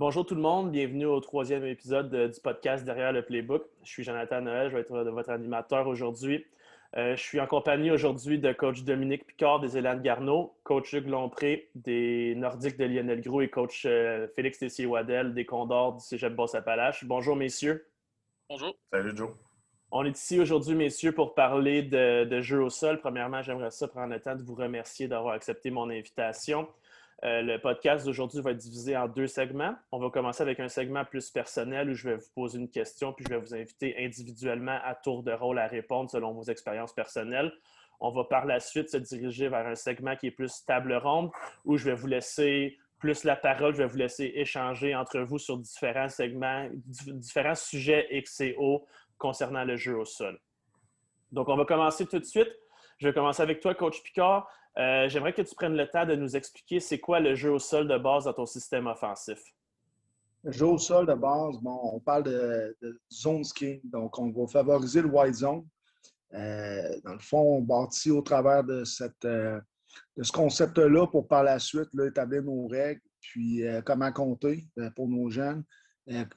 [0.00, 3.64] Bonjour tout le monde, bienvenue au troisième épisode du podcast Derrière le Playbook.
[3.84, 6.46] Je suis Jonathan Noël, je vais être votre animateur aujourd'hui.
[6.96, 11.08] Euh, je suis en compagnie aujourd'hui de coach Dominique Picard des Élan Garneau, coach Hugues
[11.08, 16.34] Lompré des Nordiques de Lionel Gros et coach euh, Félix Tessier-Wadel des Condors du Cégep
[16.34, 17.04] Boss-Appalaches.
[17.04, 17.86] Bonjour messieurs.
[18.48, 18.74] Bonjour.
[18.90, 19.28] Salut Joe.
[19.90, 23.00] On est ici aujourd'hui, messieurs, pour parler de, de jeu au sol.
[23.00, 26.68] Premièrement, j'aimerais ça prendre le temps de vous remercier d'avoir accepté mon invitation.
[27.22, 29.74] Euh, le podcast d'aujourd'hui va être divisé en deux segments.
[29.92, 33.12] On va commencer avec un segment plus personnel où je vais vous poser une question,
[33.12, 36.94] puis je vais vous inviter individuellement à tour de rôle à répondre selon vos expériences
[36.94, 37.52] personnelles.
[38.00, 41.30] On va par la suite se diriger vers un segment qui est plus table ronde,
[41.66, 45.38] où je vais vous laisser plus la parole, je vais vous laisser échanger entre vous
[45.38, 48.86] sur différents segments, différents sujets X et O
[49.18, 50.38] concernant le jeu au sol.
[51.32, 52.50] Donc, on va commencer tout de suite.
[52.98, 54.46] Je vais commencer avec toi, Coach Picard.
[54.78, 57.58] Euh, j'aimerais que tu prennes le temps de nous expliquer c'est quoi le jeu au
[57.58, 59.40] sol de base dans ton système offensif.
[60.44, 62.76] Le jeu au sol de base, bon, on parle de,
[63.12, 63.80] zone scheme.
[63.84, 65.66] Donc, on va favoriser le wide zone.
[66.32, 69.60] Euh, dans le fond, on bâtit au travers de, cette, euh,
[70.16, 74.64] de ce concept-là pour par la suite établir nos règles, puis comment compter
[74.96, 75.62] pour nos jeunes,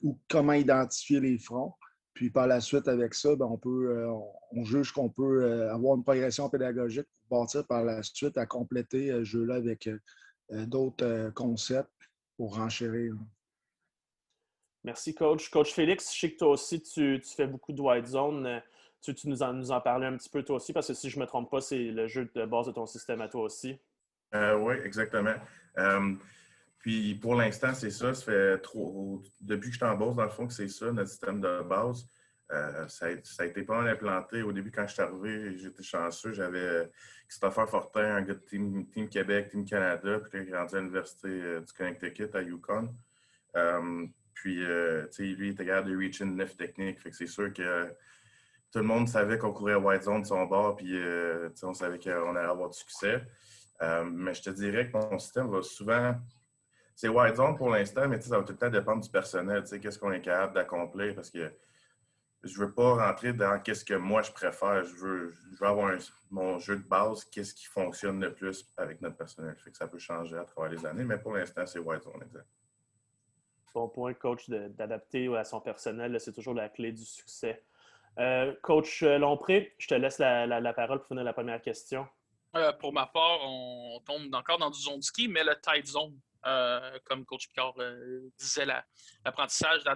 [0.01, 1.73] ou comment identifier les fronts.
[2.13, 4.05] Puis par la suite, avec ça, ben, on, peut,
[4.51, 9.19] on juge qu'on peut avoir une progression pédagogique partir par la suite à compléter euh,
[9.19, 9.89] ce jeu-là avec
[10.49, 11.89] d'autres concepts
[12.37, 13.15] pour renchérir.
[14.83, 15.49] Merci, coach.
[15.49, 18.61] Coach Félix, je sais que toi aussi, tu, fais beaucoup de wide zone.
[19.01, 21.09] Tu, tu nous, en, nous en parlais un petit peu toi aussi, parce que si
[21.09, 23.43] je ne me trompe pas, c'est le jeu de base de ton système à toi
[23.43, 23.79] aussi.
[24.33, 25.35] oui, exactement.
[26.83, 28.13] Puis pour l'instant, c'est ça.
[28.13, 29.23] Ça fait trop.
[29.39, 31.63] Depuis que je suis en bourse, dans le fond, que c'est ça, notre système de
[31.63, 32.05] base.
[32.51, 34.41] Euh, ça, a, été pas mal implanté.
[34.43, 36.33] Au début, quand je suis arrivé, j'étais chanceux.
[36.33, 36.85] J'avais euh,
[37.27, 41.61] Christopher Fortin, un gars de Team, Québec, Team Canada, puis il est à l'Université euh,
[41.61, 42.93] du Connecticut à Yukon.
[44.33, 44.63] puis,
[45.11, 46.99] sais, lui, il était capable de reach in neuf techniques.
[46.99, 47.87] Fait que c'est sûr que
[48.71, 50.99] tout le monde savait qu'on courait à White Zone de son bord, puis
[51.63, 53.23] on savait qu'on allait avoir du succès.
[53.81, 56.15] mais je te dirais que mon système va souvent
[56.95, 59.63] c'est wide zone pour l'instant, mais ça va tout le temps dépendre du personnel.
[59.63, 61.15] Qu'est-ce qu'on est capable d'accomplir?
[61.15, 61.51] Parce que
[62.43, 64.83] je ne veux pas rentrer dans qu'est-ce que moi je préfère.
[64.83, 65.97] Je veux, avoir
[66.29, 69.55] mon jeu de base, qu'est-ce qui fonctionne le plus avec notre personnel.
[69.57, 72.21] Fait que ça peut changer à travers les années, mais pour l'instant, c'est wide zone,
[72.21, 72.45] exact.
[73.73, 77.63] Bon point, coach, d'adapter à son personnel, c'est toujours la clé du succès.
[78.19, 82.05] Euh, coach Lompré, je te laisse la, parole pour finir la première question.
[82.55, 86.19] Euh, pour ma part, on tombe encore dans du zone ski, mais le tight zone.
[86.45, 89.95] Euh, comme Coach Picard euh, disait, l'apprentissage la,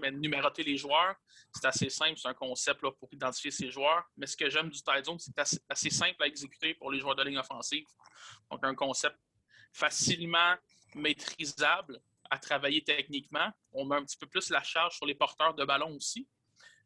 [0.00, 1.16] mais numéroter les joueurs,
[1.52, 4.04] c'est assez simple, c'est un concept là, pour identifier ces joueurs.
[4.16, 7.00] Mais ce que j'aime du tight zone, c'est assez, assez, simple à exécuter pour les
[7.00, 7.86] joueurs de ligne offensive.
[8.50, 9.18] Donc, un concept
[9.72, 10.54] facilement
[10.94, 13.50] maîtrisable à travailler techniquement.
[13.72, 16.28] On met un petit peu plus la charge sur les porteurs de ballon aussi.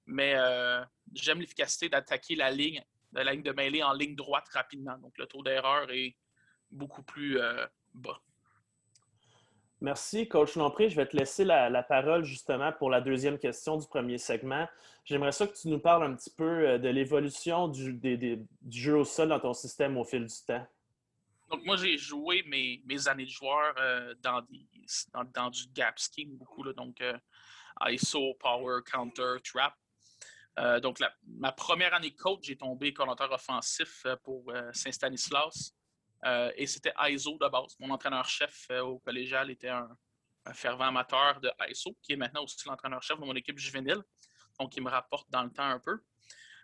[0.07, 0.83] Mais euh,
[1.13, 2.83] j'aime l'efficacité d'attaquer la ligne,
[3.13, 4.97] de la ligne de mêlée en ligne droite rapidement.
[4.97, 6.17] Donc, le taux d'erreur est
[6.71, 7.39] beaucoup plus
[7.93, 8.23] bas.
[9.81, 10.91] Merci, Coach Lompré.
[10.91, 14.67] Je vais te laisser la, parole justement pour la deuxième question du premier segment.
[15.05, 18.01] J'aimerais ça que tu nous parles un petit peu euh, de l'évolution du,
[18.69, 20.67] jeu au sol dans ton système au fil du temps.
[21.49, 24.41] Donc, moi, j'ai joué mes, années de joueur euh, dans,
[25.51, 27.17] du gap scheme beaucoup, donc euh,
[27.89, 29.75] ISO, Power, Counter, Trap.
[30.83, 35.73] donc, ma première année coach, j'ai tombé coordinateur offensif pour Saint-Stanislas.
[36.25, 37.77] Euh, et c'était ISO de base.
[37.79, 39.89] Mon entraîneur-chef euh, au collégial était un,
[40.53, 44.03] fervent amateur de ISO, qui est maintenant aussi l'entraîneur-chef de mon équipe juvénile,
[44.59, 46.01] donc il me rapporte dans le temps un peu.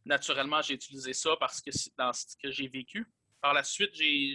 [0.05, 3.07] Naturellement, j'ai utilisé ça parce que c'est dans ce que j'ai vécu.
[3.41, 4.35] Par la suite, j'ai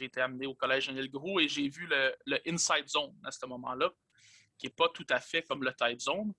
[0.00, 3.44] été amené au collège Jean-Yves Gros et j'ai vu le, le, inside zone à ce
[3.46, 3.90] moment-là,
[4.56, 6.32] qui n'est pas tout à fait comme le tight zone.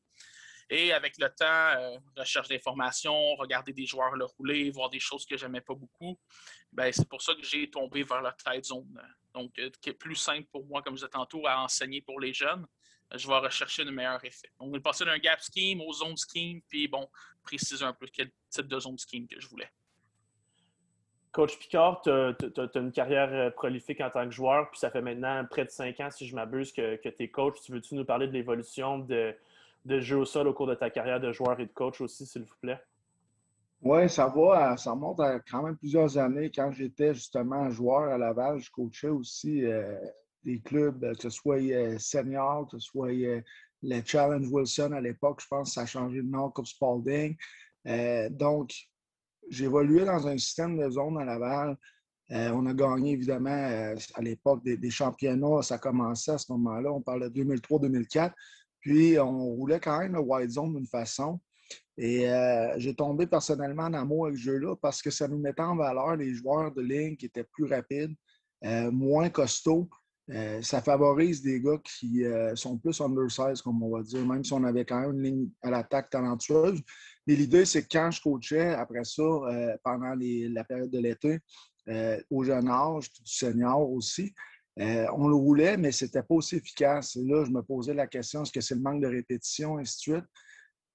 [0.70, 5.26] Et avec le temps, euh, recherche d'informations, regarder des joueurs le rouler, voir des choses
[5.26, 6.20] que j'aimais pas beaucoup,
[6.74, 9.02] ben, c'est pour ça que j'ai tombé vers la trade zone.
[9.34, 12.20] Donc, euh, qui est plus simple pour moi, comme je disais tantôt, à enseigner pour
[12.20, 12.66] les jeunes.
[13.16, 14.52] Je vais rechercher le meilleur effet.
[14.60, 17.08] Donc, on est passé d'un gap scheme au zone scheme, puis bon,
[17.42, 19.70] préciser un peu quel type de zone scheme que je voulais.
[21.32, 25.02] Coach Picard, tu as, une carrière euh, prolifique en tant que joueur, puis ça fait
[25.02, 27.62] maintenant près de cinq ans, si je m'abuse, que, que tu es coach.
[27.62, 29.34] Tu veux-tu nous parler de l'évolution de,
[29.88, 32.26] de jeu au sol au cours de ta carrière de joueur et de coach aussi,
[32.26, 32.80] s'il vous plaît?
[33.82, 34.76] Oui, ça va.
[34.78, 36.52] Ça remonte à quand même plusieurs années.
[36.52, 39.96] Quand j'étais justement joueur à Laval, je coachais aussi euh,
[40.44, 43.42] des clubs, que ce soit euh, senior, que ce soit euh,
[43.84, 45.42] le Challenge Wilson à l'époque.
[45.42, 47.38] Je pense que ça a changé de nom, comme Spalding.
[48.32, 48.74] donc,
[49.50, 51.78] évolué dans un système de zone à Laval
[52.30, 55.62] on a gagné, évidemment, à l'époque des, championnats.
[55.62, 56.92] Ça commençait à ce moment-là.
[56.92, 58.34] On parle de 2003-2004.
[58.88, 61.42] Puis, on roulait quand même le White Zone d'une façon.
[61.98, 62.26] Et
[62.78, 66.16] j'ai tombé personnellement en amour avec ce jeu-là parce que ça nous mettait en valeur
[66.16, 68.16] les joueurs de ligne qui étaient plus rapides,
[68.64, 69.90] moins costauds.
[70.62, 72.24] ça favorise des gars qui
[72.56, 75.50] sont plus undersized, comme on va dire, même si on avait quand même une ligne
[75.62, 76.82] à l'attaque talentueuse.
[77.26, 79.24] Mais l'idée, c'est que quand je coachais, après ça,
[79.84, 81.40] pendant la période de l'été,
[82.30, 84.34] au jeune âge, du senior aussi,
[84.80, 87.16] on le roulait, mais ce n'était pas aussi efficace.
[87.16, 89.82] Et là, je me posais la question, est-ce que c'est le manque de répétition, et
[89.82, 90.26] ainsi de suite.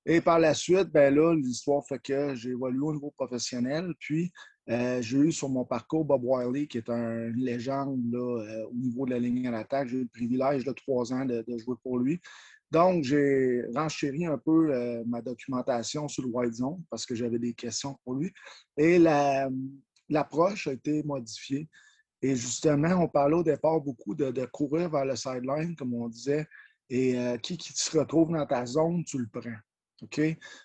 [0.05, 3.95] Et par la suite, ben là, l'histoire fait que j'ai évolué au niveau professionnel.
[4.01, 4.33] Puis,
[4.69, 8.75] euh, j'ai eu sur mon parcours Bob Wiley, qui est un, une légende euh, au
[8.75, 9.89] niveau de la ligne à l'attaque.
[9.89, 12.21] J'ai eu le privilège de trois ans de, jouer pour lui.
[12.71, 17.39] Donc, j'ai renchéri un peu euh, ma documentation sur le White Zone parce que j'avais
[17.39, 18.33] des questions pour lui.
[18.77, 18.99] Et
[20.09, 21.69] l'approche a été modifiée.
[22.23, 26.47] Et justement, on parlait au départ beaucoup de, courir vers le sideline, comme on disait.
[26.89, 29.57] Et qui, qui se retrouve dans ta zone, tu le prends.
[30.03, 30.21] OK?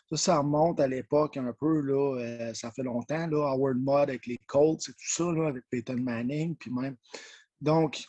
[0.10, 4.10] Ça, ça remonte à l'époque un peu, là, euh, ça fait longtemps, là, Howard Mudd
[4.10, 6.96] avec les Colts et tout ça, là, avec Peyton Manning, puis même.
[7.62, 8.04] Donc,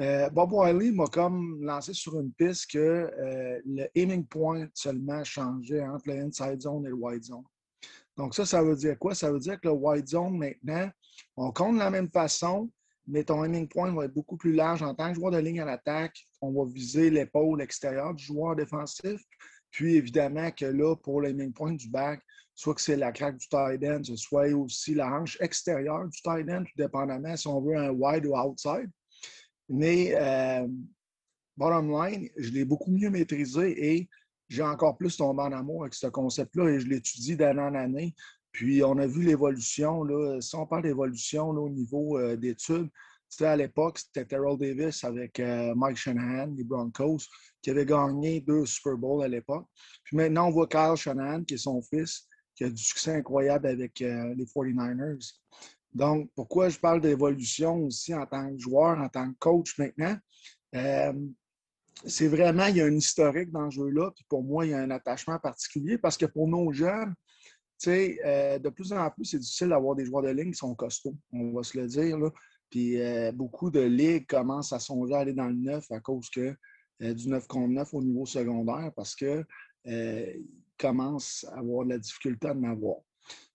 [0.00, 5.22] euh, Bob Wiley m'a comme lancé sur une piste que euh, le aiming point seulement
[5.22, 7.44] changeait entre le inside zone et le wide zone.
[8.16, 9.14] Donc, ça, ça veut dire quoi?
[9.14, 10.90] Ça veut dire que le wide zone, maintenant,
[11.36, 12.70] on compte de la même façon,
[13.06, 14.82] mais ton aiming point va être beaucoup plus large.
[14.82, 18.56] En tant que joueur de ligne à l'attaque, on va viser l'épaule extérieure du joueur
[18.56, 19.20] défensif.
[19.70, 22.20] Puis, évidemment, que là, pour les main points du back,
[22.54, 26.48] soit que c'est la craque du tight end, soit aussi la hanche extérieure du tight
[26.50, 28.90] end, tout dépendamment si on veut un wide ou outside.
[29.68, 30.68] Mais, euh,
[31.56, 34.08] bottom line, je l'ai beaucoup mieux maîtrisé et
[34.48, 38.14] j'ai encore plus tombé en amour avec ce concept-là et je l'étudie d'année en année.
[38.52, 40.06] Puis, on a vu l'évolution.
[40.40, 42.88] Si on parle d'évolution au niveau euh, d'études,
[43.40, 47.18] à l'époque, c'était Terrell Davis avec euh, Mike Shanahan, les Broncos,
[47.62, 49.66] qui avait gagné deux Super Bowls à l'époque.
[50.04, 53.66] Puis maintenant, on voit Kyle Shanahan, qui est son fils, qui a du succès incroyable
[53.66, 55.32] avec euh, les 49ers.
[55.94, 60.16] Donc, pourquoi je parle d'évolution aussi en tant que joueur, en tant que coach maintenant?
[60.74, 61.12] Euh,
[62.06, 64.74] c'est vraiment, il y a un historique dans ce jeu-là, puis pour moi, il y
[64.74, 67.14] a un attachement particulier parce que pour nos jeunes,
[67.90, 71.16] sais, de plus en plus, c'est difficile d'avoir des joueurs de ligne qui sont costauds,
[71.32, 72.18] on va se le dire.
[72.18, 72.30] Là.
[72.72, 76.30] Puis euh, beaucoup de ligues commencent à songer à aller dans le neuf à cause
[76.30, 76.56] que,
[77.02, 79.44] euh, du 9 contre 9 au niveau secondaire parce qu'ils
[79.88, 80.32] euh,
[80.78, 82.96] commencent à avoir de la difficulté à en avoir.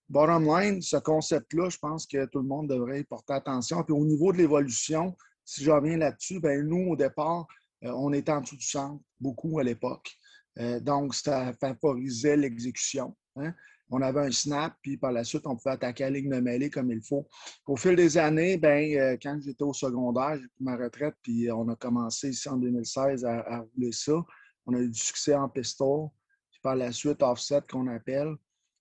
[0.08, 3.82] Bottom line, ce concept-là, je pense que tout le monde devrait y porter attention.
[3.82, 7.44] Puis au niveau de l'évolution, si je reviens là-dessus, ben nous, au départ,
[7.82, 10.16] on était en dessous du centre, beaucoup à l'époque.
[10.80, 13.14] donc, ça favorisait l'exécution.
[13.36, 13.52] Hein
[13.90, 16.70] on avait un snap, puis par la suite, on pouvait attaquer la ligne de mêlée
[16.70, 17.26] comme il faut.
[17.66, 21.50] Au fil des années, ben, euh, quand j'étais au secondaire, j'ai pris ma retraite, puis
[21.50, 24.24] on a commencé ici en 2016 à, rouler ça.
[24.66, 26.08] On a eu du succès en pistol,
[26.50, 28.34] puis par la suite, offset qu'on appelle.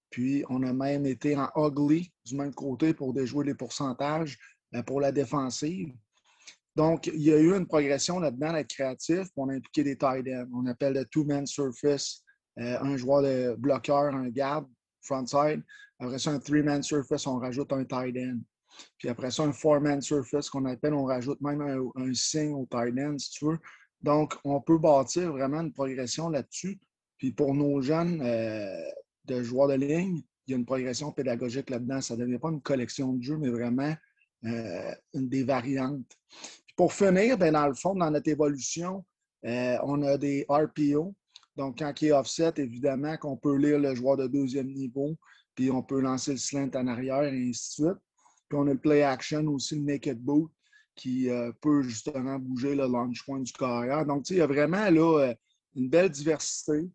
[0.10, 4.38] Puis on a même été en ugly du même côté pour déjouer les pourcentages
[4.76, 5.94] euh, pour la défensive.
[6.76, 10.28] Donc, il y a eu une progression là-dedans, d'être créatif, on a impliqué des tight
[10.28, 10.48] ends.
[10.54, 12.24] On appelle le two-man surface,
[12.60, 14.68] euh, un joueur de bloqueur, un garde,
[15.08, 15.64] frontside.
[16.00, 18.40] Après ça, un three-man surface, on rajoute un tight end.
[18.98, 22.68] Puis après ça, un four-man surface qu'on appelle, on rajoute même un, un signe au
[22.70, 23.60] tight end, si tu veux.
[24.02, 26.80] Donc, on peut bâtir vraiment une progression là-dessus.
[27.18, 28.82] Puis pour nos jeunes euh,
[29.26, 32.02] de joueurs de ligne, il y a une progression pédagogique là-dedans.
[32.02, 33.94] Ça ne devient pas une collection de jeux, mais vraiment
[34.46, 36.18] euh, une des variantes.
[36.66, 39.04] Puis pour finir, bien, dans le fond, dans notre évolution,
[39.46, 41.16] euh, on a des RPO,
[41.58, 45.18] donc, quand il est offset, évidemment qu'on peut lire le joueur de deuxième niveau,
[45.56, 48.02] puis on peut lancer le slant en arrière et ainsi de suite.
[48.48, 50.52] Puis on a le play action aussi, le naked boot,
[50.96, 54.06] qui euh, peut justement bouger le launch point du carrière.
[54.06, 55.34] Donc, tu sais, il y a vraiment là, euh,
[55.76, 56.88] une belle diversité.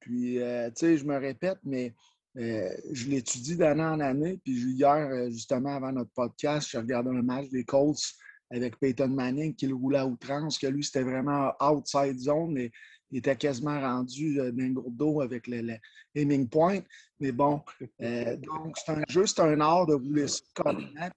[0.00, 1.94] Puis, euh, tu sais, je me répète, mais
[2.34, 4.38] je l'étudie d'année en année.
[4.44, 8.14] Puis hier, justement, avant notre podcast, j'ai regardé un match des Colts
[8.50, 12.70] avec Peyton Manning qui le roulait à outrance, que lui, c'était vraiment outside zone,
[13.10, 15.76] il était quasiment rendu euh, d'un gros dos avec le,
[16.14, 16.80] aiming point.
[17.18, 17.62] Mais bon,
[18.00, 21.10] euh, donc c'est un jeu, c'est un art de rouler ça correctement.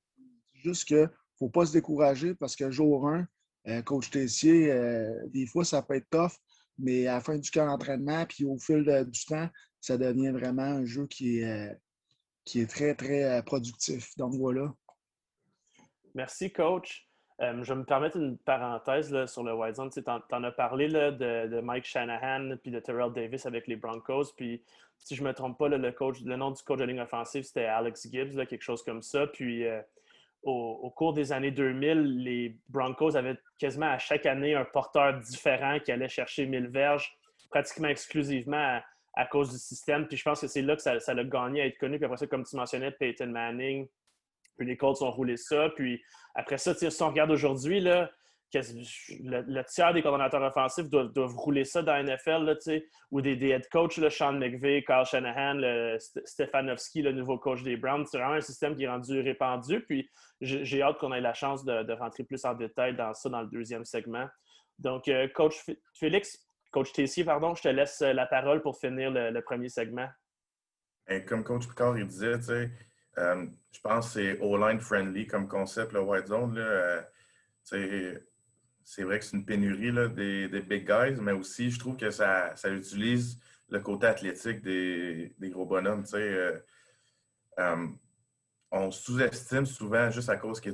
[0.53, 1.07] Juste qu'il ne
[1.37, 3.27] faut pas se décourager parce que jour 1,
[3.67, 4.73] euh, coach Tessier,
[5.27, 6.31] des fois, ça peut être tough,
[6.77, 10.63] mais à la fin du camp d'entraînement, puis au fil du temps, ça devient vraiment
[10.63, 11.77] un jeu qui est,
[12.45, 14.15] qui est très, très productif.
[14.17, 14.73] Donc voilà.
[16.15, 17.07] Merci, coach.
[17.41, 19.89] Euh, je vais me permettre une parenthèse là, sur le White Zone.
[19.89, 24.33] Tu en, as parlé là, de, Mike Shanahan puis de Terrell Davis avec les Broncos.
[24.35, 24.61] Puis,
[24.99, 27.43] si je ne me trompe pas, le, coach, le nom du coach de ligne offensive,
[27.43, 29.25] c'était Alex Gibbs, quelque chose comme ça.
[29.27, 29.81] Puis, euh,
[30.43, 35.79] au, cours des années 2000, les Broncos avaient quasiment à chaque année un porteur différent
[35.79, 37.17] qui allait chercher 1000 verges,
[37.49, 38.79] pratiquement exclusivement
[39.15, 40.07] à, cause du système.
[40.07, 41.97] Puis je pense que c'est là que ça, ça a gagné à être connu.
[41.97, 43.87] Puis après ça, comme tu mentionnais, Peyton Manning,
[44.57, 45.69] puis les Colts ont roulé ça.
[45.75, 46.01] Puis
[46.35, 48.09] après ça, si on regarde aujourd'hui, là,
[48.53, 52.55] le, tiers des coordonnateurs offensifs doivent, rouler ça dans la NFL,
[53.11, 57.77] ou des, head coachs, là, Sean McVay, Carl Shanahan, le, Stefanowski, le nouveau coach des
[57.77, 58.05] Browns.
[58.05, 59.81] C'est vraiment un système qui est rendu répandu.
[59.81, 60.09] Puis
[60.41, 63.47] j'ai hâte qu'on ait la chance de, rentrer plus en détail dans ça dans le
[63.47, 64.27] deuxième segment.
[64.79, 66.39] Donc, euh, coach Félix,
[66.71, 70.07] coach Tessier, pardon, je te laisse la parole pour finir le, premier segment.
[71.27, 72.39] comme coach Picard il disait,
[73.17, 76.55] euh, je pense que c'est all-line friendly comme concept, le White Zone.
[76.57, 77.01] Euh,
[77.63, 82.53] c'est vrai que c'est une pénurie des, big guys, mais aussi, je trouve que ça,
[82.65, 83.39] utilise
[83.69, 86.03] le côté athlétique des, gros bonhommes.
[86.13, 86.59] Euh,
[88.71, 90.71] on sous-estime souvent juste à cause que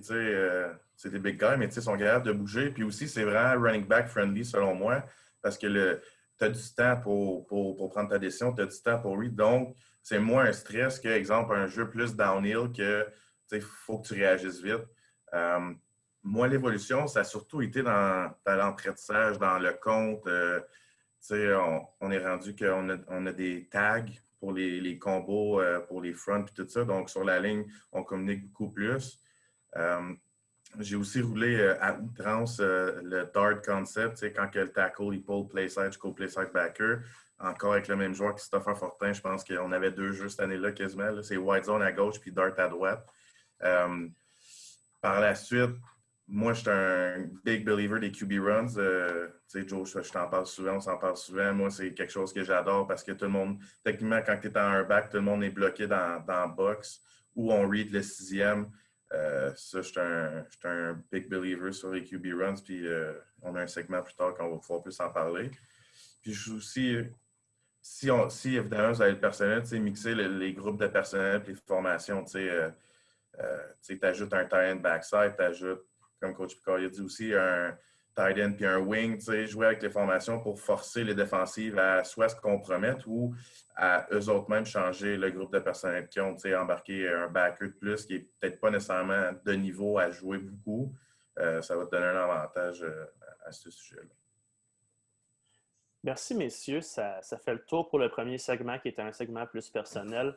[0.96, 2.72] c'est des big guys, mais ils sont capables de bouger.
[2.72, 5.04] Puis aussi, c'est vraiment running back friendly selon moi,
[5.42, 6.02] parce que
[6.38, 7.46] tu as du temps pour,
[7.90, 9.36] prendre ta décision, tu as du temps pour read.
[9.36, 9.76] Donc,
[10.10, 13.08] c'est moins un stress que, exemple, un jeu plus downhill que
[13.52, 14.86] il faut que tu réagisses vite
[16.24, 18.76] moi, l'évolution, ça a surtout été dans, dans
[19.40, 20.28] dans le compte.
[20.28, 20.62] Euh,
[21.32, 24.06] on, on, est rendu qu'on a, on a des tags
[24.40, 26.84] pour les, combos, euh, pour les fronts et tout ça.
[26.84, 29.20] Donc, sur la ligne, on communique beaucoup plus.
[29.76, 30.14] Euh,
[30.80, 35.68] j'ai aussi roulé à outrance le dart concept, quand que le tackle, il pull play
[35.68, 37.00] side, je play side backer.
[37.40, 40.72] Encore avec le même joueur, Christopher Fortin, je pense qu'on avait deux jeux cette année-là
[40.72, 41.22] quasiment.
[41.24, 43.08] C'est white zone à gauche puis dart à droite.
[45.02, 45.76] par la suite,
[46.32, 48.78] moi, je suis un big believer des QB runs.
[48.78, 51.52] Euh, tu sais, Joe, je, t'en parle souvent, on s'en parle souvent.
[51.54, 54.58] Moi, c'est quelque chose que j'adore parce que tout le monde, techniquement, quand tu es
[54.58, 56.24] en un back, tout le monde est bloqué dans,
[56.56, 57.02] box
[57.36, 58.70] ou on read le sixième.
[59.12, 62.62] Euh, ça, je suis un, un, big believer sur les QB runs.
[62.64, 65.50] Puis euh, on a un segment plus tard qu'on va pouvoir plus en parler.
[66.22, 66.98] Puis je suis aussi,
[67.92, 71.56] si, on, si évidemment vous avez le personnel, mixer les groupes de personnel et les
[71.56, 72.48] formations, tu
[73.82, 77.76] sais, tu ajoutes un tie-end backside, tu ajoutes comme coach Picard a dit aussi, un
[78.16, 82.30] tight end puis un wing, jouer avec les formations pour forcer les défensives à soit
[82.30, 83.34] se compromettre ou
[83.76, 87.74] à eux autres mêmes changer le groupe de personnel qui ont embarqué un backer de
[87.74, 90.94] plus qui n'est peut-être pas nécessairement de niveau à jouer beaucoup.
[91.40, 93.06] Euh, ça va te donner un avantage euh,
[93.46, 94.19] à ce sujet-là.
[96.04, 96.82] Merci, messieurs.
[96.82, 100.36] Ça, fait le tour pour le premier segment qui était un segment plus personnel.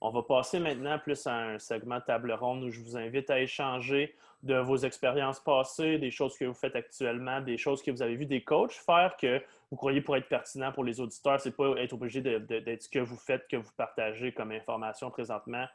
[0.00, 3.40] On va passer maintenant plus à un segment table ronde où je vous invite à
[3.40, 8.00] échanger de vos expériences passées, des choses que vous faites actuellement, des choses que vous
[8.00, 11.40] avez vu des coachs faire que vous croyez pour être pertinent pour les auditeurs.
[11.40, 15.10] Ce n'est pas être obligé d'être ce que vous faites, que vous partagez comme information
[15.10, 15.66] présentement.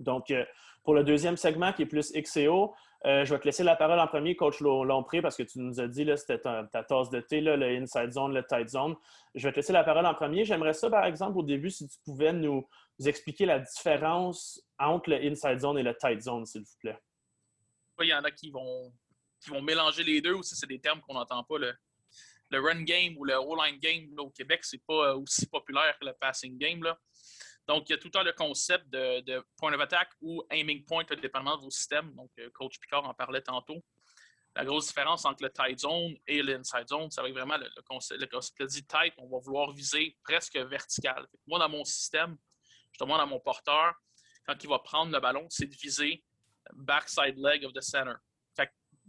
[0.00, 0.44] Donc, euh,
[0.82, 2.74] pour le deuxième segment qui est plus XCO,
[3.06, 5.80] euh, je vais te laisser la parole en premier, coach Lompré, parce que tu nous
[5.80, 8.94] as dit, c'était ta, tasse de thé, là, le inside zone, le tight zone.
[9.34, 10.44] Je vais te laisser la parole en premier.
[10.44, 12.66] J'aimerais ça, par exemple, au début, si tu pouvais nous,
[13.06, 16.98] expliquer la différence entre le inside zone et le tight zone, s'il vous plaît.
[18.02, 18.92] Il y en a qui vont,
[19.42, 21.56] qui vont mélanger les deux aussi, c'est des termes qu'on n'entend pas.
[21.58, 21.72] Le,
[22.50, 26.12] le, run game ou le all-line game au Québec, c'est pas aussi populaire que le
[26.12, 26.82] passing game.
[26.82, 26.98] Là.
[27.70, 30.84] Donc, il y a tout le temps le concept de, point of attack ou aiming
[30.84, 32.12] point, dépendamment de vos systèmes.
[32.16, 33.80] Donc, euh, Coach Picard en parlait tantôt.
[34.56, 38.26] La grosse différence entre le tight zone et l'inside zone, c'est vraiment le, concept, le
[38.26, 41.28] concept tight, on va vouloir viser presque vertical.
[41.46, 42.36] Moi, dans mon système,
[42.98, 43.94] demande à mon porteur,
[44.44, 46.24] quand il va prendre le ballon, c'est de viser
[46.72, 48.14] backside leg of the center.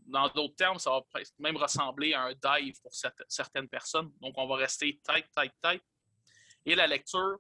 [0.06, 1.02] dans d'autres termes, ça va
[1.40, 2.92] même ressembler à un dive pour
[3.28, 4.12] certaines personnes.
[4.22, 5.82] Donc, on va rester tight, tight, tight.
[6.64, 7.40] Et la lecture,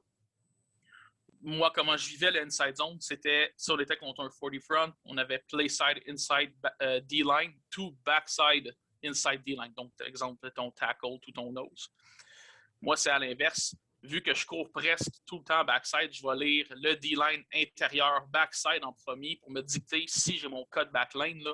[1.43, 4.93] moi, comment je vivais le inside zone, c'était si on était contre un 40 front,
[5.05, 9.73] on avait play side, inside euh, D-line, to backside, inside D-line.
[9.75, 11.89] Donc, par exemple, ton tackle, tout ton nose.
[12.81, 13.75] Moi, c'est à l'inverse.
[14.03, 18.25] Vu que je cours presque tout le temps backside, je vais lire le D-line intérieur
[18.27, 21.53] backside en premier pour me dicter si j'ai mon code backline là,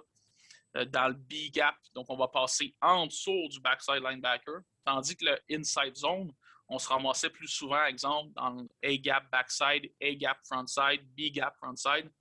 [0.77, 1.75] euh, dans le B-gap.
[1.93, 4.61] Donc, on va passer en dessous du backside linebacker.
[4.85, 6.31] Tandis que le inside zone,
[6.69, 12.11] on se ramassait plus souvent, exemple, dans A-gap backside, A-gap frontside, B-gap frontside.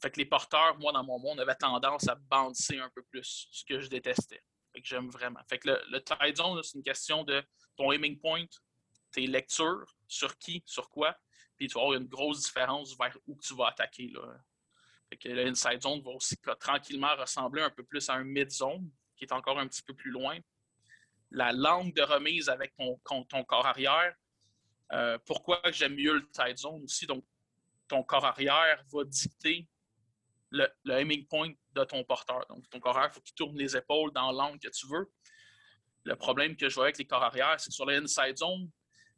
[0.00, 3.64] Fait les porteurs, moi, dans mon monde, avaient tendance à bouncer un peu plus, ce
[3.64, 4.42] que je détestais.
[4.72, 5.40] Fait que j'aime vraiment.
[5.48, 7.42] Fait que le, le tight zone, c'est une question de
[7.76, 8.44] ton aiming point,
[9.12, 11.16] tes lectures, sur qui, sur quoi,
[11.56, 14.08] puis tu vas avoir une grosse différence vers où tu vas attaquer.
[14.08, 14.36] Là.
[15.08, 18.50] Fait que le inside zone va aussi tranquillement ressembler un peu plus à un mid
[18.50, 20.38] zone, qui est encore un petit peu plus loin
[21.30, 24.14] la langue de remise avec ton, ton corps arrière.
[24.92, 27.06] Euh, pourquoi j'aime mieux le tight zone aussi?
[27.06, 27.24] Donc,
[27.88, 29.68] ton corps arrière va dicter
[30.50, 32.46] le, aiming point de ton porteur.
[32.48, 35.10] Donc, ton corps arrière, il faut qu'il tourne les épaules dans l'angle que tu veux.
[36.04, 38.70] Le problème que je vois avec les corps arrière, c'est que sur l'inside zone,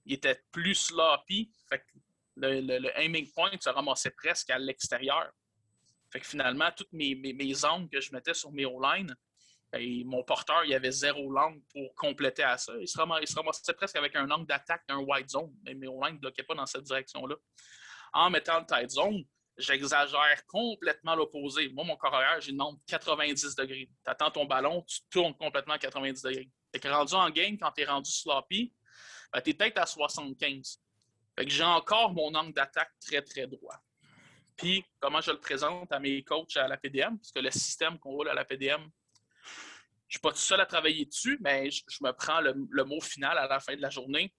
[0.06, 1.50] il était plus sloppy.
[1.68, 1.84] Fait
[2.36, 5.30] le, aiming point se ramassait presque à l'extérieur.
[6.10, 9.14] Fait que finalement, toutes mes, mes, angles que je mettais sur mes O-line,
[9.70, 12.72] ben, mon porteur, il avait zéro langue pour compléter à ça.
[12.80, 16.20] Il se, ramassait, presque avec un angle d'attaque d'un wide zone, mais mes O-line ne
[16.20, 17.36] bloquaient pas dans cette direction-là.
[18.14, 19.24] En mettant le tight zone,
[19.58, 21.68] j'exagère complètement l'opposé.
[21.68, 23.90] Moi, mon corps j'ai une onde 90 degrés.
[24.04, 26.50] Tu attends ton ballon, tu tournes complètement à 90 degrés.
[26.72, 28.72] Fait que rendu en game, quand tu es rendu sloppy,
[29.32, 30.80] ben, tu es peut-être à 75.
[31.38, 33.76] Fait que j'ai encore mon angle d'attaque très, très droit.
[34.56, 37.98] Puis, comment je le présente à mes coachs à la PDM, parce que le système
[37.98, 38.90] qu'on roule à la PDM,
[40.08, 43.00] je ne suis pas tout seul à travailler dessus, mais je, me prends le, mot
[43.00, 44.34] final à la fin de la journée.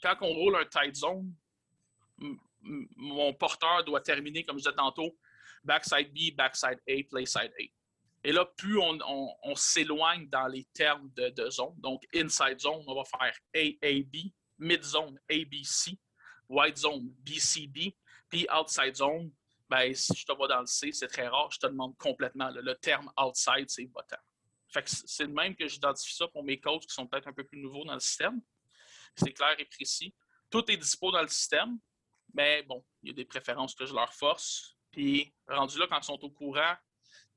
[0.00, 1.34] Quand on roule un tight zone,
[2.60, 5.18] mon porteur doit terminer, comme je disais tantôt,
[5.64, 7.64] backside B, backside A, playside A.
[8.22, 13.02] Et là, plus on, s'éloigne dans les termes de, zone, donc inside zone, on va
[13.04, 15.98] faire AAB, mid zone ABC,
[16.48, 17.96] wide zone BCD,
[18.30, 19.32] puis outside zone,
[19.68, 22.50] ben, si je te vois dans le C, c'est très rare, je te demande complètement.
[22.50, 23.82] le terme outside, c'est
[24.86, 27.58] c'est le même que j'identifie ça pour mes coachs qui sont peut-être un peu plus
[27.58, 28.40] nouveaux dans le système.
[29.16, 30.14] C'est clair et précis.
[30.50, 31.78] Tout est dispo dans le système.
[32.32, 34.76] Mais bon, il y a des préférences que je leur force.
[34.90, 36.74] Puis, rendu là, quand ils sont au courant,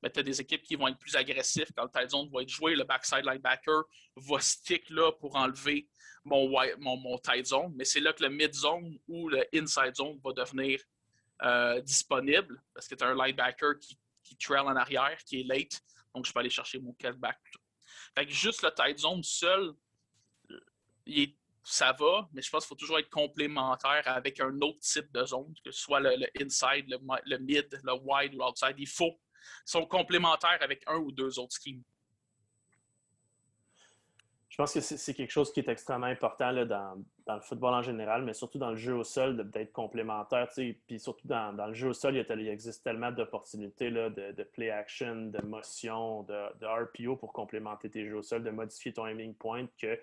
[0.02, 2.42] ben, tu as des équipes qui vont être plus agressives quand le tight zone va
[2.42, 2.74] être joué.
[2.74, 3.82] Le backside linebacker
[4.16, 5.88] va stick là pour enlever
[6.24, 7.72] mon, mon, mon tight zone.
[7.76, 10.80] Mais c'est là que le mid zone ou le inside zone va devenir
[11.42, 15.44] euh, disponible parce que tu as un linebacker qui, qui trail en arrière, qui est
[15.44, 15.80] late.
[16.14, 17.38] Donc, je peux aller chercher mon cutback.
[18.14, 19.72] Fait que juste le tight zone seul,
[21.06, 21.38] il est
[21.70, 25.24] ça va, mais je pense qu'il faut toujours être complémentaire avec un autre type de
[25.26, 28.74] zone, que ce soit le, inside, le, mid, le wide ou l'outside.
[28.78, 29.20] Il faut.
[29.66, 31.82] Ils sont complémentaires avec un ou deux autres schemes.
[34.58, 36.96] Je pense que c'est quelque chose qui est extrêmement important là, dans,
[37.28, 40.48] le football en général, mais surtout dans le jeu au sol, d'être complémentaire.
[40.88, 45.26] Puis surtout dans, le jeu au sol, il, existe tellement d'opportunités de, de, play action,
[45.26, 49.68] de motion, de, RPO pour complémenter tes jeux au sol, de modifier ton aiming point
[49.80, 49.96] que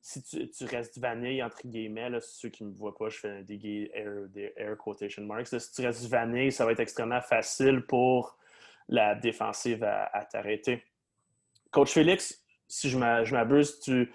[0.00, 3.90] si tu, restes vanille, entre guillemets, ceux qui ne me voient pas, je fais des,
[3.92, 4.08] air,
[4.56, 5.48] air quotation marks.
[5.48, 8.38] si tu restes vanille, ça va être extrêmement facile pour
[8.88, 10.82] la défensive à, t'arrêter.
[11.70, 14.10] Coach Félix, si je m'abuse, tu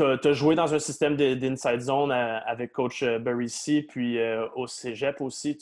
[0.00, 3.48] as, joué dans un système d'inside zone euh, avec Coach euh, Barry
[3.88, 5.56] puis euh, au cégep aussi.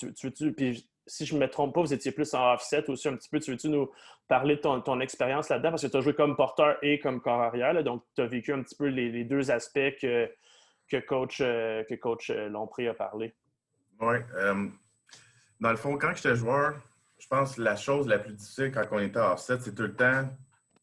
[0.57, 3.29] Puis si je ne me trompe pas, vous étiez plus en offset aussi un petit
[3.29, 3.39] peu.
[3.39, 3.91] Tu veux-tu nous
[4.27, 5.71] parler de ton, expérience là-dedans?
[5.71, 7.83] Parce que tu as joué comme porteur et comme corps arrière.
[7.85, 10.31] donc, tu as vécu un petit peu les, deux aspects que,
[10.89, 13.35] que coach, que coach Lompré a parlé.
[14.01, 14.17] Oui.
[15.61, 16.75] Dans le fond, quand j'étais joueur,
[17.19, 19.95] je pense que la chose la plus difficile quand on était offset, c'est tout le
[19.95, 20.29] temps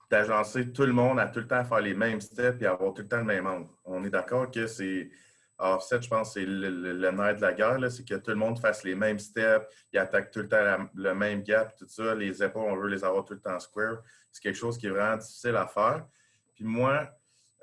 [0.09, 3.01] d'agencer tout le monde à tout le temps faire les mêmes steps et avoir tout
[3.01, 3.69] le temps le même angle.
[3.85, 5.09] On est d'accord que c'est
[5.57, 8.59] Offset, je pense, c'est le, le, nerf de la guerre, c'est que tout le monde
[8.59, 12.13] fasse les mêmes steps, il attaque tout le temps le même gap, tout ça.
[12.13, 14.01] Les épaules, on veut les avoir tout le temps square.
[14.33, 16.05] C'est quelque chose qui est vraiment difficile à faire.
[16.55, 17.09] Puis moi,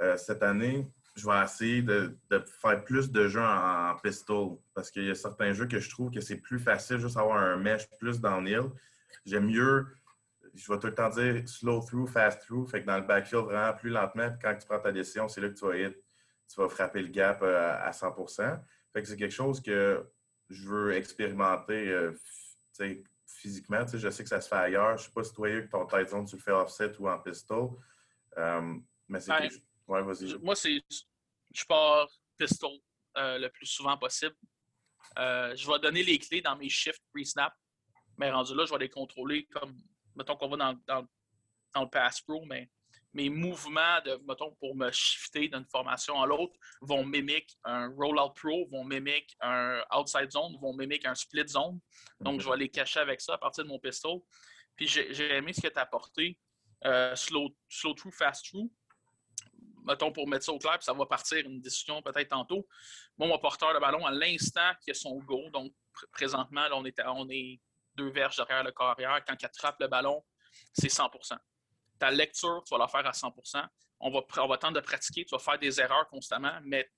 [0.00, 2.16] euh, cette année, je vais essayer de,
[2.62, 6.10] faire plus de jeux en, pistol parce qu'il y a certains jeux que je trouve
[6.10, 8.70] que c'est plus facile juste avoir un mesh plus downhill.
[9.26, 9.86] J'aime mieux,
[10.54, 12.68] je vais tout le temps dire slow through, fast through.
[12.68, 14.30] Fait que dans le backfield, vraiment plus lentement.
[14.30, 15.96] Puis quand tu prends ta décision, c'est là que tu vas hit
[16.52, 18.14] tu vas frapper le gap euh, à 100
[18.92, 20.06] Fait que c'est quelque chose que
[20.50, 22.12] je veux expérimenter euh,
[23.26, 23.86] physiquement.
[23.86, 24.98] je sais que ça se fait ailleurs.
[24.98, 27.08] Je ne sais pas si toi, que ton tight zone, tu le fais offset ou
[27.08, 27.70] en pistol.
[28.36, 28.74] Euh,
[29.08, 29.48] mais c'est ben,
[29.88, 30.38] ouais, vas-y.
[30.38, 30.82] Moi, c'est
[31.54, 32.78] je pars pistol
[33.14, 34.36] le plus souvent possible.
[35.16, 37.52] je vais donner les clés dans mes shifts pre-snap,
[38.18, 39.74] mais rendu là, je vais les contrôler comme,
[40.16, 41.06] mettons qu'on va dans, dans,
[41.74, 42.68] dans le pass pro, mais
[43.14, 48.30] mes mouvements de, mettons, pour me shifter d'une formation à l'autre vont mimiquer un rollout
[48.34, 51.78] pro, vont mimiquer un outside zone, vont mimiquer un split zone.
[52.20, 54.20] Donc, je vais les cacher avec ça à partir de mon pistol.
[54.76, 56.38] Puis, j'ai aimé ce que tu as apporté.
[56.84, 58.70] Euh, slow, slow through, fast through.
[59.84, 62.66] Mettons, pour mettre ça au clair, puis ça va partir une discussion peut-être tantôt.
[63.18, 65.72] Moi, mon porteur de ballon, à l'instant qu'il a son go, donc
[66.12, 67.60] présentement, là, on, est, on est
[67.94, 69.22] deux verges derrière le corps arrière.
[69.26, 70.24] Quand il attrape le ballon,
[70.72, 71.36] c'est 100%
[71.98, 73.64] ta lecture, tu vas la faire à 100%
[74.02, 76.90] on va, on va tenter de pratiquer, tu vas faire des erreurs constamment, mais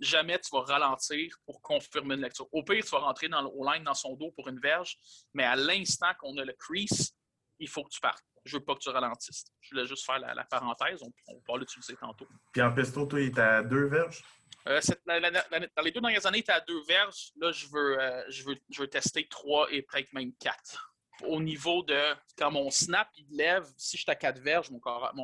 [0.00, 2.46] jamais tu vas ralentir pour confirmer une lecture.
[2.52, 4.96] Au pire, tu vas rentrer dans le line dans son dos pour une verge,
[5.32, 7.12] mais à l'instant qu'on a le crease,
[7.58, 8.22] il faut que tu partes.
[8.44, 9.46] Je veux pas que tu ralentisses.
[9.60, 11.02] Je voulais juste faire la, parenthèse.
[11.02, 12.26] On, on va l'utiliser tantôt.
[12.52, 14.22] Puis en pesto, toi, il à deux verges?
[14.68, 17.32] Euh, dans les deux dernières années, était à deux verges.
[17.40, 20.94] Là, je veux, euh, je veux, je veux tester trois et peut-être même quatre.
[21.24, 22.00] au niveau de
[22.36, 24.80] quand mon snap il lève, si je suis à 4 verges, mon,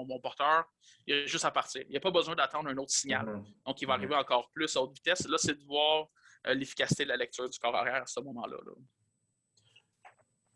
[0.07, 0.65] mon, porteur,
[1.07, 1.83] il a juste à partir.
[1.83, 3.27] Il n'y a pas besoin d'attendre un autre signal.
[3.27, 3.65] Mm-hmm.
[3.67, 5.29] Donc, il va arriver encore plus à haute vitesse.
[5.29, 6.09] Là, c'est de voir
[6.47, 8.57] euh, l'efficacité de la lecture du corps arrière à ce moment-là.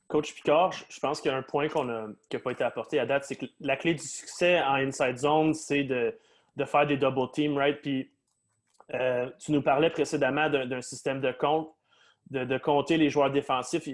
[0.08, 2.98] Coach Picard, je pense qu'il y a un point qu'on qui n'a pas été apporté
[2.98, 6.18] à date, c'est que la clé du succès en inside zone, c'est de,
[6.64, 7.80] faire des double teams, right?
[7.82, 8.10] Puis
[8.94, 11.70] euh, tu nous parlais précédemment d'un système de compte,
[12.30, 13.88] de, compter les joueurs défensifs.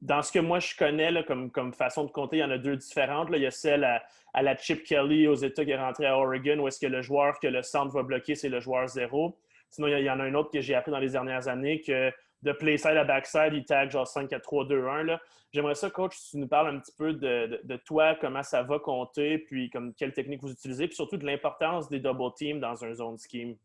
[0.00, 2.76] dans ce que moi je connais comme, façon de compter, il y en a deux
[2.76, 3.28] différentes.
[3.32, 4.02] Il y a celle à,
[4.42, 7.38] la Chip Kelly aux États qui est rentré à Oregon, où est-ce que le joueur
[7.40, 9.38] que le centre va bloquer, c'est le joueur zéro.
[9.70, 12.10] Sinon, il y, en a un autre que j'ai appris dans les dernières années que
[12.42, 15.18] de play side à backside, il tag genre 5 4 3 2 1.
[15.52, 19.38] J'aimerais ça, coach, tu nous parles un petit peu de, toi, comment ça va compter,
[19.38, 22.94] puis comme quelle technique vous utilisez, puis surtout de l'importance des double teams dans un
[22.94, 23.56] zone scheme.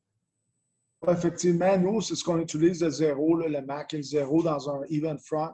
[1.08, 4.84] Effectivement, nous, c'est ce qu'on utilise de zéro, le Mac et le zéro dans un
[4.90, 5.52] even front.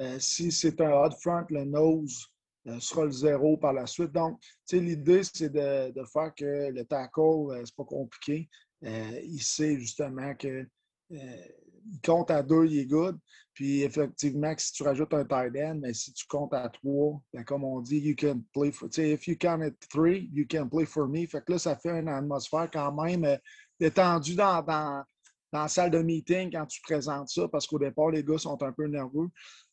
[0.00, 2.26] Euh, si c'est un odd front, le nose
[2.68, 4.12] euh, sera le zéro par la suite.
[4.12, 8.48] Donc, l'idée, c'est de, faire que le tackle, euh, c'est pas compliqué.
[8.82, 10.66] il sait justement que
[11.10, 13.18] il compte à deux, il est good.
[13.54, 17.44] Puis effectivement, si tu rajoutes un tight end, mais si tu comptes à trois, ben,
[17.44, 18.88] comme on dit, you can play for.
[18.96, 21.26] If you count at three, you can play for me.
[21.26, 23.38] Fait que là, ça fait une atmosphère quand même
[23.82, 25.04] détendu dans, dans,
[25.52, 28.72] la salle de meeting quand tu présentes ça, parce qu'au départ, les gars sont un
[28.72, 29.28] peu nerveux.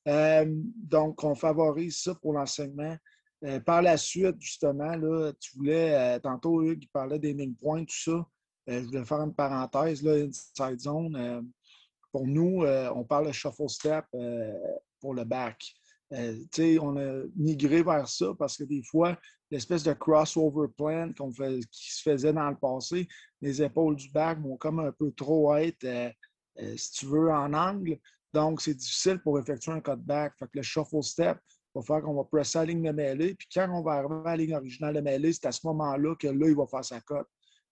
[0.08, 0.46] Euh,
[0.76, 2.98] donc, on favorise ça pour l'enseignement.
[3.46, 7.54] Euh, par la suite, justement, là, tu voulais, euh, tantôt, Hugues, il parlait des main
[7.54, 8.26] points, tout ça.
[8.68, 11.50] je voulais faire une parenthèse, là, Inside Zone.
[12.12, 14.06] pour nous, on parle de shuffle step
[15.00, 15.79] pour le back.
[16.12, 19.18] On a migré vers ça parce que des fois,
[19.52, 21.12] l'espèce de crossover plan
[21.72, 23.08] qui se faisait dans le passé.
[23.42, 26.10] Les épaules du back vont comme un peu trop être, euh,
[26.60, 28.00] euh, si tu veux, en angle.
[28.34, 30.34] Donc, c'est difficile pour effectuer un cutback.
[30.38, 31.38] Fait que le shuffle step
[31.74, 33.34] va faire qu'on va presser la ligne de mêlée.
[33.34, 36.16] Puis quand on va arriver à la ligne originale de mêlée, c'est à ce moment-là
[36.16, 37.28] que là, il va faire sa cote.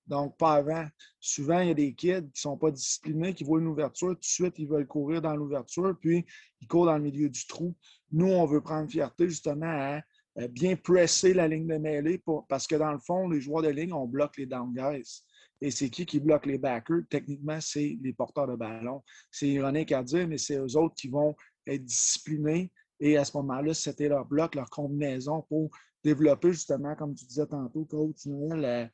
[0.07, 0.87] Donc, pas avant.
[1.19, 4.09] Souvent, il y a des kids qui ne sont pas disciplinés, qui voient une ouverture,
[4.09, 6.25] tout de suite, ils veulent courir dans l'ouverture, puis
[6.61, 7.75] ils courent dans le milieu du trou.
[8.11, 10.01] Nous, on veut prendre fierté justement à
[10.39, 13.69] euh, bien presser la ligne de mêlée parce que dans le fond, les joueurs de
[13.69, 15.23] ligne, on bloque les down guys.
[15.59, 17.01] Et c'est qui qui bloque les backers?
[17.09, 19.03] Techniquement, c'est les porteurs de ballon.
[19.31, 23.37] C'est ironique à dire, mais c'est eux autres qui vont être disciplinés et à ce
[23.37, 25.69] moment-là, c'était leur bloc, leur combinaison pour
[26.03, 28.91] développer justement, comme tu disais tantôt, coach Noël,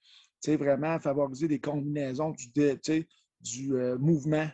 [0.48, 2.52] euh, vraiment favoriser des combinaisons du,
[3.40, 4.48] du euh, mouvement.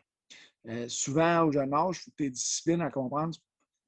[0.88, 3.36] souvent, au jeune âge, il faut que tu à comprendre.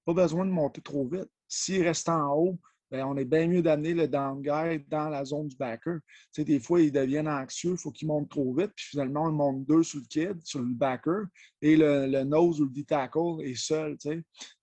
[0.06, 1.30] Pas besoin de monter trop vite.
[1.48, 2.60] S'il reste en haut,
[2.92, 6.00] ben, on est bien mieux d'amener le down guy dans la zone du backer.
[6.34, 9.36] Tu des fois, ils deviennent anxieux, il faut qu'ils montent trop vite, puis finalement, ils
[9.36, 11.26] montent deux sur le kid, sur le backer,
[11.62, 13.98] et le, nose ou le D-tackle est seul.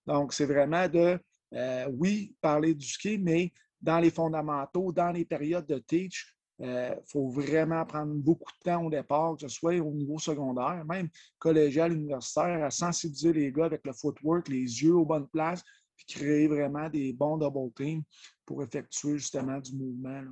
[0.05, 1.19] Donc, c'est vraiment de,
[1.55, 6.67] euh, oui, parler du ski, mais dans les fondamentaux, dans les périodes de teach, il
[6.67, 10.83] euh, faut vraiment prendre beaucoup de temps au départ, que ce soit au niveau secondaire,
[10.85, 15.63] même collégial, universitaire, à sensibiliser les gars avec le footwork, les yeux aux bonnes places,
[15.95, 18.03] puis créer vraiment des bons double teams
[18.45, 20.23] pour effectuer justement du mouvement.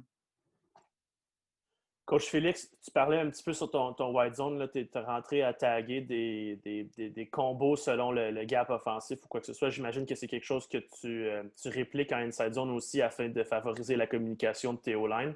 [2.07, 4.69] Coach Félix, tu parlais un petit peu sur ton, ton wide zone.
[4.71, 9.53] Tu es, rentré à taguer des, combos selon le, gap offensif ou quoi que ce
[9.53, 9.69] soit.
[9.69, 13.27] J'imagine que c'est quelque chose que tu, euh, tu, répliques en inside zone aussi afin
[13.27, 15.35] de favoriser la communication de tes O-line.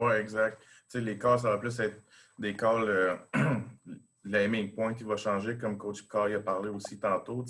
[0.00, 0.62] Oui, exact.
[0.94, 2.02] Les calls, ça va plus être
[2.38, 3.16] des calls euh,
[4.24, 7.44] l'aiming point qui va changer, comme Coach Carr a parlé aussi tantôt.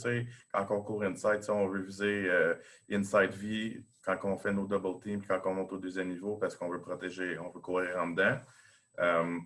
[0.52, 2.54] Quand on court inside, on veut viser euh,
[2.90, 6.56] inside V quand on fait nos double teams, quand on monte au deuxième niveau, parce
[6.56, 8.38] qu'on veut protéger, on veut courir en dedans.
[8.98, 9.38] Euh,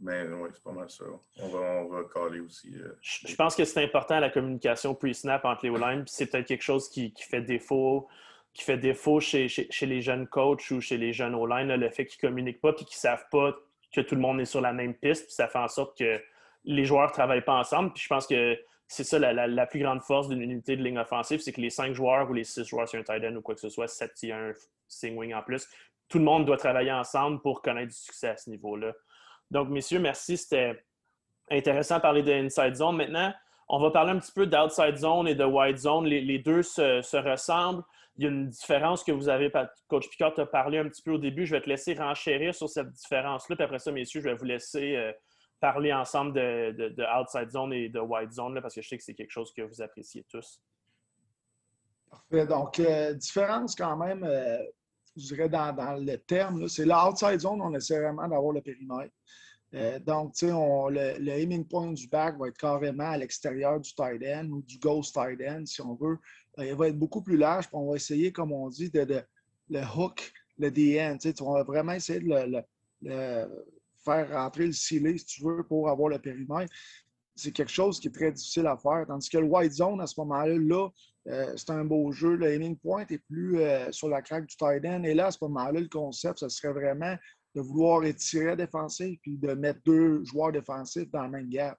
[0.00, 1.04] mais oui, c'est pas mal ça.
[1.40, 2.74] On va, on va caler aussi.
[2.74, 6.04] Euh, je pense que c'est important la communication pre-snap entre les O-line.
[6.06, 8.08] C'est peut-être quelque chose qui, fait défaut
[8.52, 12.06] qui fait défaut chez, chez, les jeunes coachs ou chez les jeunes O-line, le fait
[12.06, 13.54] qu'ils ne communiquent pas et qu'ils ne savent pas
[13.94, 16.20] que tout le monde est sur la même piste, puis ça fait en sorte que
[16.64, 17.92] les joueurs ne travaillent pas ensemble.
[17.92, 21.40] Puis je pense que c'est ça la, plus grande force d'une unité de ligne offensive,
[21.40, 23.54] c'est que les cinq joueurs ou les six joueurs sur un tight end ou quoi
[23.54, 24.52] que ce soit, sept y a un
[24.88, 25.68] sing wing en plus,
[26.08, 28.92] tout le monde doit travailler ensemble pour connaître du succès à ce niveau-là.
[29.50, 30.36] Donc, messieurs, merci.
[30.36, 30.84] C'était
[31.50, 32.96] intéressant de parler de inside zone.
[32.96, 33.32] Maintenant,
[33.68, 36.06] on va parler un petit peu d'outside zone et de wide zone.
[36.06, 37.82] Les, deux se, ressemblent.
[38.16, 39.50] Il y a une différence que vous avez,
[39.88, 41.46] Coach Picard t'a parlé un petit peu au début.
[41.46, 43.56] Je vais te laisser renchérir sur cette différence-là.
[43.56, 45.12] Puis après ça, messieurs, je vais vous laisser euh,
[45.60, 49.14] parler ensemble de, outside zone et de wide zone parce que je sais que c'est
[49.14, 50.60] quelque chose que vous appréciez tous.
[52.10, 52.46] Parfait.
[52.46, 54.58] Donc, euh, différence quand même, euh,
[55.16, 59.14] je dirais dans, le terme, c'est l'outside zone, on essaie vraiment d'avoir le périmètre.
[60.04, 64.22] Donc, tu sais, le, aiming point du back va être carrément à l'extérieur du tight
[64.24, 66.18] end ou du ghost tight end, si on veut.
[66.58, 69.22] il va être beaucoup plus large, puis on va essayer, comme on dit, de,
[69.68, 71.18] le hook, le DN.
[71.18, 72.62] Tu, sais, tu vas vraiment essayer de
[73.02, 73.48] le,
[74.04, 76.72] faire rentrer le ceiling, si tu veux, pour avoir le périmètre
[77.40, 79.04] c'est quelque chose qui est très difficile à faire.
[79.06, 80.88] Tandis que le white zone, à ce moment-là, là,
[81.28, 82.34] euh, c'est un beau jeu.
[82.36, 85.02] Le aiming point est plus euh, sur la craque du tight end.
[85.04, 87.16] Et là, à ce moment-là, le concept, ce serait vraiment
[87.54, 91.78] de vouloir étirer défensif puis de mettre deux joueurs défensifs dans le même gap.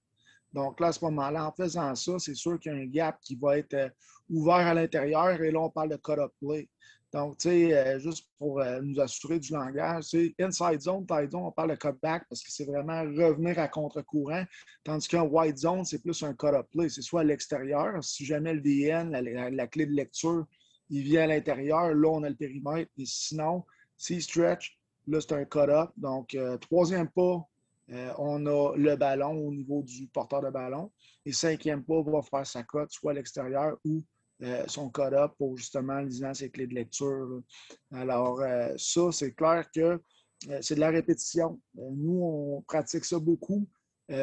[0.53, 3.19] Donc là, à ce moment-là, en faisant ça, c'est sûr qu'il y a un gap
[3.21, 3.89] qui va être euh,
[4.29, 5.41] ouvert à l'intérieur.
[5.41, 6.67] Et là, on parle de cut-up play.
[7.13, 11.31] Donc, tu sais, euh, juste pour euh, nous assurer du langage, c'est inside zone, tight
[11.31, 14.45] zone, on parle de cutback parce que c'est vraiment revenir à contre-courant.
[14.83, 16.87] Tandis qu'un white zone, c'est plus un cut-up play.
[16.87, 20.45] C'est soit à l'extérieur, si jamais le DN, la, clé de lecture,
[20.89, 22.91] il vient à l'intérieur, là, on a le périmètre.
[22.97, 23.65] Et sinon,
[23.97, 25.91] s'il stretch, là, c'est un cut-up.
[25.97, 27.45] Donc, euh, troisième pas,
[28.17, 30.91] on a le ballon au niveau du porteur de ballon.
[31.25, 34.03] Et cinquième pas, on va faire sa cote, soit à l'extérieur ou
[34.43, 37.41] euh, son code-up pour justement lisant ses clés de lecture.
[37.93, 40.01] Alors, euh, ça, c'est clair que
[40.49, 41.59] euh, c'est de la répétition.
[41.75, 43.67] nous, on pratique ça beaucoup.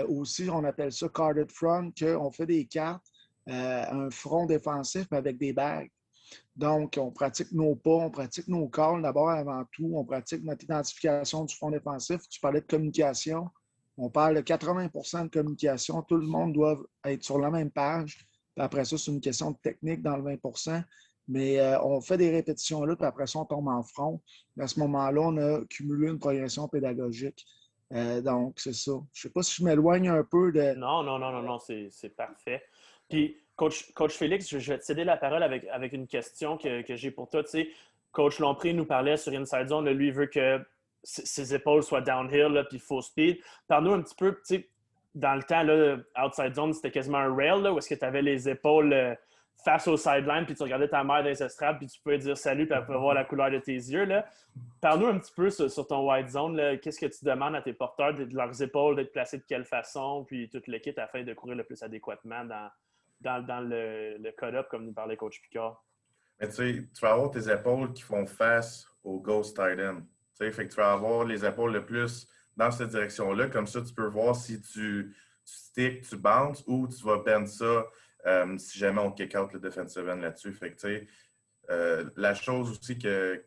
[0.08, 3.06] aussi, on appelle ça carded front, qu'on fait des cartes,
[3.46, 5.90] un front défensif, avec des bagues.
[6.56, 10.64] Donc, on pratique nos pas, on pratique nos calls d'abord avant tout, on pratique notre
[10.64, 12.20] identification du front défensif.
[12.28, 13.48] Tu parlais de communication.
[13.96, 16.02] On parle de 80% de communication.
[16.02, 19.56] Tout le monde doit être sur la même page après ça, c'est une question de
[19.58, 20.82] technique dans le 20%
[21.30, 24.22] mais euh, on fait des répétitions là, puis après ça, on tombe en front.
[24.58, 27.44] À ce moment-là, on a cumulé une progression pédagogique.
[27.92, 28.92] Euh, donc, c'est ça.
[28.92, 30.74] Je ne sais pas si je m'éloigne un peu de.
[30.76, 32.62] Non, non, non, non, non, c'est parfait.
[33.08, 36.82] Puis, coach, coach Félix, je, vais te céder la parole avec, avec une question que,
[36.88, 37.42] j'ai pour toi.
[37.42, 37.68] Tu sais,
[38.12, 39.88] coach Lompré nous parlait sur Inside Zone.
[39.90, 40.60] Lui, veut que
[41.02, 43.38] ses épaules soient downhill, puis full speed.
[43.66, 44.68] Parle-nous un petit peu, tu sais,
[45.14, 48.04] dans le temps, là, outside zone, c'était quasiment un rail, là, où est-ce que tu
[48.04, 49.14] avais les épaules euh,
[49.64, 52.36] face au sideline, puis tu regardais ta mère dans les estrades, puis tu pouvais dire
[52.36, 54.08] salut, puis elle voir la couleur de tes yeux.
[54.80, 56.78] Parle-nous un petit peu sur, ton wide zone.
[56.80, 60.24] Qu'est-ce que tu demandes à tes porteurs de, leurs épaules, d'être placés de quelle façon,
[60.24, 62.68] puis toute l'équipe afin de courir le plus adéquatement dans,
[63.20, 65.84] dans, le, le code-up, comme nous parlait Coach Picard?
[66.40, 70.00] Mais tu sais, tu vas avoir tes épaules qui font face au ghost tight end.
[70.38, 73.48] Tu sais, fait que tu vas avoir les épaules le plus dans cette direction-là.
[73.48, 77.46] Comme ça, tu peux voir si tu, tu stick, tu bounce ou tu vas bend
[77.46, 77.86] ça
[78.26, 80.52] euh, si jamais on kick out le defensive end là-dessus.
[80.52, 81.06] Fait que,
[81.70, 83.44] euh, la chose aussi que,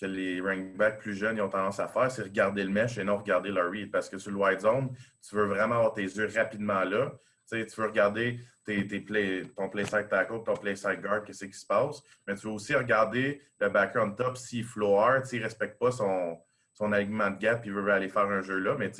[0.00, 3.04] que les running backs plus jeunes ont tendance à faire, c'est regarder le mesh et
[3.04, 3.90] non regarder le read.
[3.90, 4.94] Parce que sur le wide zone,
[5.26, 7.12] tu veux vraiment avoir tes yeux rapidement là.
[7.50, 11.52] tu veux regarder tes, tes ton play side tackle, ton play side guard, qu'est-ce qui
[11.52, 12.02] se passe?
[12.26, 15.90] Mais tu veux aussi regarder le backer on top s'il floor, s'il ne respecte pas
[15.90, 16.38] son,
[16.72, 18.76] son alignement de gap, il veut aller faire un jeu là.
[18.78, 18.90] Mais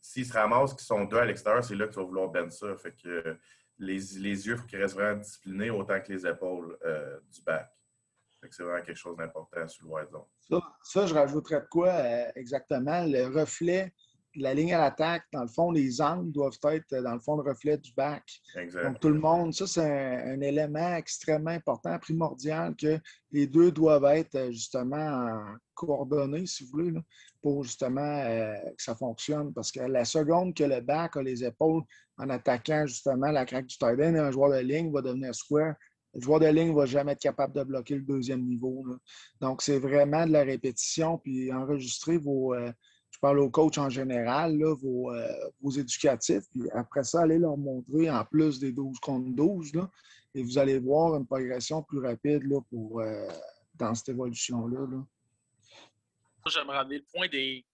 [0.00, 2.50] s'ils se ramassent qu'ils sont deux à l'extérieur, c'est là que tu vas vouloir bend
[2.50, 2.76] ça.
[2.76, 3.36] Fait que
[3.78, 7.42] les, les, yeux, il faut qu'ils restent vraiment disciplinés autant que les épaules euh, du
[7.42, 7.70] back.
[8.50, 10.24] c'est vraiment quelque chose d'important sur le wide zone.
[10.40, 13.04] Ça, ça, je rajouterais de quoi euh, exactement?
[13.06, 13.92] Le reflet
[14.36, 17.48] la ligne à l'attaque, dans le fond, les angles doivent être dans le fond le
[17.48, 18.24] reflet du back.
[18.82, 22.98] Donc, tout le monde, ça, c'est un, élément extrêmement important, primordial, que
[23.32, 25.38] les deux doivent être justement
[25.74, 27.00] coordonnés, si vous voulez,
[27.42, 29.52] pour justement euh, que ça fonctionne.
[29.52, 31.82] Parce que la seconde que le back a les épaules
[32.16, 35.74] en attaquant justement la craque du tight end, un joueur de ligne va devenir square.
[36.14, 38.84] Le joueur de ligne ne va jamais être capable de bloquer le deuxième niveau.
[39.40, 42.54] Donc, c'est vraiment de la répétition, puis enregistrer vos.
[42.54, 42.72] Euh,
[43.20, 44.74] parle aux coachs en général, euh,
[45.60, 49.90] vos, éducatifs, puis après ça, allez leur montrer en plus des 12 contre 12, là,
[50.34, 53.28] et vous allez voir une progression plus rapide là, pour, euh,
[53.74, 54.86] dans cette évolution-là.
[54.90, 55.04] Là.
[56.46, 57.64] J'aimerais amener le point des,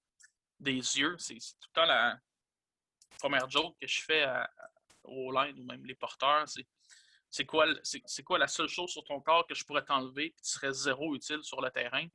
[0.61, 1.17] yeux.
[1.19, 2.19] C'est tout le temps la
[3.19, 4.51] première joke que je fais à,
[5.05, 6.45] aux ou même les porteurs.
[7.31, 7.67] C'est quoi,
[8.25, 11.15] quoi la seule chose sur ton corps que je pourrais t'enlever et qui serait zéro
[11.15, 12.07] utile sur le terrain?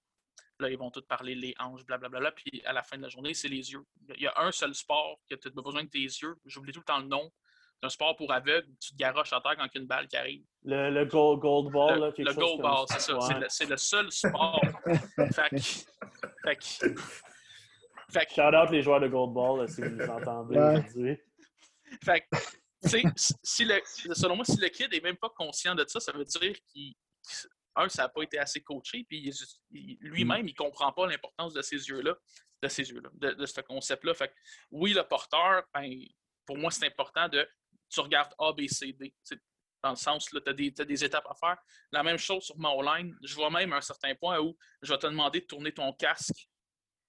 [0.61, 2.31] Là, ils vont tous parler les hanches, blablabla.
[2.31, 3.83] Puis à la fin de la journée, c'est les yeux.
[4.15, 6.35] Il y a un seul sport que tu as besoin de tes yeux.
[6.45, 7.31] J'oublie tout le temps le nom.
[7.79, 8.67] C'est un sport pour aveugles.
[8.79, 10.43] Tu te garoches à terre quand il y a une balle qui arrive.
[10.63, 12.13] Le, gold, gold, ball.
[12.15, 13.17] Le, le gold ball, c'est ça.
[13.49, 14.61] C'est le, seul sport.
[15.33, 16.95] fait que,
[18.11, 21.17] fait Shout out les joueurs de gold ball si vous nous entendez aujourd'hui.
[22.03, 22.37] Fait que,
[22.83, 23.03] tu sais,
[23.43, 26.25] si le, selon moi, si le kid n'est même pas conscient de ça, ça veut
[26.25, 26.93] dire qu'il
[27.75, 29.31] un, ça n'a pas été assez coaché, puis
[29.71, 32.15] lui-même, il ne comprend pas l'importance de ces yeux-là,
[32.61, 34.13] de ces yeux-là, de, ce concept-là.
[34.13, 34.33] Fait
[34.71, 35.89] oui, le porteur, ben,
[36.45, 37.47] pour moi, c'est important de
[37.89, 39.13] tu regardes A, B, C, D.
[39.83, 41.57] Dans le sens, tu as, des étapes à faire.
[41.91, 43.15] La même chose sur mon line.
[43.23, 46.47] Je vois même un certain point où je vais te demander de tourner ton casque.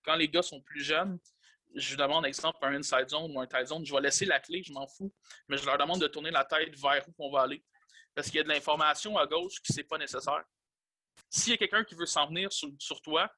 [0.05, 1.19] Quand les gars sont plus jeunes,
[1.75, 4.63] je demande, exemple, un inside zone ou un tight zone, je vais laisser la clé,
[4.63, 5.13] je m'en fous,
[5.49, 7.65] mais je leur demande de tourner la tête vers où on va aller.
[8.15, 10.45] Parce qu'il y a de l'information à gauche qui n'est pas nécessaire.
[11.31, 13.31] S'il y a quelqu'un qui veut s'en venir sur, toi,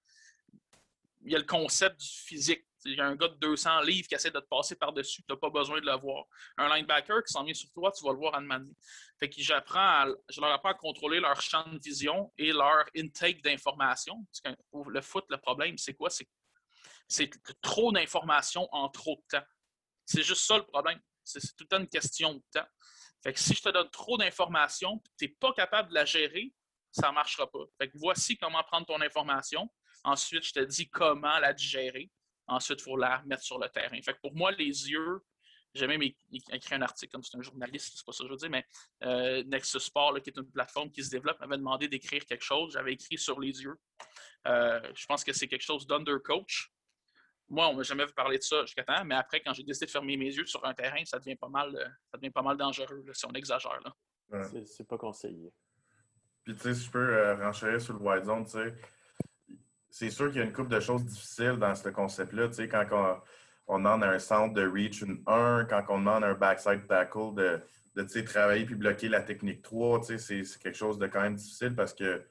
[1.24, 2.66] il y a le concept du physique.
[2.84, 5.32] Il y a un gars de 200 livres qui essaie de te passer par-dessus, tu
[5.32, 6.26] n'as pas besoin de le voir.
[6.58, 8.74] Un linebacker qui s'en vient sur toi, tu vas le voir en demandant.
[9.18, 13.42] Fait que j'apprends je leur apprends à contrôler leur champ de vision et leur intake
[13.42, 14.26] d'informations.
[14.86, 16.10] le foot, le problème, c'est quoi?
[16.10, 16.28] C'est
[17.08, 19.46] c'est trop d'informations en trop de temps.
[20.04, 21.00] C'est juste ça le problème.
[21.22, 22.66] C'est tout le temps une question de temps.
[23.24, 26.04] Fait que si je te donne trop d'informations et tu n'es pas capable de la
[26.04, 26.52] gérer,
[26.92, 27.64] ça ne marchera pas.
[27.78, 29.68] Fait que voici comment prendre ton information.
[30.04, 32.10] Ensuite, je te dis comment la digérer.
[32.46, 34.00] Ensuite, il faut la mettre sur le terrain.
[34.02, 35.24] Fait que pour moi, les yeux,
[35.74, 38.38] j'ai même écrit un article, comme c'est un journaliste, c'est pas ça que je veux
[38.38, 38.64] dire, mais
[39.02, 42.74] euh, Nexus Sport, qui est une plateforme qui se développe, m'avait demandé d'écrire quelque chose.
[42.74, 43.76] J'avais écrit sur les yeux.
[44.46, 46.70] Euh, je pense que c'est quelque chose d'undercoach
[47.48, 49.86] moi, on m'a jamais vu parler de ça jusqu'à temps, mais après, quand j'ai décidé
[49.86, 52.42] de fermer mes yeux sur un terrain, ça devient pas mal, euh, ça devient pas
[52.42, 53.80] mal dangereux si on exagère.
[53.84, 54.42] Là.
[54.64, 55.52] C'est pas conseillé.
[56.42, 58.74] Puis, tu sais, si je peux euh, renchérir sur le wide zone, tu sais,
[59.90, 62.48] c'est sûr qu'il y a une couple de choses difficiles dans ce concept-là.
[62.48, 63.22] Tu sais, quand
[63.68, 67.60] on, demande un centre de reach une 1, quand on demande un backside tackle de,
[67.94, 71.36] de travailler puis bloquer la technique 3, tu sais, c'est quelque chose de quand même
[71.36, 72.22] difficile parce que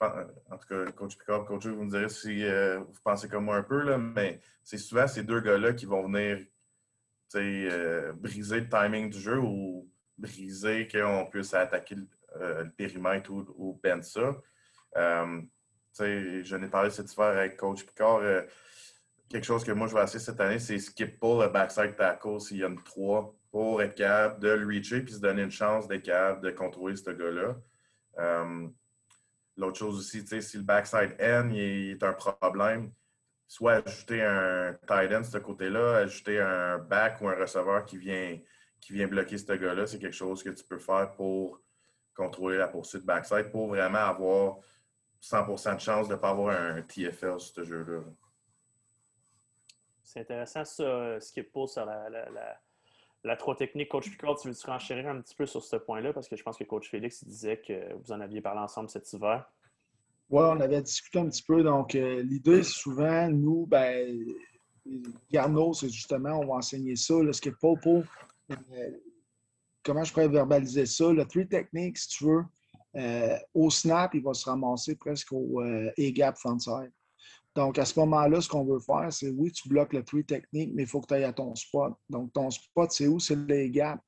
[0.00, 3.56] en tout cas, coach Picard, coach, vous me direz si euh, vous pensez comme moi
[3.56, 6.44] un peu, là, mais c'est souvent ces deux gars-là qui vont venir
[7.34, 12.06] euh, briser le timing du jeu ou briser qu'on puisse attaquer le,
[12.40, 14.36] euh, périmètre ou, ou ben ça.
[14.94, 18.20] je n'ai parlé cet hiver avec coach Picard.
[19.28, 22.40] quelque chose que moi je vais essayer cette année, c'est skip pull le backside tackle
[22.40, 25.50] s'il y a une 3 pour être capable de le reacher puis se donner une
[25.50, 27.56] chance d'être capable de contrôler ce gars-là.
[29.56, 32.92] L'autre chose aussi, si le backside N est un problème,
[33.48, 37.96] soit ajouter un tight end de ce côté-là, ajouter un back ou un receveur qui
[37.96, 38.38] vient,
[38.80, 41.60] qui vient bloquer ce gars-là, c'est quelque chose que tu peux faire pour
[42.14, 44.58] contrôler la poursuite backside, pour vraiment avoir
[45.22, 48.02] 100% de chance de ne pas avoir un TFL sur ce jeu-là.
[50.02, 52.60] C'est intéressant ça, ce qui est pour sur la,
[53.34, 53.88] trois techniques.
[53.88, 56.12] Coach Picard, tu veux-tu renchérir un petit peu sur ce point-là?
[56.12, 59.12] Parce que je pense que Coach Félix disait que vous en aviez parlé ensemble cet
[59.12, 59.44] hiver.
[60.28, 61.62] Oui, on avait discuté un petit peu.
[61.62, 64.24] Donc, euh, l'idée, souvent, nous, ben,
[64.84, 68.04] c'est justement, on va enseigner ça, le skip popo.
[68.50, 68.90] Euh,
[69.82, 71.12] comment je pourrais verbaliser ça?
[71.12, 72.44] Le three technique, si tu veux,
[72.96, 76.92] euh, au snap, il va se ramasser presque au A-gap frontside.
[77.56, 80.72] Donc, à ce moment-là, ce qu'on veut faire, c'est oui, tu bloques le three technique,
[80.74, 81.94] mais il faut que tu ailles à ton spot.
[82.08, 83.18] Donc, ton spot, c'est où?
[83.18, 83.98] C'est le gap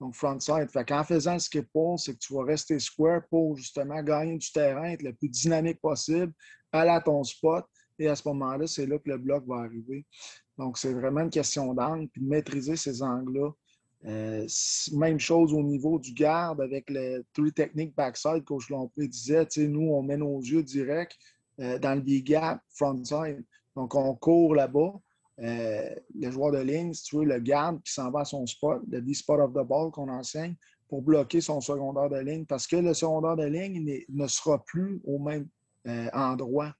[0.00, 0.68] donc frontside.
[0.70, 4.36] Fait qu'en faisant le skip pull, c'est que tu vas rester square pour justement gagner
[4.36, 6.32] du terrain, être le plus dynamique possible,
[6.72, 7.64] aller à ton spot.
[7.98, 10.06] Et à ce moment-là, c'est là que le bloc va arriver.
[10.56, 13.50] Donc, c'est vraiment une question d'angle, puis de maîtriser ces angles-là.
[14.04, 14.46] Euh,
[14.92, 19.90] même chose au niveau du garde avec le three technique backside, Coach Lompré disait, nous,
[19.90, 21.16] on met nos yeux direct
[21.60, 23.44] euh, dans le big gap frontside.
[23.76, 24.94] Donc, on court là-bas.
[25.40, 28.44] Euh, le joueur de ligne, si tu veux, le garde qui s'en va à son
[28.46, 30.56] spot, le D-spot of the ball qu'on enseigne
[30.88, 35.00] pour bloquer son secondaire de ligne parce que le secondaire de ligne ne sera plus
[35.04, 35.46] au même
[35.86, 36.74] euh, endroit.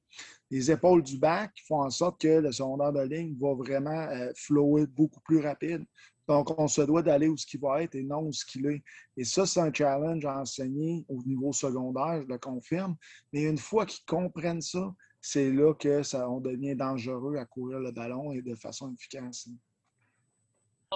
[0.51, 4.33] Les épaules du bac font en sorte que le secondaire de ligne va vraiment euh,
[4.35, 5.85] flower beaucoup plus rapide.
[6.29, 8.67] Donc, on se doit d'aller où ce qui va être et non où ce qu'il
[8.67, 8.85] est.
[9.17, 12.97] Et ça, c'est un challenge à enseigner au niveau secondaire, je le confirme.
[13.33, 17.81] Mais une fois qu'ils comprennent ça, c'est là que ça, on devient dangereux à courir
[17.81, 19.49] le ballon et de façon efficace.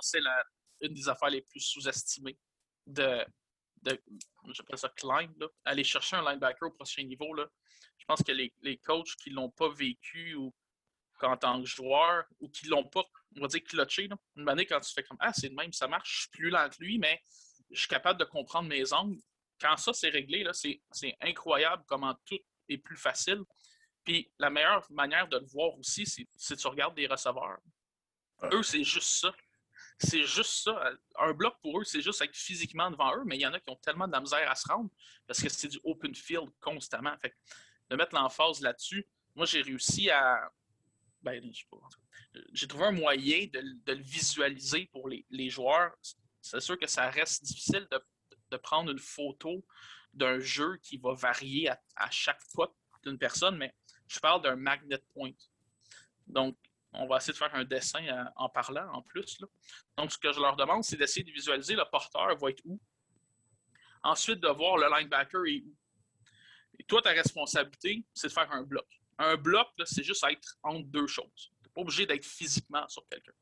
[0.00, 0.20] C'est
[0.82, 2.38] une des affaires les plus sous-estimées
[2.86, 3.24] de,
[3.82, 3.98] de
[4.52, 5.32] j'appelle ça climb,
[5.64, 7.34] aller chercher un linebacker au prochain niveau.
[7.98, 10.52] Je pense que les, les coachs qui ne l'ont pas vécu ou
[11.22, 13.04] en tant que joueur ou qui ne l'ont pas,
[13.36, 14.16] on va dire, clutché, là.
[14.36, 16.50] une année quand tu fais comme Ah, c'est le même, ça marche, je suis plus
[16.50, 17.20] lent que lui, mais
[17.70, 19.18] je suis capable de comprendre mes angles.
[19.60, 23.42] Quand ça, c'est réglé, c'est incroyable comment tout est plus facile.
[24.04, 27.58] Puis la meilleure manière de le voir aussi, c'est si tu regardes des receveurs.
[28.52, 29.32] Eux, c'est juste ça.
[29.98, 30.92] C'est juste ça.
[31.18, 33.60] Un bloc pour eux, c'est juste être physiquement devant eux, mais il y en a
[33.60, 34.90] qui ont tellement de la misère à se rendre
[35.26, 37.16] parce que c'est du open field constamment.
[37.18, 37.34] Fait
[37.88, 40.50] de mettre l'emphase là-dessus, moi, j'ai réussi à.
[41.22, 41.42] Ben,
[42.52, 43.60] j'ai trouvé un moyen de,
[43.92, 45.92] le visualiser pour les, joueurs.
[46.40, 49.64] C'est sûr que ça reste difficile de, prendre une photo
[50.12, 53.74] d'un jeu qui va varier à, chaque fois d'une personne, mais
[54.06, 55.32] je parle d'un magnet point.
[56.26, 56.56] Donc,
[56.92, 59.38] on va essayer de faire un dessin euh, en parlant en plus.
[59.96, 62.78] Donc, ce que je leur demande, c'est d'essayer de visualiser le porteur va être où.
[64.02, 65.74] Ensuite, de voir le linebacker est où.
[66.78, 68.86] Et toi, ta responsabilité, c'est de faire un bloc.
[69.16, 71.52] Un bloc, c'est juste être entre deux choses.
[71.74, 73.32] Pas obligé d'être physiquement sur quelqu'un.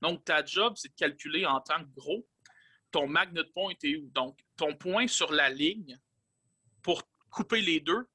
[0.00, 2.26] Donc, ta job, c'est de calculer en tant que gros
[2.92, 4.10] ton magnet point est où?
[4.10, 5.98] Donc, ton point sur la ligne
[6.82, 8.06] pour couper les deux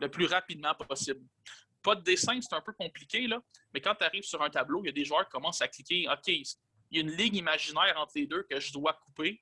[0.00, 1.24] le plus rapidement possible.
[1.82, 3.40] Pas de dessin, c'est un peu compliqué, là,
[3.72, 5.68] mais quand tu arrives sur un tableau, il y a des joueurs qui commencent à
[5.68, 6.44] cliquer OK, il
[6.90, 9.40] y a une ligne imaginaire entre les deux que je dois couper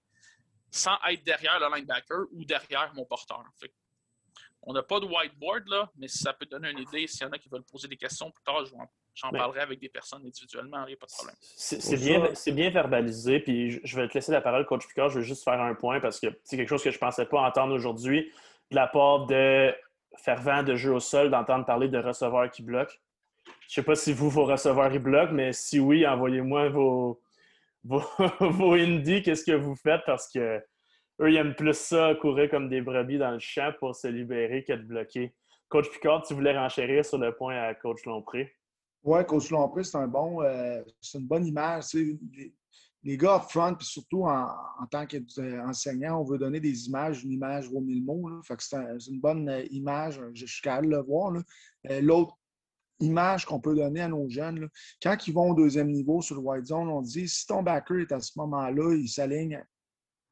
[0.71, 3.43] sans être derrière le linebacker ou derrière mon porteur.
[4.63, 7.07] on n'a pas de whiteboard, là, mais ça peut donner une idée.
[7.07, 8.65] S'il y en a qui veulent poser des questions plus tard,
[9.21, 11.37] j'en parlerai avec des personnes individuellement, il n'y a pas de problème.
[11.41, 15.11] C'est bien, bien, verbalisé, puis je vais te laisser la parole, Coach Picard.
[15.11, 17.27] Je veux juste faire un point parce que c'est quelque chose que je ne pensais
[17.27, 18.31] pas entendre aujourd'hui
[18.71, 19.75] de la part de
[20.17, 22.95] fervent de jeu au sol, d'entendre parler de receveurs qui bloquent.
[23.47, 27.21] Je ne sais pas si vous, vos receveurs, ils bloquent, mais si oui, envoyez-moi vos,
[27.85, 30.03] vos, indies, qu'est-ce que vous faites?
[30.07, 30.59] Parce que
[31.21, 34.65] eux, ils aiment plus ça, courir comme des brebis dans le champ pour se libérer
[34.65, 35.35] que de bloquer.
[35.69, 38.55] Coach Picard, tu voulais renchérir sur le point à Coach Lompré.
[39.03, 41.95] Oui, Coach Lompré, c'est un bon, euh, c'est une bonne image.
[41.95, 42.55] Les,
[43.03, 44.47] les, gars up front, puis surtout en,
[44.91, 48.29] tant qu'enseignant, on veut donner des images, une image vaut mille mots.
[48.59, 48.77] c'est,
[49.09, 51.33] une bonne euh, image, je, suis capable de le voir.
[51.89, 52.37] Euh, l'autre
[53.01, 54.69] image qu'on peut donner à nos jeunes.
[55.03, 58.01] Quand ils vont au deuxième niveau sur le white zone, on dit si ton backer
[58.01, 59.65] est à ce moment-là, il s'aligne,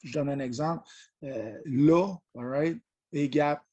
[0.02, 0.86] je donne un exemple,
[1.24, 2.78] euh, là, right,
[3.12, 3.64] et gap,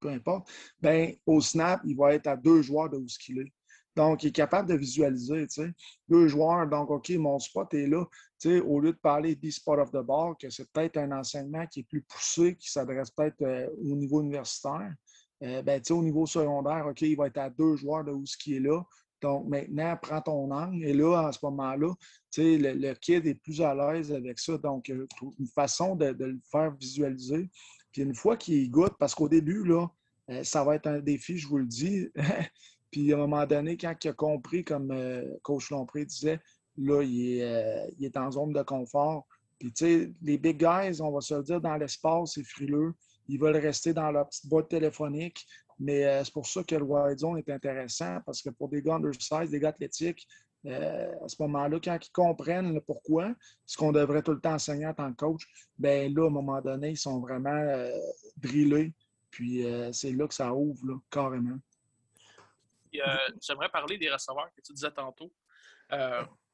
[0.00, 3.38] peu importe, ben, au snap, il va être à deux joueurs de où ce qu'il
[3.38, 3.52] est.
[3.96, 5.72] Donc, il est capable de visualiser, tu sais.
[6.08, 8.04] Deux joueurs, donc, OK, mon spot est là.
[8.38, 11.12] Tu sais, au lieu de parler des spot of the ball, que c'est peut-être un
[11.12, 14.94] enseignement qui est plus poussé, qui s'adresse peut-être euh, au niveau universitaire,
[15.42, 18.36] euh, ben, au niveau secondaire, OK, il va être à deux joueurs de où ce
[18.36, 18.82] qui est là.
[19.20, 20.84] Donc, maintenant, prends ton angle.
[20.84, 21.92] Et là, à ce moment-là,
[22.38, 24.56] le, le kid est plus à l'aise avec ça.
[24.56, 25.06] Donc, euh,
[25.38, 27.50] une façon de, le faire visualiser.
[27.92, 29.88] Puis une fois qu'il goûte, parce qu'au début, là,
[30.44, 32.08] ça va être un défi, je vous le dis.
[32.90, 34.92] Puis à un moment donné, quand il a compris, comme
[35.42, 36.40] Coach Lompré disait,
[36.76, 39.26] là, il est, il est en zone de confort.
[39.58, 42.94] Puis, tu sais, les big guys, on va se le dire, dans l'espace, c'est frileux
[43.30, 45.46] ils veulent rester dans leur petite boîte téléphonique.
[45.78, 48.82] Mais euh, c'est pour ça que le wide zone est intéressant parce que pour des
[48.82, 50.26] gars undersized, des gars athlétiques,
[50.66, 53.32] euh, à ce moment-là, quand ils comprennent le pourquoi,
[53.64, 55.46] ce qu'on devrait tout le temps enseigner en tant que coach,
[55.78, 57.90] ben là, à un moment donné, ils sont vraiment euh,
[58.36, 58.92] drillés.
[59.30, 61.56] Puis c'est là que ça ouvre, là, carrément.
[63.42, 65.32] J'aimerais parler des receveurs que tu disais tantôt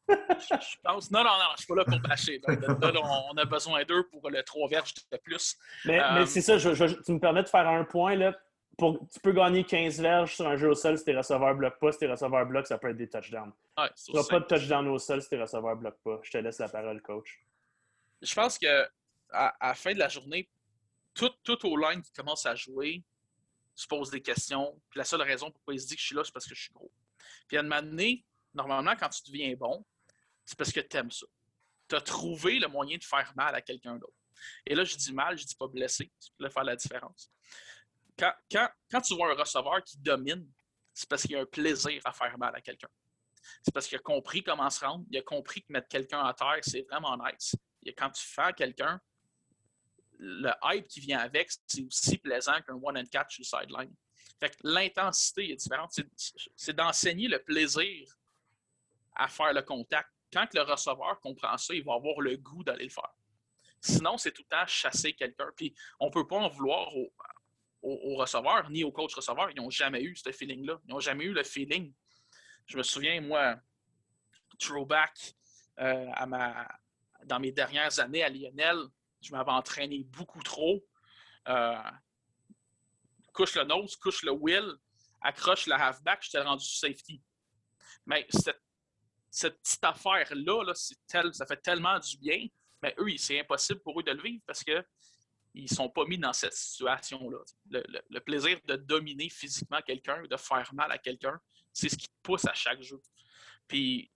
[0.09, 1.11] je pense.
[1.11, 2.41] Non, non, non, je suis pas là pour bâcher.
[2.49, 5.57] on a besoin d'eux pour le 3 verges de plus.
[5.85, 8.15] Mais, euh, c'est ça, tu me permets de faire un point.
[8.15, 8.37] Là,
[8.79, 11.79] pour, tu peux gagner 15 verges sur un jeu au sol si tes receveurs bloquent
[11.81, 11.93] pas.
[11.93, 13.53] Si tes receveurs bloquent, ça peut être des touchdowns.
[13.79, 16.21] Ouais, tu n'auras pas de touchdown au sol si tes receveurs bloquent pas.
[16.23, 17.41] Je te laisse la parole, coach.
[18.23, 18.89] Je pense que
[19.33, 20.49] à, la fin de la journée,
[21.15, 23.03] tout, tout au line qui commence à jouer
[23.77, 24.81] se pose des questions.
[24.91, 26.55] Puis la seule raison pourquoi il se dit que je suis là, c'est parce que
[26.55, 26.91] je suis gros.
[27.47, 28.25] Puis à un moment donné,
[28.55, 29.85] normalement, quand tu deviens bon,
[30.45, 31.27] c'est parce que tu aimes ça.
[31.89, 34.17] Tu as trouvé le moyen de faire mal à quelqu'un d'autre.
[34.65, 36.11] Et là, je dis mal, je dis pas blessé.
[36.21, 37.31] Tu peux faire la différence.
[38.19, 40.51] Quand, quand, tu vois un receveur qui domine,
[40.93, 42.89] c'est parce qu'il a un plaisir à faire mal à quelqu'un.
[43.63, 45.05] C'est parce qu'il a compris comment se rendre.
[45.11, 47.55] Il a compris que mettre quelqu'un à terre, c'est vraiment nice.
[47.85, 49.01] Et quand tu fais à quelqu'un,
[50.19, 53.95] le hype qui vient avec, c'est aussi plaisant qu'un one and catch sur le sideline.
[54.39, 55.99] Fait l'intensité est différente.
[56.57, 58.07] C'est d'enseigner le plaisir
[59.15, 62.85] à faire le contact quand le receveur comprend ça, il va avoir le goût d'aller
[62.85, 63.15] le faire.
[63.81, 65.49] Sinon, c'est tout le temps chasser quelqu'un.
[65.57, 69.51] Puis on ne peut pas en vouloir au, receveurs ni au coach receveur.
[69.51, 70.81] Ils n'ont jamais eu ce feeling-là.
[70.85, 71.93] Ils n'ont jamais eu le feeling.
[72.67, 73.57] Je me souviens, moi,
[74.59, 75.35] throwback
[75.79, 76.69] euh, à
[77.25, 78.79] dans mes dernières années à Lionel,
[79.27, 80.85] je m'avais entraîné beaucoup trop.
[81.49, 81.83] Euh,
[83.33, 84.75] couche le nose, couche le will,
[85.21, 87.23] accroche le halfback, je t'ai rendu safety.
[88.07, 88.61] Mais cette
[89.37, 92.47] cette petite affaire-là, là, ça fait tellement du bien,
[92.83, 94.83] mais eux, c'est impossible pour eux de le vivre parce qu'ils
[95.55, 97.39] ne sont pas mis dans cette situation-là.
[97.71, 101.39] Le, plaisir de dominer physiquement quelqu'un, de faire mal à quelqu'un,
[101.71, 102.99] c'est ce qui pousse à chaque jeu.
[103.69, 104.11] Puis,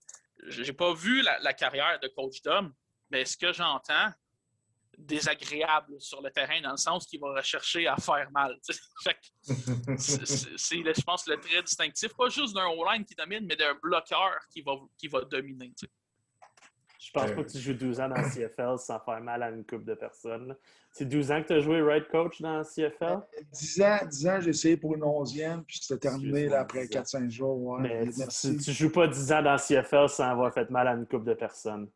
[0.46, 2.72] j'ai pas vu la, la carrière de coach Dom,
[3.10, 4.14] mais ce que j'entends,
[5.00, 8.56] désagréable sur le terrain, dans le sens qu'il va rechercher à faire mal.
[8.64, 9.16] c'est,
[9.96, 14.62] je pense, le trait distinctif, pas juste d'un O-line qui domine, mais d'un bloqueur qui
[14.62, 15.72] va, qui va dominer.
[17.00, 19.50] Je pense pas que tu joues 12 ans dans le CFL sans faire mal à
[19.50, 20.54] une coupe de personnes.
[20.92, 23.20] C'est 12 ans que tu as joué right coach dans le CFL?
[23.52, 27.78] 10 ans, 10 ans j'ai essayé pour une 11e, puis c'était terminé après 4-5 jours.
[27.80, 30.92] mais tu, tu, joues pas 10 ans dans le CFL sans avoir fait mal à
[30.92, 31.88] une coupe de personnes.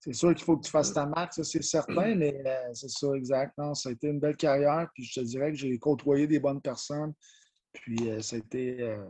[0.00, 2.90] C'est sûr qu'il faut que tu fasses ta marque, ça c'est certain, mais euh, c'est
[2.90, 3.54] ça, exact.
[3.74, 6.60] ça a été une belle carrière, puis je te dirais que j'ai côtoyé des bonnes
[6.60, 7.12] personnes,
[7.72, 9.04] puis euh, ça a été euh,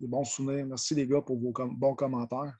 [0.00, 0.66] des bons souvenirs.
[0.66, 2.54] Merci les gars pour vos bons commentaires.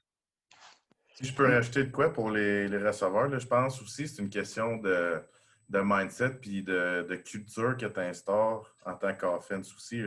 [1.15, 4.29] Si je peux rajouter de quoi pour les, receveurs, je pense aussi que c'est une
[4.29, 5.21] question de,
[5.69, 10.01] mindset puis de, culture que tu instaures en tant qu'offense aussi.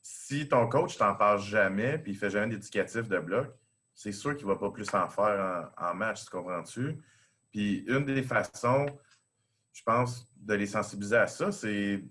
[0.00, 3.52] si ton coach t'en parle jamais puis il fait jamais d'éducatif de bloc,
[3.94, 6.98] c'est sûr qu'il ne va pas plus en faire en, match, tu comprends-tu?
[7.50, 8.86] Puis une des façons,
[9.72, 12.02] je pense, de les sensibiliser à ça, c'est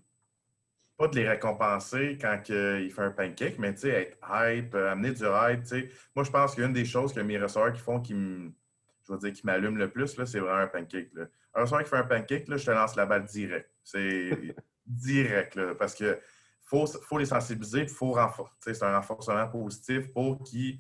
[0.98, 5.24] pas de les récompenser quand il fait un pancake, mais être hype, euh, amener du
[5.24, 5.92] hype.
[6.16, 9.46] Moi, je pense qu'une des choses que mes receveurs qui font qui je dire, qui
[9.46, 11.10] m'allument le plus, c'est vraiment un pancake.
[11.56, 13.70] Un receveur qui fait un pancake, là, je te lance la balle direct.
[13.84, 14.56] C'est
[14.86, 16.20] direct, parce que
[16.62, 18.74] faut, faut les sensibiliser, il faut renforcer.
[18.74, 20.80] C'est un renforcement positif pour qu'ils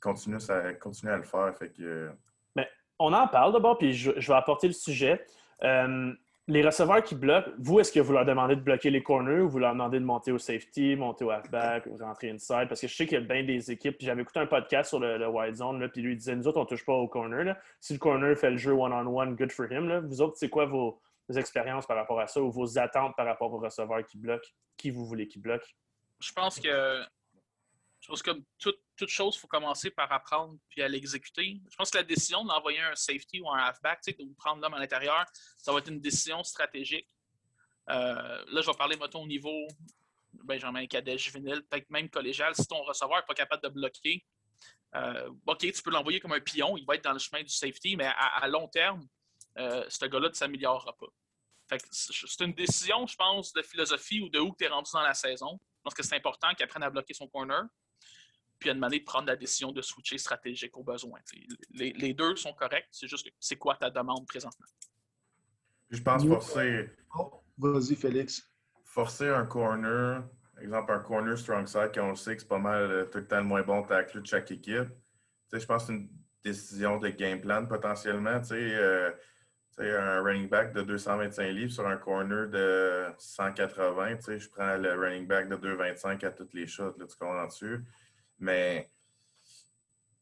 [0.00, 1.54] continuent, à, à le faire.
[1.58, 2.10] Fait que...
[2.56, 5.24] Mais on en parle d'abord, puis je, vais apporter le sujet.
[5.62, 6.12] Euh,
[6.50, 9.48] les receveurs qui bloquent, vous, est-ce que vous leur demandez de bloquer les corners ou
[9.48, 12.66] vous leur demandez de monter au safety, monter au halfback, rentrer inside?
[12.68, 13.96] Parce que je sais qu'il y a bien des équipes.
[14.00, 16.68] J'avais écouté un podcast sur le, wide zone, puis lui disait Nous autres, on ne
[16.68, 17.56] touche pas au corner.
[17.78, 20.06] Si le corner fait le jeu one-on-one, good for him.
[20.06, 21.00] Vous autres, c'est quoi vos,
[21.36, 24.48] expériences par rapport à ça ou vos attentes par rapport aux receveurs qui bloquent?
[24.76, 25.76] Qui vous voulez qui bloque?
[26.18, 27.00] Je pense que
[28.00, 31.60] je pense que toute, chose, il faut commencer par apprendre puis à l'exécuter.
[31.70, 34.78] Je pense que la décision d'envoyer un safety ou un halfback, de prendre l'homme à
[34.78, 35.26] l'intérieur,
[35.56, 37.08] ça va être une décision stratégique.
[37.90, 39.66] Euh, là, je vais parler, mettons, au niveau
[40.32, 42.54] Benjamin Cadet, juvénile, peut-être même collégial.
[42.54, 44.24] Si ton receveur n'est pas capable de bloquer,
[44.94, 47.50] euh, OK, tu peux l'envoyer comme un pion, il va être dans le chemin du
[47.50, 49.06] safety, mais à, long terme,
[49.58, 51.78] euh, ce gars-là ne s'améliorera pas.
[51.90, 55.14] C'est une décision, je pense, de philosophie ou de où tu es rendu dans la
[55.14, 55.60] saison.
[55.76, 57.62] Je pense que c'est important qu'il apprenne à bloquer son corner
[58.60, 61.18] puis à demander de prendre la décision de switcher stratégique au besoin.
[61.72, 64.66] Les, deux sont corrects, c'est juste que c'est quoi ta demande présentement?
[65.88, 66.90] Je pense forcer.
[67.18, 68.48] Oh, vas-y, Félix.
[68.84, 70.22] Forcer un corner,
[70.60, 73.38] exemple un corner strong side, qu'on sait que c'est pas mal euh, tout le temps
[73.38, 74.88] le moins bon tackle de chaque équipe.
[75.52, 76.08] je pense que c'est une
[76.44, 78.40] décision de game plan potentiellement.
[78.52, 79.10] Euh,
[79.78, 85.26] un running back de 225 livres sur un corner de 180, je prends le running
[85.26, 87.82] back de 225 à toutes les shots, là, tu comprends dessus.
[88.40, 88.90] Mais,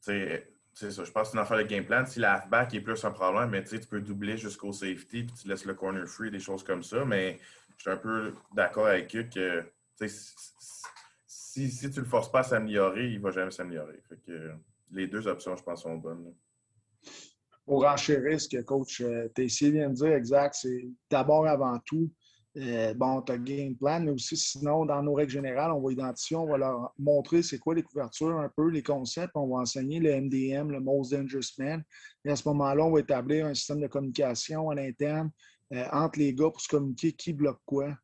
[0.01, 1.05] c'est ça.
[1.05, 2.05] Je pense que c'est une affaire de game plan.
[2.07, 5.49] Si la halfback est plus un problème, mais tu peux doubler jusqu'au safety puis tu
[5.49, 7.05] laisses le corner free, des choses comme ça.
[7.05, 7.39] Mais
[7.77, 9.65] je suis un peu d'accord avec eux que
[10.07, 14.01] si, si tu ne le forces pas à s'améliorer, il ne va jamais s'améliorer.
[14.93, 16.33] les deux options, je pense, sont bonnes.
[17.65, 22.11] Pour enchérir ce que coach euh, Tessier vient de dire, exact, c'est d'abord avant tout
[22.57, 25.93] euh, bon, tu as game plan, mais aussi sinon, dans nos règles générales, on va
[25.93, 29.61] identifier, on va leur montrer c'est quoi les couvertures, un peu les concepts, on va
[29.61, 31.85] enseigner le MDM, le Most Dangerous Man.
[32.25, 35.31] Et à ce moment-là, on va établir un système de communication à l'interne
[35.75, 37.97] euh, entre les gars pour se communiquer qui bloque quoi à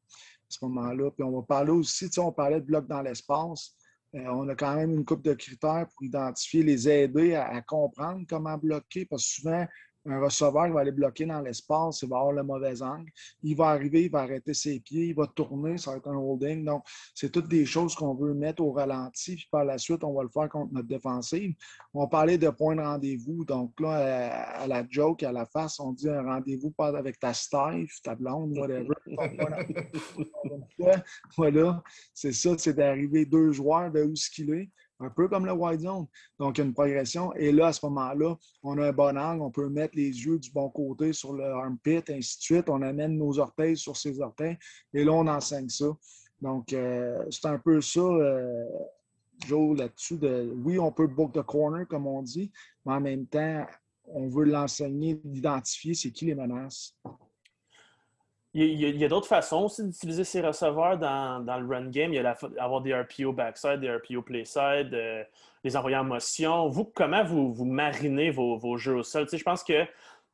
[0.49, 1.11] ce moment-là.
[1.11, 3.75] Puis on va parler aussi, tu sais, on parlait de blocs dans l'espace.
[4.15, 7.63] Euh, on a quand même une coupe de critères pour identifier, les aider à, à
[7.63, 9.67] comprendre comment bloquer, parce que souvent,
[10.07, 13.11] un receveur va aller bloquer dans l'espace, il va avoir le mauvais angle.
[13.43, 16.17] Il va arriver, il va arrêter ses pieds, il va tourner, ça va être un
[16.17, 16.65] holding.
[16.65, 16.85] Donc,
[17.15, 19.37] c'est toutes des choses qu'on veut mettre au ralenti.
[19.37, 21.55] Puis par la suite, on va le faire contre notre défensive.
[21.95, 23.45] On parlait de point de rendez-vous.
[23.45, 27.33] Donc là, à la joke, à la face, on dit un rendez-vous pas avec ta
[27.33, 28.89] staff, ta blonde, whatever.
[31.37, 31.83] voilà,
[32.13, 34.71] c'est ça, c'est d'arriver deux joueurs de où ce qu'il est
[35.01, 36.07] un peu comme le wide zone.
[36.39, 37.33] Donc, il y a une progression.
[37.35, 40.39] Et là, à ce moment-là, on a un bon angle, on peut mettre les yeux
[40.39, 42.69] du bon côté sur le armpit, ainsi de suite.
[42.69, 44.57] On amène nos orteils sur ses orteils.
[44.93, 45.87] Et là, on enseigne ça.
[46.41, 48.65] Donc, euh, c'est un peu ça, euh,
[49.47, 50.19] Joe, là-dessus.
[50.19, 52.51] De, oui, on peut book the corner, comme on dit,
[52.85, 53.67] mais en même temps,
[54.07, 56.97] on veut l'enseigner, d'identifier c'est qui les menaces.
[58.57, 62.13] Il y a, d'autres façons aussi d'utiliser ces receveurs dans, le run game.
[62.13, 65.25] Il y a avoir des RPO backside, des RPO playside, euh,
[65.65, 66.69] les envoyer en motion.
[66.69, 69.27] Vous, comment vous, marinez vos, jeux au sol?
[69.31, 69.85] je pense que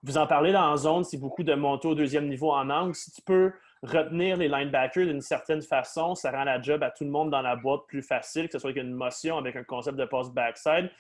[0.03, 2.95] vous en parlez dans la zone, c'est beaucoup de monter au deuxième niveau en angle.
[2.95, 3.53] Si tu peux
[3.83, 7.41] retenir les linebackers d'une certaine façon, ça rend la job à tout le monde dans
[7.41, 10.35] la boîte plus facile, que ce soit avec une motion, avec un concept de post
[10.35, 10.91] backside.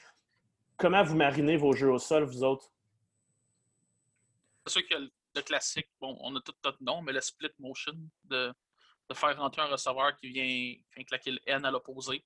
[0.78, 2.70] Comment vous marinez vos jeux au sol, vous autres?
[4.64, 7.94] C'est sûr que le classique, bon, on a tout notre nom, mais le split motion,
[8.24, 8.52] de,
[9.14, 12.24] faire rentrer un receveur qui vient, claquer le N à l'opposé.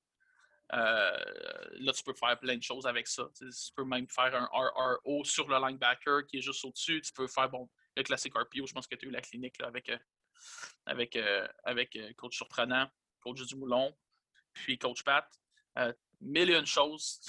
[0.73, 1.25] Euh,
[1.81, 3.25] là, tu peux faire plein de choses avec ça.
[3.37, 7.01] Tu, peux même faire un RRO sur le linebacker qui est juste au-dessus.
[7.03, 8.67] Tu peux faire bon, le classique RPO.
[8.67, 9.99] Je pense que tu as eu la clinique avec, euh,
[10.87, 12.91] avec, euh, avec coach surprenant,
[13.21, 13.97] coach Dumoulon,
[14.53, 15.27] puis coach Pat.
[16.21, 17.21] mille et choses.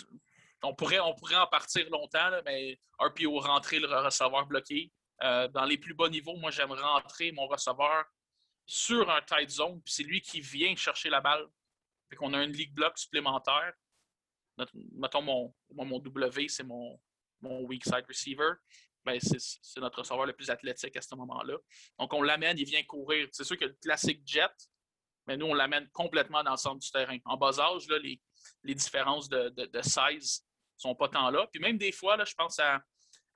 [0.64, 4.92] On pourrait, on pourrait en partir longtemps, mais RPO rentrer le receveur bloqué,
[5.24, 8.06] euh, dans les plus bas niveaux, moi, j'aime rentrer mon receveur
[8.66, 11.48] sur un tight zone, puis c'est lui qui vient chercher la balle.
[12.10, 13.74] Fait qu'on a une league block supplémentaire.
[14.94, 17.00] mettons, mon, mon W, c'est mon,
[17.42, 18.54] mon weak side receiver.
[19.04, 21.58] Ben, c'est notre receveur le plus athlétique à ce moment-là.
[22.00, 23.28] Donc, on l'amène, il vient courir.
[23.32, 24.52] C'est sûr que le classique jet,
[25.28, 27.18] mais nous, on l'amène complètement dans le centre du terrain.
[27.26, 28.20] En bas âge, là, les,
[28.64, 30.44] les différences de, de, de size
[30.76, 31.48] sont pas tant là.
[31.52, 32.82] Puis même des fois, là, je pense à,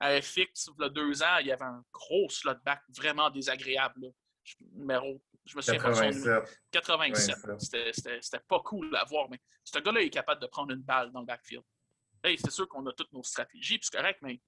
[0.00, 3.30] à FX, il y a deux ans, il y avait un gros slot back vraiment
[3.30, 4.12] désagréable.
[4.42, 6.24] Je, numéro, je me souviens 87.
[6.24, 6.40] pas
[6.80, 7.94] de son 87.
[8.22, 11.20] C'était pas cool à voir, mais ce gars-là est capable de prendre une balle dans
[11.20, 11.64] le backfield.
[12.24, 14.40] Hey, c'est sûr qu'on a toutes nos stratégies, puis c'est correct, mais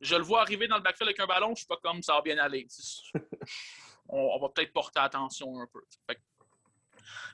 [0.00, 2.02] je le vois arriver dans le backfield avec un ballon, je ne suis pas comme
[2.02, 2.66] ça va bien aller.
[4.08, 5.82] on, va peut-être porter attention un peu.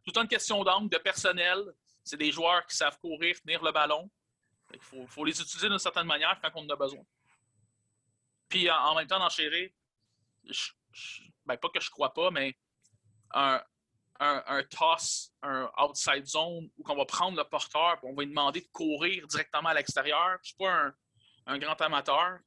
[0.04, 1.58] tout une question d'angle, de personnel.
[2.02, 4.10] C'est des joueurs qui savent courir, tenir le ballon.
[4.72, 7.02] Il faut, les utiliser d'une certaine manière quand on en a besoin.
[8.51, 9.70] Puis en, même temps, d'enchérir,
[11.46, 12.55] ben, pas que je crois pas, mais
[13.32, 13.62] un,
[14.18, 18.28] un, toss, un outside zone, où on va prendre le porteur et on va lui
[18.28, 20.30] demander de courir directement à l'extérieur.
[20.30, 20.92] Je ne suis pas
[21.46, 22.38] un, grand amateur,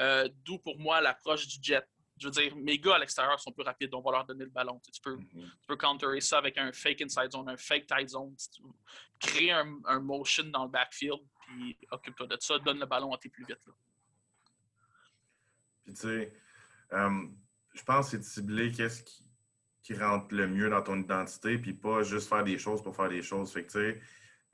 [0.00, 1.86] euh, d'où pour moi l'approche du jet.
[2.18, 4.50] Je veux dire, mes gars à l'extérieur sont plus rapides, on va leur donner le
[4.50, 4.80] ballon.
[4.92, 8.34] Tu, peux, tu peux counterer ça avec un fake inside zone, un fake tight zone.
[9.18, 13.18] créer un, un, motion dans le backfield, puis occupe-toi de ça, donne le ballon à
[13.18, 13.64] tes plus vite.
[13.66, 13.72] Là.
[15.84, 16.32] Puis tu sais,
[16.92, 17.26] euh,
[17.74, 19.22] je pense que c'est de cibler qu'est-ce qui
[19.82, 23.08] qui rentre le mieux dans ton identité, puis pas juste faire des choses pour faire
[23.08, 23.52] des choses.
[23.52, 23.96] Fait que,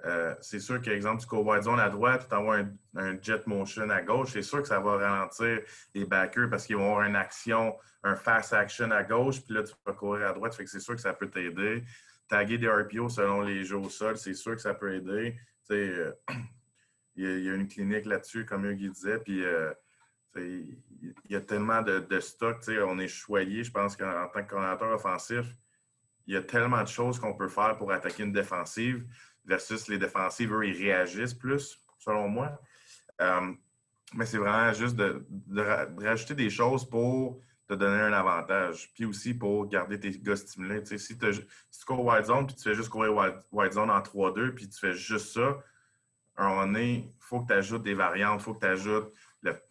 [0.04, 2.64] euh, c'est sûr qu'exemple, tu cours wide zone à droite, tu envoies
[2.96, 5.60] un, jet motion à gauche, c'est sûr que ça va ralentir
[5.94, 9.64] les backers parce qu'ils vont avoir une action, un fast action à gauche, puis là,
[9.64, 10.54] tu vas courir à droite.
[10.54, 11.84] Fait que c'est sûr que ça peut t'aider.
[12.28, 15.36] Taguer des RPO selon les jeux au sol, c'est sûr que ça peut aider.
[15.70, 16.12] Euh,
[17.16, 19.42] il y, a une clinique là-dessus, comme Hugues disait, puis
[20.36, 20.76] il
[21.30, 22.58] y a tellement de, de stock.
[22.86, 25.46] On est choyé, je pense qu'en tant que coordinateur offensif,
[26.26, 29.06] il y a tellement de choses qu'on peut faire pour attaquer une défensive
[29.48, 32.60] versus les défensives, eux, ils réagissent plus, selon moi.
[33.20, 33.52] Euh,
[34.14, 35.24] mais c'est vraiment juste de,
[35.98, 38.90] rajouter des choses pour te donner un avantage.
[38.94, 40.84] Puis aussi pour garder tes gars stimulés.
[40.84, 41.26] si, si, tu
[41.86, 43.14] cours wide zone puis tu fais juste courir
[43.50, 45.58] wide, zone en 3-2 puis tu fais juste ça,
[46.36, 49.12] un il faut que tu ajoutes des variantes, il faut que tu ajoutes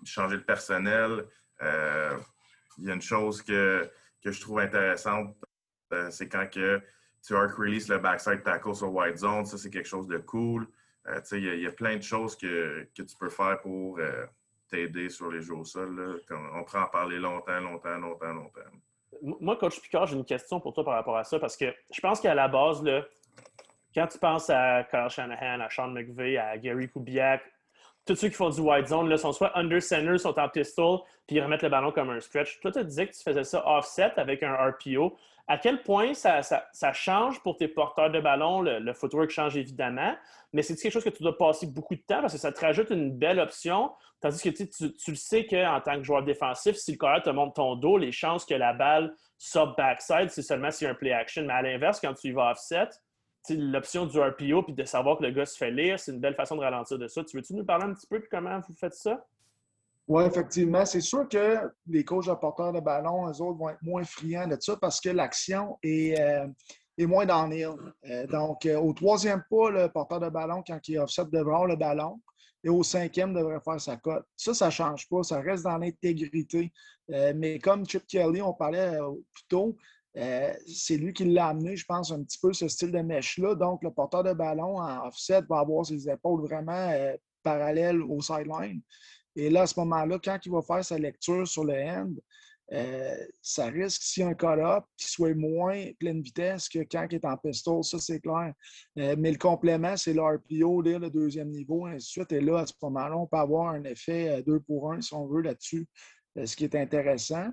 [0.04, 1.26] changer le personnel.
[1.62, 2.18] Euh,
[2.78, 3.90] il y a une chose que,
[4.24, 5.36] je trouve intéressante,
[5.94, 6.82] euh, c'est quand que
[7.26, 9.46] tu arc release le backside tackle sur white zone.
[9.46, 10.68] Ça, c'est quelque chose de cool.
[11.08, 14.00] Euh, il, y a, plein de choses que, tu peux faire pour
[14.70, 16.22] t'aider sur les jeux au sol.
[16.54, 18.60] On prend en parler longtemps, longtemps, longtemps, longtemps.
[19.22, 22.02] Moi, Coach Picard, j'ai une question pour toi par rapport à ça parce que je
[22.02, 23.06] pense qu'à la base, là,
[23.96, 27.42] quand tu penses à Kyle Shanahan, à Sean McVay, à Gary Kubiak,
[28.08, 31.00] tous ceux qui font du wide zone là, sont soit under center, sont en pistol,
[31.28, 32.60] puis ils remettent le ballon comme un stretch.
[32.62, 35.16] Toi, tu disais que tu faisais ça offset avec un RPO.
[35.50, 36.42] À quel point ça,
[36.94, 38.62] change pour tes porteurs de ballon?
[38.62, 40.16] Le, footwork change évidemment,
[40.52, 42.60] mais c'est quelque chose que tu dois passer beaucoup de temps parce que ça te
[42.60, 43.92] rajoute une belle option?
[44.20, 47.56] Tandis que tu, le sais qu'en tant que joueur défensif, si le corps te monte
[47.56, 50.96] ton dos, les chances que la balle sorte backside, c'est seulement s'il y a un
[50.96, 51.44] play action.
[51.44, 52.90] Mais à l'inverse, quand tu y vas offset,
[53.56, 56.36] l'option du RPO puis de savoir que le gars se fait lire, c'est une belle
[56.36, 57.24] façon de ralentir de ça.
[57.24, 59.26] Tu veux-tu nous parler un petit peu de comment vous faites ça?
[60.08, 60.86] Oui, effectivement.
[60.86, 64.48] C'est sûr que les coachs de porteurs de ballon, eux autres, vont être moins friands
[64.48, 66.48] de ça parce que l'action est, euh,
[66.98, 70.98] est, moins dans euh, donc, euh, au troisième pas, le porteur de ballon, quand il
[71.00, 72.22] offset, devrait avoir le ballon.
[72.64, 74.26] Et au cinquième, devrait faire sa cote.
[74.36, 75.24] Ça, ça ne change pas.
[75.24, 76.72] Ça reste dans l'intégrité.
[77.36, 78.98] mais comme Chip Kelly, on parlait
[79.34, 79.78] plus tôt,
[80.18, 83.56] euh, c'est lui qui l'a amené, je pense, un petit peu ce style de mèche-là.
[83.56, 88.20] Donc, le porteur de ballon en offset va avoir ses épaules vraiment euh, parallèles au
[88.22, 88.82] sideline.
[89.36, 92.14] Et là, à ce moment-là, quand il va faire sa lecture sur le end,
[92.74, 97.06] euh, ça risque, s'il y a un call-up, qu'il soit moins pleine vitesse que quand
[97.12, 98.54] il est en pistol, ça c'est clair.
[98.96, 102.32] mais le complément, c'est l'RPO, le deuxième niveau, ainsi de suite.
[102.32, 105.28] Et là, à ce moment-là, on peut avoir un effet 2 pour 1, si on
[105.28, 105.88] veut, là-dessus,
[106.44, 107.52] ce qui est intéressant.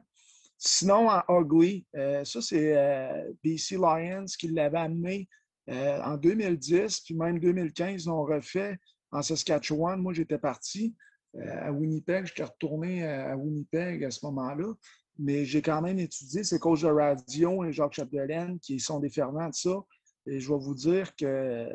[0.58, 5.28] Sinon, en Ugly, euh, ça, c'est euh, BC Lions qui l'avait amené
[5.68, 8.78] euh, en 2010, puis même 2015, ils l'ont refait
[9.10, 10.00] en Saskatchewan.
[10.00, 10.94] Moi, j'étais parti
[11.36, 12.26] à Winnipeg.
[12.26, 14.72] J'étais retourné à Winnipeg à ce moment-là.
[15.18, 19.10] Mais j'ai quand même étudié ces coachs de radio et Jacques Chapdelaine qui sont des
[19.10, 19.84] fervents de ça.
[20.26, 21.68] Et je vais vous dire que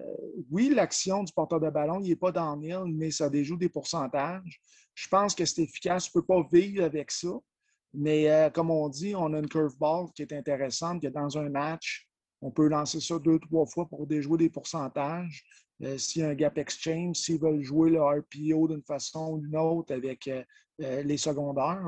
[0.50, 3.70] oui, l'action du porteur de ballon, il n'est pas dans le mais ça déjoue des
[3.70, 4.62] pourcentages.
[4.96, 6.06] Je pense que c'est efficace.
[6.06, 7.30] Tu ne peux pas vivre avec ça.
[7.94, 11.50] Mais euh, comme on dit, on a une curveball qui est intéressante, que dans un
[11.50, 12.08] match,
[12.42, 15.44] on peut lancer ça deux, trois fois pour déjouer des pourcentages.
[15.84, 19.40] Euh, s'il y a un gap exchange, s'ils veulent jouer le RPO d'une façon ou
[19.40, 20.44] d'une autre avec euh,
[20.78, 21.84] les secondaires.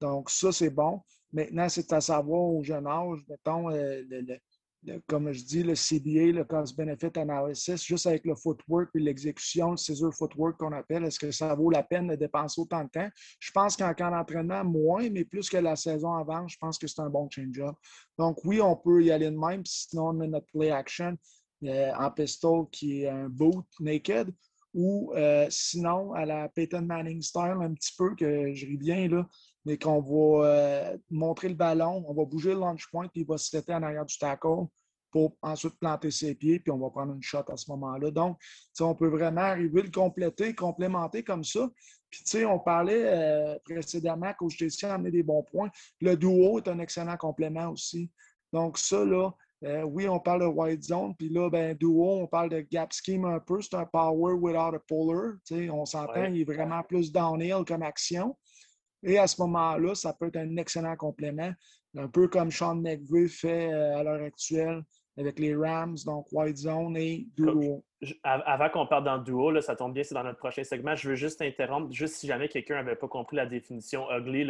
[0.00, 1.02] Donc, ça, c'est bon.
[1.32, 3.68] Maintenant, c'est à savoir au jeune âge, mettons,
[5.06, 9.72] comme je dis, le CBA, le Cost Benefit Analysis, juste avec le footwork et l'exécution,
[9.72, 12.90] le scissor footwork qu'on appelle, est-ce que ça vaut la peine de dépenser autant de
[12.90, 13.08] temps?
[13.40, 16.86] Je pense qu'en camp d'entraînement, moins, mais plus que la saison avant, je pense que
[16.86, 17.74] c'est un bon change-up.
[18.18, 21.16] Donc, oui, on peut y aller de même, sinon on met notre play action
[21.64, 24.32] euh, en pistol qui est un boot naked,
[24.74, 29.08] ou euh, sinon à la Peyton Manning style, un petit peu, que je ris bien,
[29.08, 29.26] là,
[29.64, 33.26] mais qu'on va euh, montrer le ballon, on va bouger le launch point, puis il
[33.26, 34.66] va se setter en arrière du tackle
[35.10, 38.10] pour ensuite planter ses pieds, puis on va prendre une shot à ce moment-là.
[38.10, 38.38] Donc,
[38.80, 41.68] on peut vraiment arriver le compléter, complémenter comme ça.
[42.10, 45.70] Puis, tu sais, on parlait euh, précédemment qu'au GTC a amené des bons points.
[46.00, 48.10] Le duo est un excellent complément aussi.
[48.52, 49.30] Donc, ça, là,
[49.64, 52.92] euh, oui, on parle de wide zone, puis là, ben, duo, on parle de gap
[52.92, 53.60] scheme un peu.
[53.60, 55.36] C'est un power without a puller.
[55.44, 58.36] Tu sais, on s'entend, il est vraiment plus downhill comme action.
[59.02, 61.52] Et à ce moment-là, ça peut être un excellent complément,
[61.96, 64.82] un peu comme Sean McVeigh fait euh, à l'heure actuelle
[65.18, 67.82] avec les Rams, donc White Zone et Duo.
[68.22, 70.94] Avant qu'on parle dans Duo, là, ça tombe bien, c'est dans notre prochain segment.
[70.94, 74.48] Je veux juste interrompre, juste si jamais quelqu'un n'avait pas compris la définition ugly,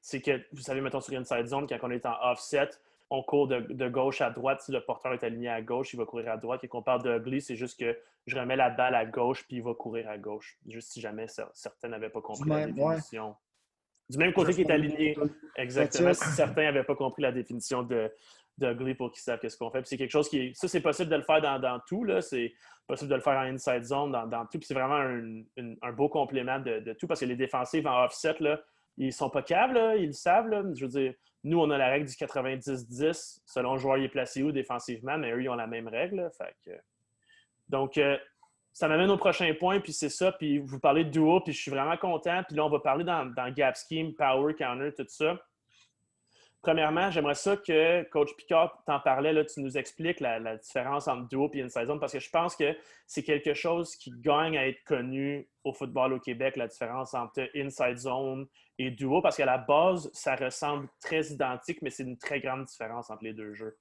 [0.00, 2.68] c'est que, vous savez, mettons sur Inside Zone, quand on est en offset,
[3.08, 4.60] on court de, gauche à droite.
[4.60, 6.62] Si le porteur est aligné à gauche, il va courir à droite.
[6.62, 9.56] Et qu'on parle de ugly, c'est juste que je remets la balle à gauche, puis
[9.56, 10.58] il va courir à gauche.
[10.68, 13.34] Juste si jamais certains n'avaient pas compris la définition.
[14.10, 15.16] Du même côté qui est aligné.
[15.56, 16.12] Exactement.
[16.12, 18.12] Si certains n'avaient pas compris la définition de,
[18.60, 19.86] d'ugly pour qu'ils savent ce qu'on fait.
[19.86, 20.54] c'est quelque chose qui.
[20.54, 22.06] Ça, c'est possible de le faire dans, tout.
[22.20, 22.52] C'est
[22.86, 24.60] possible de le faire en inside zone, dans, tout.
[24.62, 25.00] C'est vraiment
[25.58, 28.60] un, beau complément de, tout parce que les défensifs en offset, là,
[28.96, 30.50] ils sont pas câbles, ils le savent.
[30.74, 34.08] Je veux dire, nous, on a la règle du 90-10 selon le joueur il est
[34.08, 36.30] placé où défensivement, mais eux, ils ont la même règle.
[37.68, 38.18] Donc, euh,
[38.72, 40.32] ça m'amène au prochain point, puis c'est ça.
[40.32, 42.42] Puis vous parlez de duo, puis je suis vraiment content.
[42.46, 45.40] Puis là, on va parler dans, dans gap scheme, power, counter, tout ça.
[46.62, 51.26] Premièrement, j'aimerais ça que Coach Picard t'en parlait, là, tu nous expliques la, différence entre
[51.28, 54.68] duo et inside zone parce que je pense que c'est quelque chose qui gagne à
[54.68, 58.46] être connu au football au Québec, la différence entre inside zone
[58.78, 62.66] et duo parce qu'à la base, ça ressemble très identique, mais c'est une très grande
[62.66, 63.78] différence entre les deux jeux.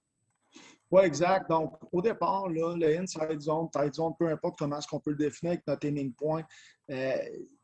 [0.89, 1.49] Oui, exact.
[1.49, 5.17] Donc, au départ, le inside zone, tight zone, peu importe comment est-ce qu'on peut le
[5.17, 6.43] définir avec notre aiming point,
[6.89, 7.17] euh,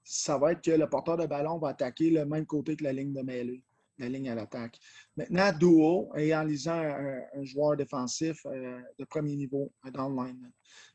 [0.03, 2.91] ça va être que le porteur de ballon va attaquer le même côté que la
[2.91, 3.63] ligne de mêlée
[3.97, 4.77] la ligne à l'attaque.
[5.15, 10.51] Maintenant, duo, en lisant un, joueur défensif euh, de premier niveau dans le line.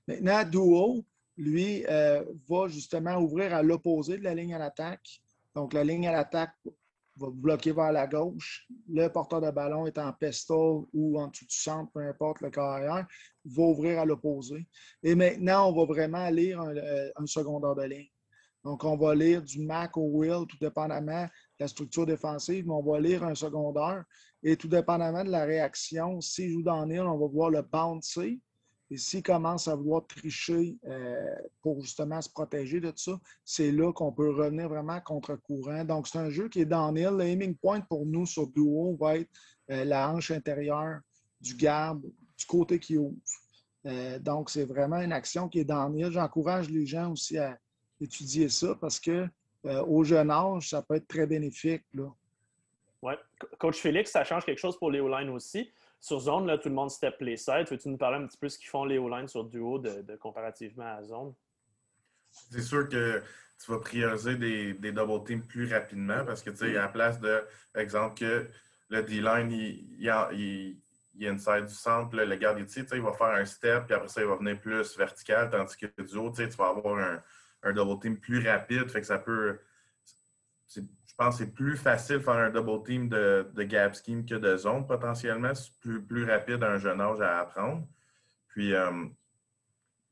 [0.07, 1.05] Maintenant, duo,
[1.37, 5.21] lui, euh, va justement ouvrir à l'opposé de la ligne à l'attaque.
[5.55, 6.55] Donc, la ligne à l'attaque
[7.17, 8.67] va bloquer vers la gauche.
[8.89, 12.51] Le porteur de ballon est en pistol ou en dessous du centre, peu importe le
[12.51, 13.07] carrière,
[13.45, 14.67] va ouvrir à l'opposé.
[15.03, 18.11] Et maintenant, on va vraiment lire un, euh, un secondaire de ligne.
[18.63, 21.27] Donc, on va lire du Mac au Will, tout dépendamment
[21.61, 24.05] la structure défensive, mais on va lire un secondaire.
[24.43, 28.41] Et tout dépendamment de la réaction, s'il joue dans Nil, on va voir le bouncer.
[28.93, 33.71] Et s'il commence à vouloir tricher euh, pour justement se protéger de tout ça, c'est
[33.71, 35.85] là qu'on peut revenir vraiment contre-courant.
[35.85, 36.91] Donc, c'est un jeu qui est dans.
[36.91, 39.31] Le aiming point pour nous sur Duo va être
[39.71, 41.01] euh, la hanche intérieure
[41.41, 42.03] du garde,
[42.37, 43.15] du côté qui ouvre.
[43.87, 46.11] Euh, donc, c'est vraiment une action qui est dans Nil.
[46.11, 47.57] J'encourage les gens aussi à
[48.01, 49.29] étudier ça parce que
[49.67, 51.85] euh, au jeune âge, ça peut être très bénéfique.
[53.03, 53.15] Oui.
[53.59, 55.71] Coach Félix, ça change quelque chose pour les O-line aussi.
[56.01, 57.67] Sur zone, là, tout le monde step les sides.
[57.71, 60.17] Veux-tu nous parler un petit peu de ce qu'ils font les O-line sur duo de,
[60.17, 61.35] comparativement à zone?
[62.31, 63.23] C'est sûr que
[63.63, 67.21] tu vas prioriser des, double teams plus rapidement parce que, tu sais, à la place
[67.21, 68.49] de, par exemple, que
[68.89, 69.87] le D-line, il,
[70.33, 70.77] il,
[71.15, 74.23] il, inside du centre, le garde ici, il va faire un step, puis après ça,
[74.23, 77.23] il va venir plus vertical, tandis que duo, tu vas avoir un,
[77.63, 78.89] un double team plus rapide.
[78.91, 79.59] Fait que ça peut.
[80.75, 80.83] Je
[81.17, 84.37] pense que c'est plus facile de faire un double team de, de gap scheme que
[84.37, 85.55] de zone potentiellement.
[85.55, 87.87] C'est plus, plus rapide à un jeune âge à apprendre.
[88.49, 89.07] Puis, euh,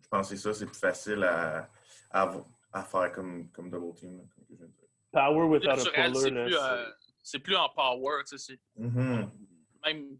[0.02, 1.68] je pense que c'est ça, c'est plus facile à,
[2.10, 4.20] à, faire comme, comme double team.
[5.12, 6.54] Power without a puller.
[6.54, 6.90] Euh,
[7.22, 8.22] c'est plus, en power.
[8.78, 9.28] Mm-hmm.
[9.84, 10.18] Même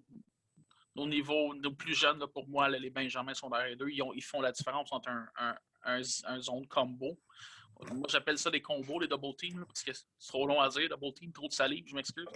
[0.97, 3.91] au niveau nos plus jeunes, pour moi, les Benjamins sont derrière eux.
[3.91, 5.57] Ils, ils, font la différence entre un, un,
[6.41, 7.19] zone combo.
[7.93, 10.89] Moi, j'appelle ça des combos, les double teams, parce que c'est trop long à dire,
[10.89, 12.27] double team, trop de salive, je m'excuse.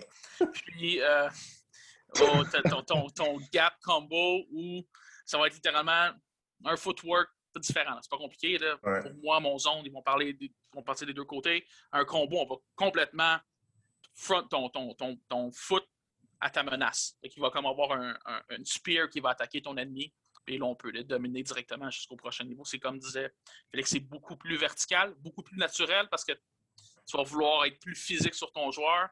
[0.52, 1.28] Puis, euh,
[2.20, 2.42] oh,
[2.84, 4.86] ton, ton, gap combo où
[5.26, 6.10] ça va être littéralement
[6.64, 7.28] un footwork
[7.60, 7.98] différent.
[8.00, 8.58] C'est pas compliqué.
[8.80, 10.36] Pour moi, mon zone, ils vont parler
[10.72, 11.66] vont partir des deux côtés.
[11.90, 13.38] Un combo, on va complètement
[14.14, 15.86] front ton, ton, ton, ton foot
[16.40, 17.16] à ta menace.
[17.22, 20.12] Il va comme avoir un, un, spear qui va attaquer ton ennemi.
[20.48, 22.64] Et là, on peut les dominer directement jusqu'au prochain niveau.
[22.64, 23.32] C'est comme disait
[23.70, 27.94] Félix, c'est beaucoup plus vertical, beaucoup plus naturel parce que tu vas vouloir être plus
[27.94, 29.08] physique sur ton joueur.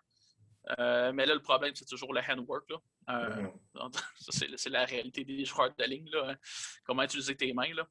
[0.78, 2.68] Euh, mais là, le problème, c'est toujours le handwork.
[2.70, 2.76] Là.
[3.10, 4.02] Euh, mm-hmm.
[4.56, 6.08] c'est la réalité des joueurs de ligne.
[6.10, 6.30] Là.
[6.30, 6.36] Hein.
[6.84, 7.72] Comment utiliser tes mains.
[7.74, 7.86] Là.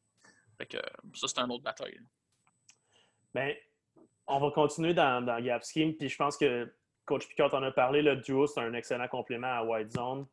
[0.58, 0.78] Fait que,
[1.16, 2.00] ça, c'est un autre bataille.
[3.34, 3.54] Bien,
[4.28, 5.96] on va continuer dans, dans Gap Scheme.
[5.96, 6.74] Puis je pense que
[7.06, 8.02] Coach Picard en a parlé.
[8.02, 10.28] Le duo, c'est un excellent complément à White Zone.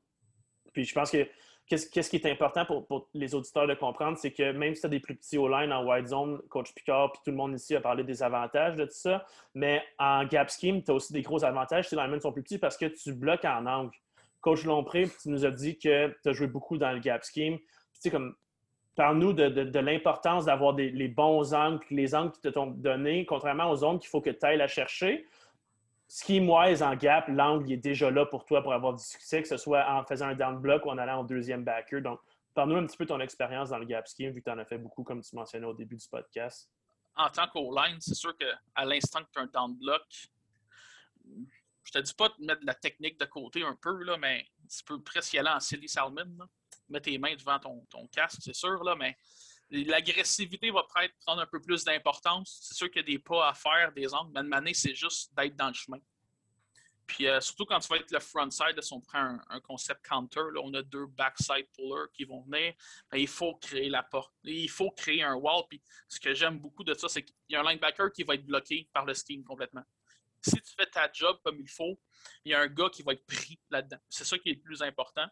[0.73, 1.27] Puis je pense que
[1.67, 4.91] qu'est-ce qui est important pour, les auditeurs de comprendre, c'est que même si tu as
[4.91, 7.81] des plus petits O-line en white zone, Coach Picard puis tout le monde ici a
[7.81, 11.45] parlé des avantages de tout ça, mais en gap scheme, tu as aussi des gros
[11.45, 13.97] avantages si les linemen sont plus petits parce que tu bloques en angle.
[14.41, 17.59] Coach Lompré, tu nous as dit que tu as joué beaucoup dans le gap scheme.
[17.59, 17.65] Tu
[18.01, 18.37] sais, comme,
[18.95, 23.77] parle-nous de, l'importance d'avoir les bons angles, les angles qui te sont donnés, contrairement aux
[23.77, 25.27] zones qu'il faut que tu ailles à chercher
[26.09, 29.57] scheme-wise, en gap, l'angle est déjà là pour toi pour avoir du succès, que ce
[29.57, 32.01] soit en faisant un down block ou en allant en deuxième backer.
[32.01, 32.21] Donc,
[32.55, 34.65] parle-nous un petit peu ton expérience dans le gap scheme, vu que tu en as
[34.65, 36.71] fait beaucoup, comme tu mentionnais au début du podcast.
[37.17, 40.03] En tant qu'O-line, c'est sûr qu'à l'instant que tu as un down block,
[41.85, 44.47] je te dis pas de mettre de la technique de côté un peu, là, mais
[44.69, 46.37] tu peux presque y aller en silly salmon.
[46.89, 49.17] Mettre tes mains devant ton, ton casque, c'est sûr, là, mais
[49.71, 52.59] L'agressivité va peut-être prendre un peu plus d'importance.
[52.63, 55.35] C'est sûr qu'il y a des pas à faire, des angles, mais de c'est juste
[55.35, 55.99] d'être dans le chemin.
[57.07, 60.05] Puis euh, surtout quand tu vas être le front side, si on prend un, concept
[60.05, 62.75] counter, là, on a deux backside pullers qui vont venir.
[63.15, 64.33] Il faut créer la porte.
[64.45, 65.63] Il faut créer un wall.
[65.69, 68.35] Puis ce que j'aime beaucoup de ça, c'est qu'il y a un linebacker qui va
[68.35, 69.85] être bloqué par le scheme complètement.
[70.43, 71.99] Si tu fais ta job comme il faut,
[72.45, 73.99] il y a un gars qui va être pris là-dedans.
[74.09, 75.27] C'est ça qui est le plus important.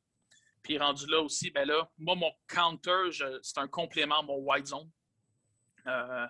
[0.65, 3.11] Puis rendu là aussi, ben là, moi, mon counter,
[3.43, 4.91] c'est un complément à mon wide zone.
[5.87, 6.27] Euh,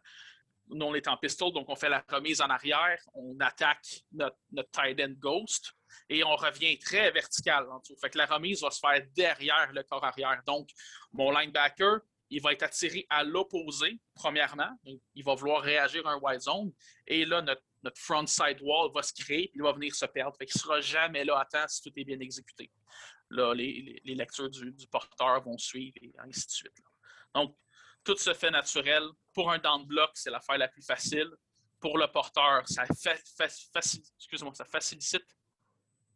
[0.69, 4.37] nous, on est en pistol, donc on fait la remise en arrière, on attaque notre,
[4.51, 5.73] notre tight end ghost
[6.09, 7.97] et on revient très vertical en dessous.
[8.01, 10.43] Fait que la remise va se faire derrière le corps arrière.
[10.47, 10.69] Donc,
[11.13, 14.71] mon linebacker, il va être attiré à l'opposé, premièrement.
[15.15, 16.73] il va vouloir réagir à un wide zone.
[17.07, 20.37] Et là, notre, notre front side wall va se créer, il va venir se perdre.
[20.37, 22.71] Fait qu'il ne sera jamais là à temps si tout est bien exécuté
[23.31, 26.77] les, lectures du, porteur vont suivre et ainsi de suite.
[27.35, 27.57] Donc,
[28.05, 29.03] tout se fait naturel.
[29.33, 31.31] Pour un down block, c'est l'affaire la plus facile.
[31.81, 32.85] Pour le porteur, ça,
[34.43, 35.27] moi ça facilite.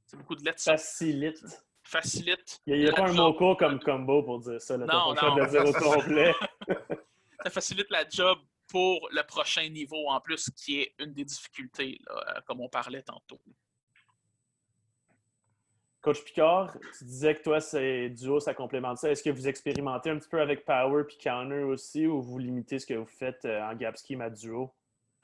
[0.06, 0.62] C'est beaucoup de lettres.
[0.62, 1.44] Facilite.
[1.82, 2.60] Facilite.
[2.66, 4.76] Il n'y a, pas un mot court comme combo pour dire ça.
[4.76, 5.36] non, non.
[5.36, 6.34] De dire au complet.
[7.42, 8.38] ça facilite la job
[8.68, 13.02] pour le prochain niveau en plus, qui est une des difficultés, euh, comme on parlait
[13.02, 13.40] tantôt.
[16.00, 19.10] Coach Picard, tu disais que toi, c'est duo, ça complémente ça.
[19.10, 22.78] Est-ce que vous expérimentez un petit peu avec Power et Counter aussi ou vous limitez
[22.78, 24.70] ce que vous faites euh, en gap scheme à duo?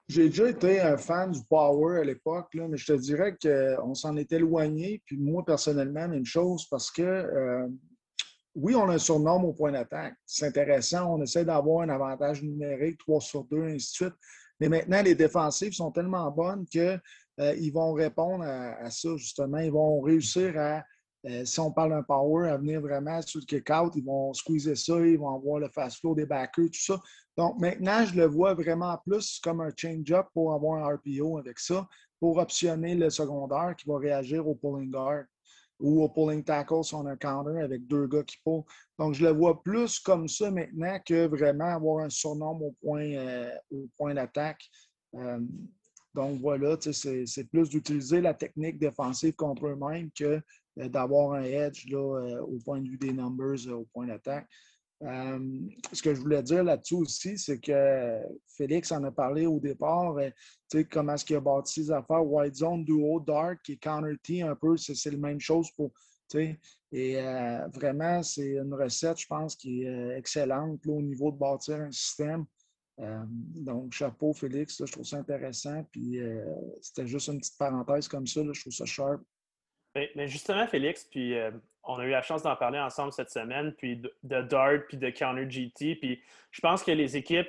[0.09, 4.17] J'ai déjà été un fan du Power à l'époque, mais je te dirais qu'on s'en
[4.17, 5.01] est éloigné.
[5.07, 7.69] Puis moi, personnellement, même chose, parce que euh,
[8.55, 10.15] oui, on a un surnom au point d'attaque.
[10.25, 11.15] C'est intéressant.
[11.15, 14.15] On essaie d'avoir un avantage numérique, 3 sur 2, ainsi de suite.
[14.61, 16.99] Mais maintenant, les défensives sont tellement bonnes que
[17.41, 19.59] euh, vont répondre à, ça, justement.
[19.59, 20.85] Ils vont réussir à,
[21.27, 23.93] euh, si on parle d'un power, à venir vraiment sur le kick-out.
[23.97, 27.01] Ils vont squeezer ça, ils vont avoir le fast-flow des backers, tout ça.
[27.37, 31.59] Donc maintenant, je le vois vraiment plus comme un change-up pour avoir un RPO avec
[31.59, 31.89] ça,
[32.21, 35.25] pour optionner le secondaire qui va réagir au pulling guard
[35.81, 38.63] ou au pulling tackle sur un counter avec deux gars qui pull.
[38.99, 43.13] Donc, je le vois plus comme ça maintenant que vraiment avoir un surnom au point,
[43.13, 43.51] euh,
[43.97, 44.69] point d'attaque.
[46.15, 50.41] Donc voilà, c'est plus d'utiliser la technique défensive contre eux-mêmes que
[50.79, 54.07] euh, d'avoir un edge là, euh, au point de vue des numbers, euh, au point
[54.07, 54.49] d'attaque.
[55.01, 58.21] Ce que je voulais dire là-dessus aussi, c'est que
[58.57, 60.17] Félix en a parlé au départ,
[60.91, 64.55] comment est-ce qu'il a bâti ses affaires, White Zone, Duo, Dark et Counter T, un
[64.55, 65.93] peu, c'est la même chose pour.
[66.91, 67.17] Et
[67.75, 72.47] vraiment, c'est une recette, je pense, qui est excellente au niveau de bâtir un système.
[73.01, 75.85] Euh, donc, chapeau, Félix, je trouve ça intéressant.
[75.91, 76.45] Puis, euh,
[76.81, 79.23] c'était juste une petite parenthèse comme ça, je trouve ça sharp.
[79.95, 81.53] Mais, justement, Félix, puis euh,
[81.87, 85.11] on a eu la chance d'en parler ensemble cette semaine, puis de, Dart, puis de
[85.11, 85.97] Counter GT.
[85.97, 87.49] Puis, je pense que les équipes,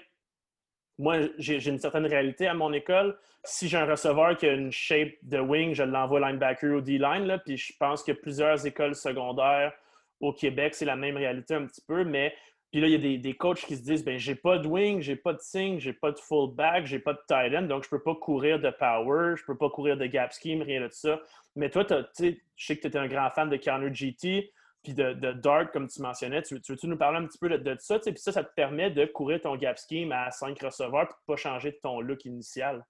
[0.97, 3.17] moi, j'ai une certaine réalité à mon école.
[3.43, 7.39] Si j'ai un receveur qui a une shape de wing, je l'envoie linebacker ou D-line.
[7.45, 9.73] Puis, je pense que plusieurs écoles secondaires
[10.19, 12.33] au Québec, c'est la même réalité un petit peu, mais
[12.75, 14.99] puis là, il y a des, coachs qui se disent ben j'ai pas de wing,
[14.99, 17.89] j'ai pas de sing, j'ai pas de fullback, j'ai pas de tight end, donc je
[17.89, 21.21] peux pas courir de power, je peux pas courir de gap scheme, rien de ça.
[21.55, 24.51] Mais toi, je sais que tu étais un grand fan de Counter GT,
[24.83, 26.41] puis de, de, Dart, comme tu mentionnais.
[26.41, 27.97] Tu, veux-tu nous parler un petit peu de, ça?
[27.97, 31.25] Puis ça, ça te permet de courir ton gap scheme à 5 receveurs, puis de
[31.27, 32.85] pas changer de ton look initial.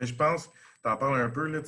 [0.00, 0.50] Je pense,
[0.82, 1.60] tu en parles un peu, là,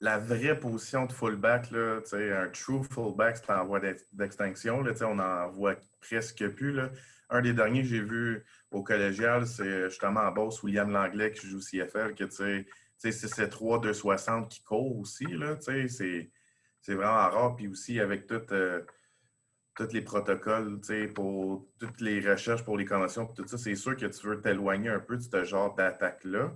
[0.00, 3.80] la vraie position de fullback, là, un true fullback, c'est en voie
[4.12, 4.84] d'extinction.
[5.02, 6.72] On n'en voit presque plus.
[6.72, 6.90] Là.
[7.30, 11.46] un des derniers que j'ai vu au collégial, c'est justement en boss William Langlais qui
[11.46, 15.26] joue au CFL, que c'est 3 260 qui court aussi,
[15.60, 17.56] c'est vraiment rare.
[17.56, 18.82] Puis aussi, avec euh,
[19.76, 20.80] tous les protocoles,
[21.14, 24.88] pour toutes les recherches pour les conventions, tout ça, c'est sûr que tu veux t'éloigner
[24.88, 26.52] un peu de ce genre d'attaque-là.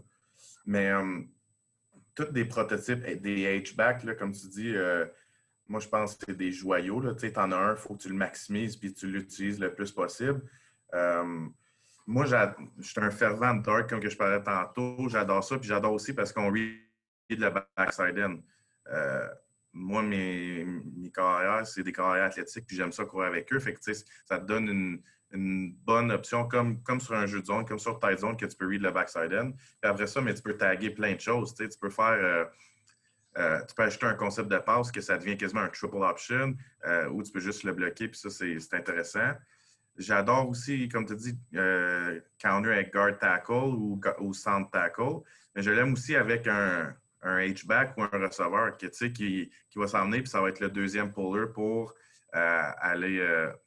[0.71, 1.21] Mais euh,
[2.15, 5.05] tous des prototypes, des H-back, comme tu dis, euh,
[5.67, 7.03] moi, je pense que c'est des joyaux.
[7.15, 9.91] Tu en as un, il faut que tu le maximises puis tu l'utilises le plus
[9.91, 10.41] possible.
[10.95, 11.49] Euh,
[12.07, 12.37] moi, je
[12.83, 15.09] suis un fervent de dark, comme que je parlais tantôt.
[15.09, 15.59] J'adore ça.
[15.59, 16.79] Puis j'adore aussi parce qu'on read
[17.31, 18.39] le backside in.
[18.93, 19.29] Euh,
[19.73, 23.59] moi, mes, mes carrières, c'est des carrières athlétiques, puis j'aime ça courir avec eux.
[23.59, 25.03] Fait que, ça te donne une,
[25.33, 28.47] une bonne option, comme, comme sur un jeu de zone, comme sur tight zone, que
[28.47, 29.53] tu peux read le backside end.
[29.53, 31.55] Puis après ça, mais tu peux taguer plein de choses.
[31.55, 32.13] Tu peux faire.
[32.13, 32.45] Euh,
[33.39, 36.57] euh, tu peux ajouter un concept de passe que ça devient quasiment un triple option,
[36.85, 39.35] euh, ou tu peux juste le bloquer, puis ça, c'est intéressant.
[39.97, 41.39] J'adore aussi, comme tu dis,
[42.39, 45.21] counter avec guard tackle ou, ou sound tackle,
[45.55, 50.23] mais je l'aime aussi avec un, un H-back ou un receveur qui, qui, va s'emmener,
[50.23, 51.95] puis ça va être le deuxième puller pour
[52.33, 53.25] aller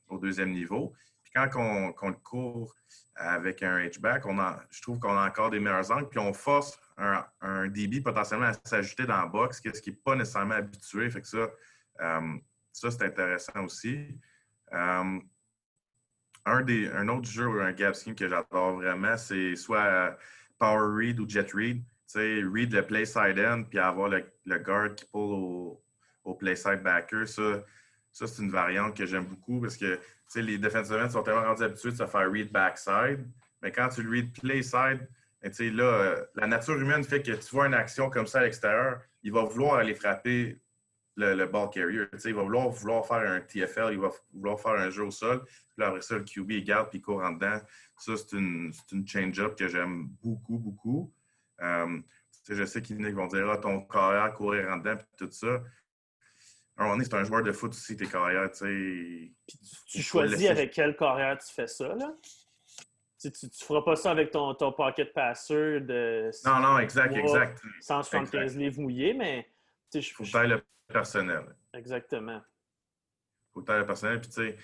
[0.09, 0.93] au deuxième niveau
[1.35, 2.75] quand on, court
[3.15, 4.23] avec un H-back,
[4.69, 8.53] je trouve qu'on a encore des meilleurs angles, puis on force un, DB potentiellement à
[8.63, 11.09] s'ajouter dans la box, ce qui n'est pas nécessairement habitué.
[11.09, 11.49] Fait que ça,
[12.01, 12.37] euh,
[12.71, 14.19] ça c'est intéressant aussi.
[14.73, 15.19] Euh,
[16.45, 20.17] un, des, un autre jeu ou un gap scheme que j'adore vraiment, c'est soit
[20.59, 21.83] Power Read ou Jet Read.
[22.11, 24.23] Tu read le play side end, puis avoir le,
[24.59, 25.83] guard qui pull au,
[26.23, 27.27] au play side backer.
[27.27, 27.63] Ça,
[28.11, 29.99] ça c'est une variante que j'aime beaucoup parce que
[30.35, 33.25] les defensive sont tellement rendus habitués de se faire read backside,
[33.61, 35.07] mais quand tu le read play side,
[35.41, 38.43] ben, là, euh, la nature humaine fait que tu vois une action comme ça à
[38.43, 40.59] l'extérieur, il va vouloir aller frapper
[41.15, 42.05] le, ball carrier.
[42.25, 45.43] il va vouloir, vouloir faire un TFL, il va vouloir faire un jeu au sol.
[45.75, 47.59] Puis après ça, le QB, il garde puis il court en dedans.
[47.97, 48.73] Ça, c'est une,
[49.05, 51.13] change-up que j'aime beaucoup, beaucoup.
[51.61, 51.99] Euh,
[52.49, 55.61] je sais qu'ils vont dire ah, ton carrière courir en dedans puis tout ça
[56.83, 59.57] un moment donné, c'est un joueur de foot aussi, tes carrières, tu sais.
[59.87, 62.13] tu, choisis avec quelle carrière tu fais ça, là?
[63.19, 66.29] Tu, tu, feras pas ça avec ton, ton pocket passer de.
[66.45, 67.61] Non, non, exact, exact.
[67.81, 69.47] 175 livres mouillés, mais.
[69.93, 71.55] Il faut faire le personnel.
[71.73, 72.41] Exactement.
[72.41, 74.19] Il faut le personnel.
[74.19, 74.57] Puis, tu sais,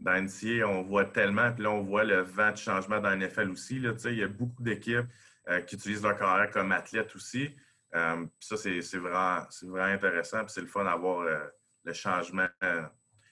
[0.00, 3.50] dans NCA, on voit tellement, puis là, on voit le vent de changement dans NFL
[3.50, 3.78] aussi.
[3.78, 5.06] Là, il y a beaucoup d'équipes
[5.48, 7.54] euh, qui utilisent leur carrière comme athlète aussi.
[7.94, 10.46] Euh, ça, c'est vraiment, intéressant.
[10.48, 11.46] c'est le fun d'avoir euh,
[11.84, 12.48] le changement,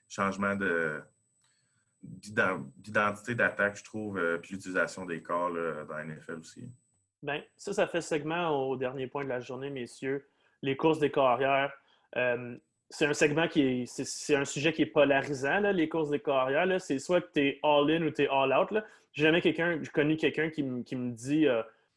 [0.08, 0.54] changement
[2.02, 6.70] d'identité d'attaque, je trouve, euh, puis l'utilisation des corps dans NFL aussi.
[7.22, 10.28] Bien, ça, ça fait segment au dernier point de la journée, messieurs.
[10.62, 11.72] Les courses des carrières.
[12.14, 13.86] c'est un segment qui est.
[13.86, 16.80] C'est un sujet qui est polarisant, les courses des carrières.
[16.80, 18.68] C'est soit que tu es all-in ou tu es all-out.
[19.12, 21.46] J'ai jamais quelqu'un, connu quelqu'un qui, me dit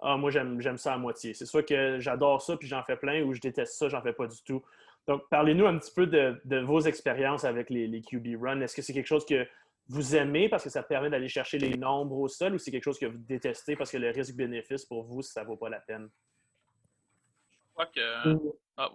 [0.02, 1.34] ah, moi, j'aime ça à moitié.
[1.34, 4.14] C'est soit que j'adore ça puis j'en fais plein ou je déteste ça, j'en fais
[4.14, 4.62] pas du tout.
[5.08, 8.62] Donc, parlez-nous un petit peu de, vos expériences avec les, QB Run.
[8.62, 9.48] Est-ce que c'est quelque chose que
[9.88, 12.84] vous aimez parce que ça permet d'aller chercher les nombres au sol ou c'est quelque
[12.84, 16.10] chose que vous détestez parce que le risque-bénéfice pour vous, ça vaut pas la peine?
[17.78, 18.90] Je crois que ah,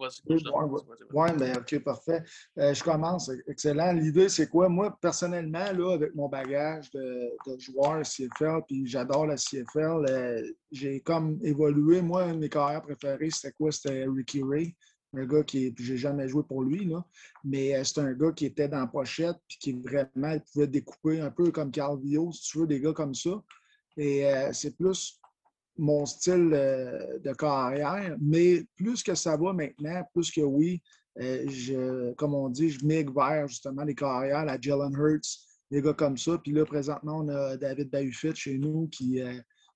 [1.12, 2.22] Oui, mais OK, parfait.
[2.58, 3.30] Euh, je commence.
[3.46, 3.92] Excellent.
[3.92, 4.68] L'idée, c'est quoi?
[4.68, 11.00] Moi, personnellement, là, avec mon bagage de, joueur CFL, puis j'adore la CFL, euh, j'ai
[11.00, 12.00] comme évolué.
[12.00, 13.70] Moi, un de mes carrières préférées, c'était quoi?
[13.70, 14.74] C'était Ricky Ray.
[15.12, 17.04] Un gars qui, j'ai jamais joué pour lui, là,
[17.42, 20.68] mais euh, c'est un gars qui était dans la pochette, puis qui vraiment il pouvait
[20.68, 23.42] découper un peu comme Carl Vio, si tu veux, des gars comme ça.
[23.96, 25.19] Et c'est plus
[25.80, 30.82] mon style euh, de carrière, mais plus que ça va maintenant, plus que oui,
[31.20, 35.38] euh, je, comme on dit, je migre vers justement les carrières, la Jalen Hurts,
[35.70, 36.38] des gars comme ça.
[36.38, 39.32] Puis là, présentement, on a David Bayufit chez nous qui euh,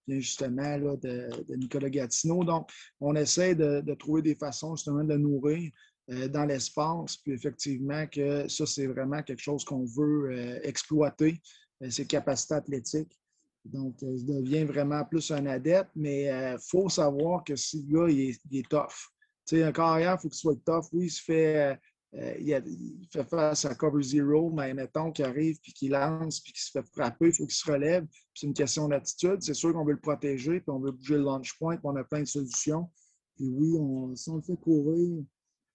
[0.07, 2.45] vient justement de, Nicolas Gatineau.
[2.45, 5.71] Donc, on essaie de, trouver des façons justement de nourrir
[6.29, 7.17] dans l'espace.
[7.17, 11.41] Puis effectivement, que ça, c'est vraiment quelque chose qu'on veut exploiter,
[11.89, 13.19] ses capacités athlétiques.
[13.65, 17.83] Donc, euh, je deviens vraiment plus un adepte, mais il euh, faut savoir que si
[17.89, 19.11] le gars, il est, tough.
[19.47, 20.85] Tu sais, un carrière, il faut qu'il soit tough.
[20.93, 21.79] Oui, il se fait,
[22.15, 26.53] euh, il, fait face à cover zero, mais mettons qu'il arrive, puis qu'il lance, puis
[26.53, 28.07] qu'il se fait frapper, il faut qu'il se relève.
[28.35, 29.43] C'est une question d'attitude.
[29.43, 31.97] C'est sûr qu'on veut le protéger, puis on veut bouger le launch point, puis on
[31.97, 32.91] a plein de solutions.
[33.37, 35.25] Puis oui, si on le fait courir,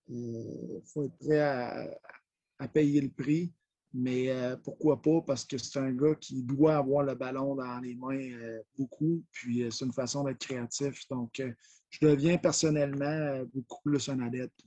[0.07, 3.51] il faut être prêt à payer le prix.
[3.93, 5.21] Mais euh, pourquoi pas?
[5.25, 9.23] Parce que c'est un gars qui doit avoir le ballon dans les mains euh, beaucoup.
[9.31, 11.07] Puis euh, c'est une façon d'être créatif.
[11.07, 11.41] Donc,
[11.89, 14.63] je deviens personnellement beaucoup plus un adepte.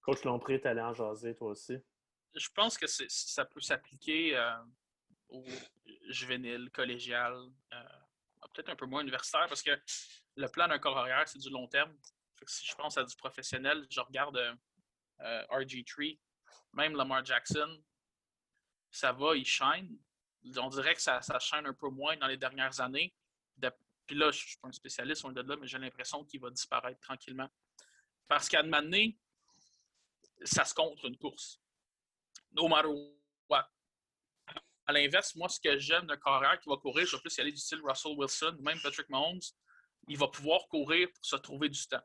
[0.00, 1.76] Coach Lompré, tu allé en jaser toi aussi?
[2.34, 4.36] Je pense que ça peut s'appliquer
[5.28, 5.44] au
[6.08, 7.34] juvénile, collégial,
[8.52, 9.70] peut-être un peu moins universitaire, parce que
[10.36, 11.94] le plan d'un corps arrière, c'est du long terme.
[12.46, 14.38] si je pense à du professionnel, je regarde
[15.20, 16.18] RG3,
[16.74, 17.82] même Lamar Jackson,
[18.90, 19.98] ça va, il shine.
[20.56, 23.14] On dirait que ça, ça shine un peu moins dans les dernières années.
[24.06, 26.24] Puis là, je ne suis pas un spécialiste, on est de là, mais j'ai l'impression
[26.24, 27.48] qu'il va disparaître tranquillement.
[28.28, 29.18] Parce qu'à un moment donné,
[30.42, 31.60] ça se contre une course.
[32.52, 32.88] No matter
[33.48, 33.70] what.
[34.86, 37.40] À l'inverse, moi, ce que j'aime d'un carrière qui va courir, je vais plus y
[37.40, 39.40] aller du style Russell Wilson, même Patrick Mahomes,
[40.08, 42.04] il va pouvoir courir pour se trouver du temps.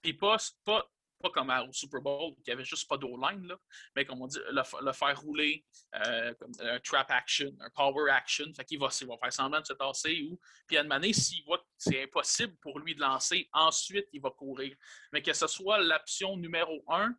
[0.00, 0.90] Puis pas, pas
[1.22, 3.48] pas comme au Super Bowl, qui avait juste pas d'O-line,
[3.96, 5.64] mais comme on dit, le, faire rouler,
[5.94, 8.46] euh, comme un trap action, un power action.
[8.54, 10.28] Fait qu'il va, va faire semblant de se tasser.
[10.30, 14.20] Ou, puis à moment s'il voit que c'est impossible pour lui de lancer, ensuite, il
[14.20, 14.74] va courir.
[15.12, 17.14] Mais que ce soit l'option numéro un,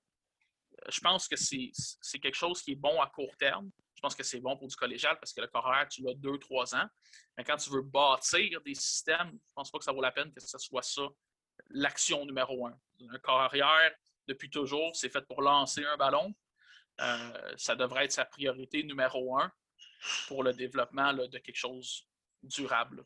[0.89, 3.70] je pense que c'est quelque chose qui est bon à court terme.
[3.95, 6.38] Je pense que c'est bon pour du collégial parce que le carrière, tu l'as deux,
[6.38, 6.88] trois ans.
[7.38, 10.32] Mais quand tu veux bâtir des systèmes, je pense pas que ça vaut la peine
[10.34, 11.08] que ce soit ça
[11.70, 12.78] l'action numéro un.
[13.10, 13.91] Un carrière,
[14.28, 16.34] depuis toujours, c'est fait pour lancer un ballon.
[17.01, 19.51] Euh, ça devrait être sa priorité numéro un
[20.28, 22.08] pour le développement de quelque chose
[22.43, 23.04] durable.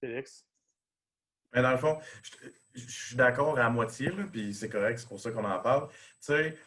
[0.00, 0.46] Félix?
[1.52, 1.98] Mais dans le fond,
[2.74, 5.88] je, suis d'accord à moitié, puis c'est correct, c'est pour ça qu'on en parle.
[5.88, 6.58] Tu sais,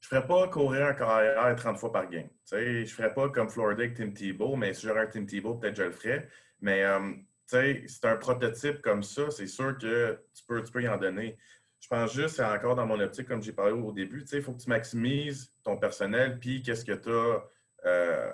[0.00, 2.28] je ne ferais pas courir un carrière 30 fois par game.
[2.28, 5.06] Tu sais, je ne ferais pas comme Florida avec Tim Tebow, mais si j'aurais un
[5.06, 6.28] Tim Tebow, peut-être je le ferais.
[6.60, 7.14] Mais euh,
[7.48, 11.36] c'est un prototype comme ça, c'est sûr que tu peux, tu peux y en donner.
[11.80, 14.52] Je pense juste, c'est encore dans mon optique, comme j'ai parlé au début, il faut
[14.52, 17.44] que tu maximises ton personnel, puis qu'est-ce que tu as
[17.86, 18.32] euh,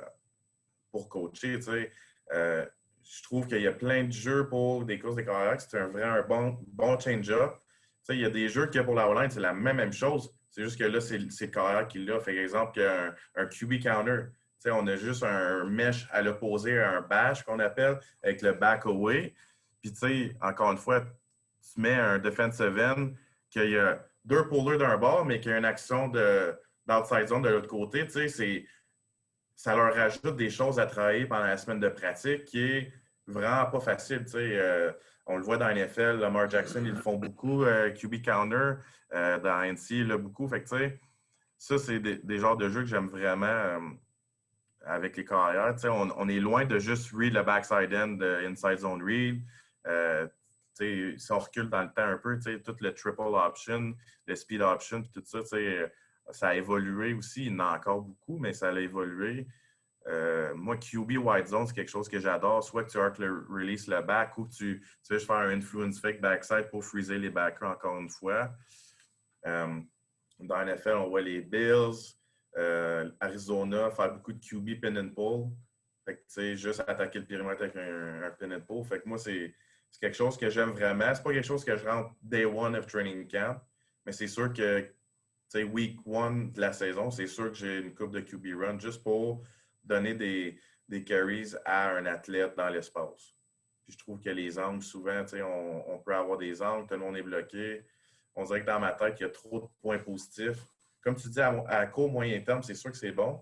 [0.90, 1.60] pour coacher.
[2.32, 2.66] Euh,
[3.02, 5.88] je trouve qu'il y a plein de jeux pour des courses de carrière, c'est un
[5.88, 7.52] vrai un bon, bon change-up.
[8.08, 9.92] Il y a des jeux qu'il y a pour la line, c'est la même, même
[9.92, 10.34] chose.
[10.50, 12.18] C'est juste que là, c'est le carrière qui l'a.
[12.18, 14.26] Par exemple, un, un QB counter
[14.70, 19.34] on a juste un mesh à l'opposé un bash qu'on appelle avec le back away.
[19.80, 23.10] Puis, tu sais, encore une fois, tu mets un defensive end
[23.50, 27.42] qu'il y a deux pullers d'un bord, mais qu'il y a une action d'outside zone
[27.42, 28.06] de l'autre côté.
[28.06, 28.66] Tu sais,
[29.54, 32.92] ça leur rajoute des choses à travailler pendant la semaine de pratique qui est
[33.26, 34.24] vraiment pas facile.
[34.24, 34.90] Tu sais, euh,
[35.26, 38.74] on le voit dans NFL, Lamar Jackson, ils le font beaucoup, euh, QB Counter,
[39.14, 40.48] euh, dans NC, il l'a beaucoup.
[40.48, 40.64] Fait
[41.56, 43.96] ça, c'est des, genres de jeux que j'aime vraiment
[44.86, 45.74] avec les carrières.
[45.84, 49.42] On, on, est loin de juste read le backside end de inside zone read.
[49.86, 50.26] Euh,
[50.74, 53.94] si on recule dans le temps un peu, tout le triple option,
[54.26, 55.38] le speed option, tout ça,
[56.30, 57.46] ça a évolué aussi.
[57.46, 59.46] Il y en a encore beaucoup, mais ça a évolué.
[60.06, 62.62] Euh, moi, QB wide zone, c'est quelque chose que j'adore.
[62.62, 65.50] Soit que tu arc le release le back ou que tu, tu veux faire un
[65.50, 68.50] influence fake backside pour freezer les backers encore une fois.
[69.46, 69.80] Euh,
[70.40, 72.16] dans NFL, on voit les Bills,
[72.56, 75.50] euh, Arizona, faire beaucoup de QB pin and pull.
[76.04, 78.84] Fait que, tu sais, juste attaquer le périmètre avec un, pin and pull.
[78.84, 79.54] Fait que moi, c'est
[80.00, 81.14] quelque chose que j'aime vraiment.
[81.14, 83.60] C'est pas quelque chose que je rentre day one of training camp,
[84.04, 84.92] mais c'est sûr que, tu
[85.48, 88.78] sais, week one de la saison, c'est sûr que j'ai une coupe de QB run
[88.78, 89.42] juste pour
[89.82, 93.34] donner des, des carries à un athlète dans l'espace.
[93.84, 97.18] Puis je trouve que les angles, souvent, on, on, peut avoir des angles, tout le
[97.18, 97.84] est bloqué.
[98.34, 100.73] On dirait que dans ma tête, il y a trop de points positifs
[101.04, 103.40] comme tu dis, à, court, moyen terme, c'est sûr que c'est bon.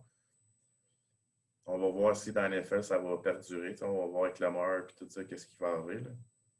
[1.64, 3.76] On va voir si dans l'NFL, ça va perdurer.
[3.82, 6.02] On va voir avec Lamar et tout ça, qu'est-ce qui va arriver.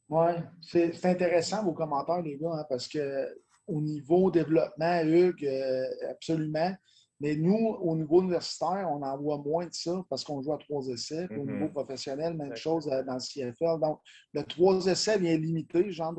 [0.08, 3.28] Oui, c'est intéressant vos commentaires, les gars, hein, parce que
[3.66, 6.72] au niveau développement, Hugues, euh, absolument.
[7.20, 10.58] Mais nous, au niveau universitaire, on en voit moins de ça parce qu'on joue à
[10.58, 11.28] trois essais.
[11.30, 11.72] Au niveau mm-hmm.
[11.72, 13.80] professionnel, même chose euh, dans le CFL.
[13.80, 14.00] Donc,
[14.34, 16.14] le trois essais vient limiter ce genre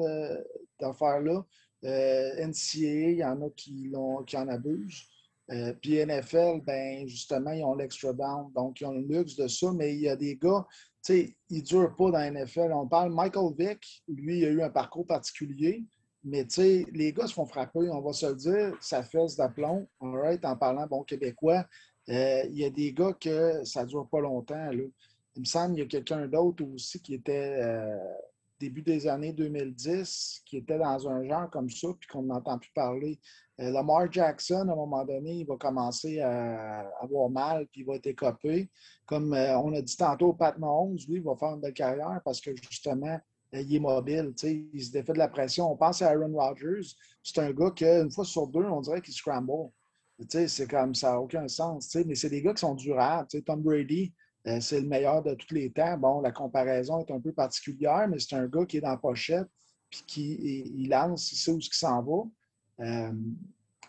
[0.79, 1.45] d'affaires-là.
[1.85, 5.03] Euh, NCA, il y en a qui, en abusent.
[5.51, 9.47] Euh, puis NFL, ben justement, ils ont l'extra down, donc ils ont le luxe de
[9.47, 10.65] ça, mais il y a des gars,
[11.03, 12.71] tu sais, ils ne durent pas dans NFL.
[12.73, 15.83] On parle Michael Vick, lui, il a eu un parcours particulier,
[16.23, 19.35] mais tu sais, les gars se font frapper, on va se le dire, ça fesse
[19.35, 21.65] d'aplomb, en parlant bon québécois.
[22.09, 24.71] Euh, il y a des gars que ça ne dure pas longtemps.
[24.71, 24.91] Il
[25.41, 27.59] me semble qu'il y a quelqu'un d'autre aussi qui était
[28.63, 32.71] début des années 2010, qui était dans un genre comme ça, puis qu'on n'entend plus
[32.73, 33.19] parler.
[33.59, 37.85] Euh, Lamar Jackson, à un moment donné, il va commencer à avoir mal, puis il
[37.85, 38.69] va être écopé.
[39.05, 42.21] Comme euh, on a dit tantôt, Pat Mahomes, lui, il va faire une belle carrière
[42.23, 43.19] parce que justement,
[43.53, 45.71] euh, il est mobile, il se défait de la pression.
[45.71, 46.87] On pense à Aaron Rodgers,
[47.21, 49.69] c'est un gars qu'une fois sur deux, on dirait qu'il scramble.
[50.29, 51.95] C'est comme ça n'a aucun sens.
[52.05, 53.27] Mais c'est des gars qui sont durables.
[53.45, 54.13] Tom Brady,
[54.59, 55.97] c'est le meilleur de tous les temps.
[55.97, 58.97] Bon, la comparaison est un peu particulière, mais c'est un gars qui est dans la
[58.97, 59.47] pochette,
[59.89, 62.23] puis qui il lance, il sait où il s'en va.
[62.85, 63.11] Euh,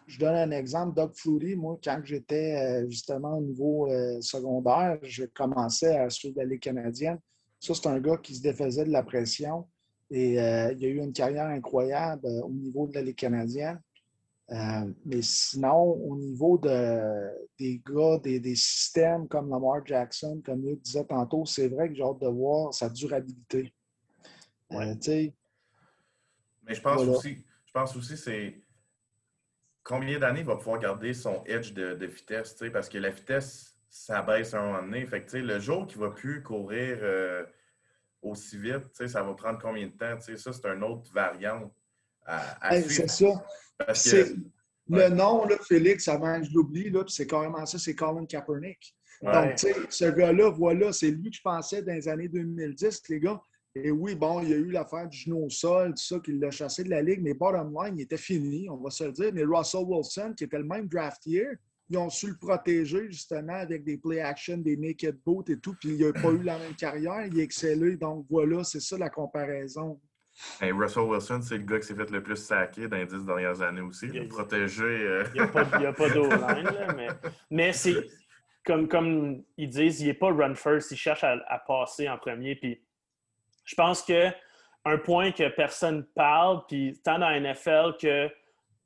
[0.06, 0.94] je donne un exemple.
[0.94, 6.38] Doug Flutie, moi, quand j'étais euh, justement au niveau euh, secondaire, je commençais à suivre
[6.38, 7.18] la Ligue canadienne.
[7.60, 9.66] Ça, c'est un gars qui se défaisait de la pression.
[10.10, 13.80] Et euh, il a eu une carrière incroyable au niveau de la Ligue canadienne.
[14.48, 21.04] Mais sinon, au niveau de, des gars, des, systèmes comme Lamar Jackson, comme il disait
[21.04, 23.72] tantôt, c'est vrai que j'ai hâte de voir sa durabilité.
[24.70, 25.00] mais
[26.74, 28.62] je pense aussi, je pense aussi c'est
[29.82, 34.22] combien d'années il va pouvoir garder son edge de, vitesse, parce que la vitesse, ça
[34.22, 35.06] baisse à un moment donné.
[35.06, 37.44] Fait que, le jour qu'il ne va plus courir euh,
[38.20, 40.18] aussi vite, ça va prendre combien de temps?
[40.20, 41.72] Ça, c'est une autre variante
[42.26, 43.44] à, C'est ça.
[44.88, 48.94] Le nom, là, Félix, avant que je l'oublie, c'est carrément ça, c'est Colin Kaepernick.
[49.22, 53.40] Donc, ce gars-là, voilà, c'est lui que je pensais dans les années 2010, les gars.
[53.76, 56.32] Et oui, bon, il y a eu l'affaire du genou au sol, tout ça, qui
[56.32, 59.12] l'a chassé de la Ligue, mais bottom line, il était fini, on va se le
[59.12, 59.32] dire.
[59.32, 61.54] Mais Russell Wilson, qui était le même draft year,
[61.90, 65.74] ils ont su le protéger justement avec des play action, des naked boots et tout,
[65.80, 67.96] puis il n'a pas eu la même carrière, il a excellé.
[67.96, 70.00] Donc voilà, c'est ça la comparaison.
[70.60, 73.24] Hey, Russell Wilson, c'est le gars qui s'est fait le plus saquer dans les dix
[73.24, 74.06] dernières années aussi.
[74.12, 74.82] Il, protégé.
[74.82, 75.24] Euh.
[75.34, 77.08] Il n'y a pas, pas d'O-line, mais,
[77.50, 78.08] mais c'est
[78.64, 82.18] comme, comme ils disent, il n'est pas run first, il cherche à, à passer en
[82.18, 82.56] premier.
[82.56, 82.82] Puis
[83.64, 84.30] je pense que
[84.84, 88.28] un point que personne parle, puis tant dans la NFL que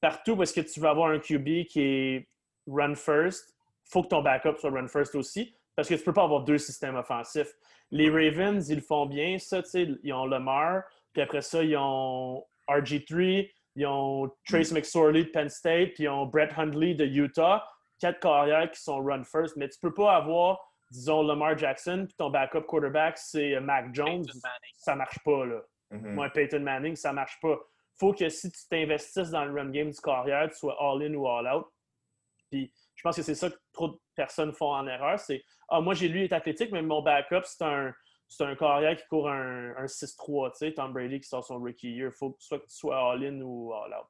[0.00, 2.28] partout parce que tu veux avoir un QB qui est
[2.66, 3.54] run first,
[3.86, 6.24] il faut que ton backup soit run first aussi, parce que tu ne peux pas
[6.24, 7.52] avoir deux systèmes offensifs.
[7.90, 10.82] Les Ravens, ils le font bien, ça, ils ont Lamar,
[11.18, 16.08] puis après ça, ils ont RG3, ils ont Trace McSorley de Penn State, puis ils
[16.08, 17.66] ont Brett Hundley de Utah,
[17.98, 20.60] quatre carrières qui sont run first, mais tu ne peux pas avoir
[20.92, 24.24] disons, Lamar Jackson, puis ton backup quarterback, c'est euh, Mac Jones,
[24.74, 25.60] ça marche pas, là.
[25.90, 26.12] Mm-hmm.
[26.12, 27.58] Moi, Peyton Manning, ça marche pas.
[27.98, 31.28] faut que si tu t'investisses dans le run game du carrière, tu sois all-in ou
[31.28, 31.66] all-out.
[32.48, 35.18] Puis je pense que c'est ça que trop de personnes font en erreur.
[35.18, 37.92] C'est Ah, moi, j'ai lui est athlétique, mais mon backup, c'est un,
[38.28, 41.58] c'est un carrière qui court un, un 6-3, tu sais, Tom Brady qui sort son
[41.58, 42.10] rookie year.
[42.12, 44.06] Il faut que, soit que tu sois all-in ou all-out.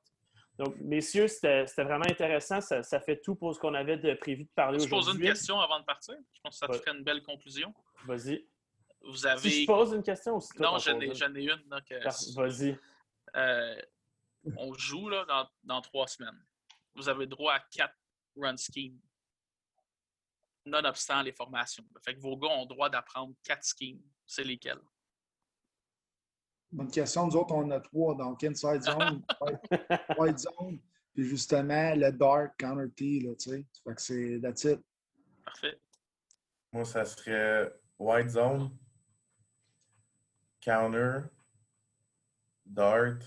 [0.58, 2.60] Donc, messieurs, c'était vraiment intéressant.
[2.60, 4.98] Ça, fait tout pour ce qu'on avait de prévu de parler aujourd'hui.
[4.98, 6.16] Je pose une question avant de partir.
[6.32, 7.72] Je pense que ça te ferait une belle conclusion.
[8.06, 8.44] Vas-y.
[9.02, 9.48] Vous avez...
[9.48, 11.72] Si je pose une question ou Non, j'en ai, ai, une.
[11.72, 12.76] Euh, vas-y.
[13.36, 13.80] Euh,
[14.56, 16.44] on joue là, dans, dans, trois semaines.
[16.96, 17.94] Vous avez droit à quatre
[18.36, 18.98] run schemes,
[20.68, 21.84] nonobstant les formations.
[22.04, 24.00] Fait que vos gars ont droit d'apprendre quatre schemes.
[24.26, 24.80] C'est lesquels?
[26.70, 27.26] Bonne question.
[27.26, 28.14] Nous autres, on a trois.
[28.14, 29.22] Donc, Inside Zone,
[30.18, 30.80] White Zone,
[31.14, 33.66] puis justement le Dark Counter T, là, tu sais.
[33.84, 34.80] Fait que c'est that's it.
[35.44, 35.80] Parfait.
[36.72, 38.76] Moi, ça serait White Zone,
[40.60, 41.30] Counter,
[42.66, 43.18] Dart,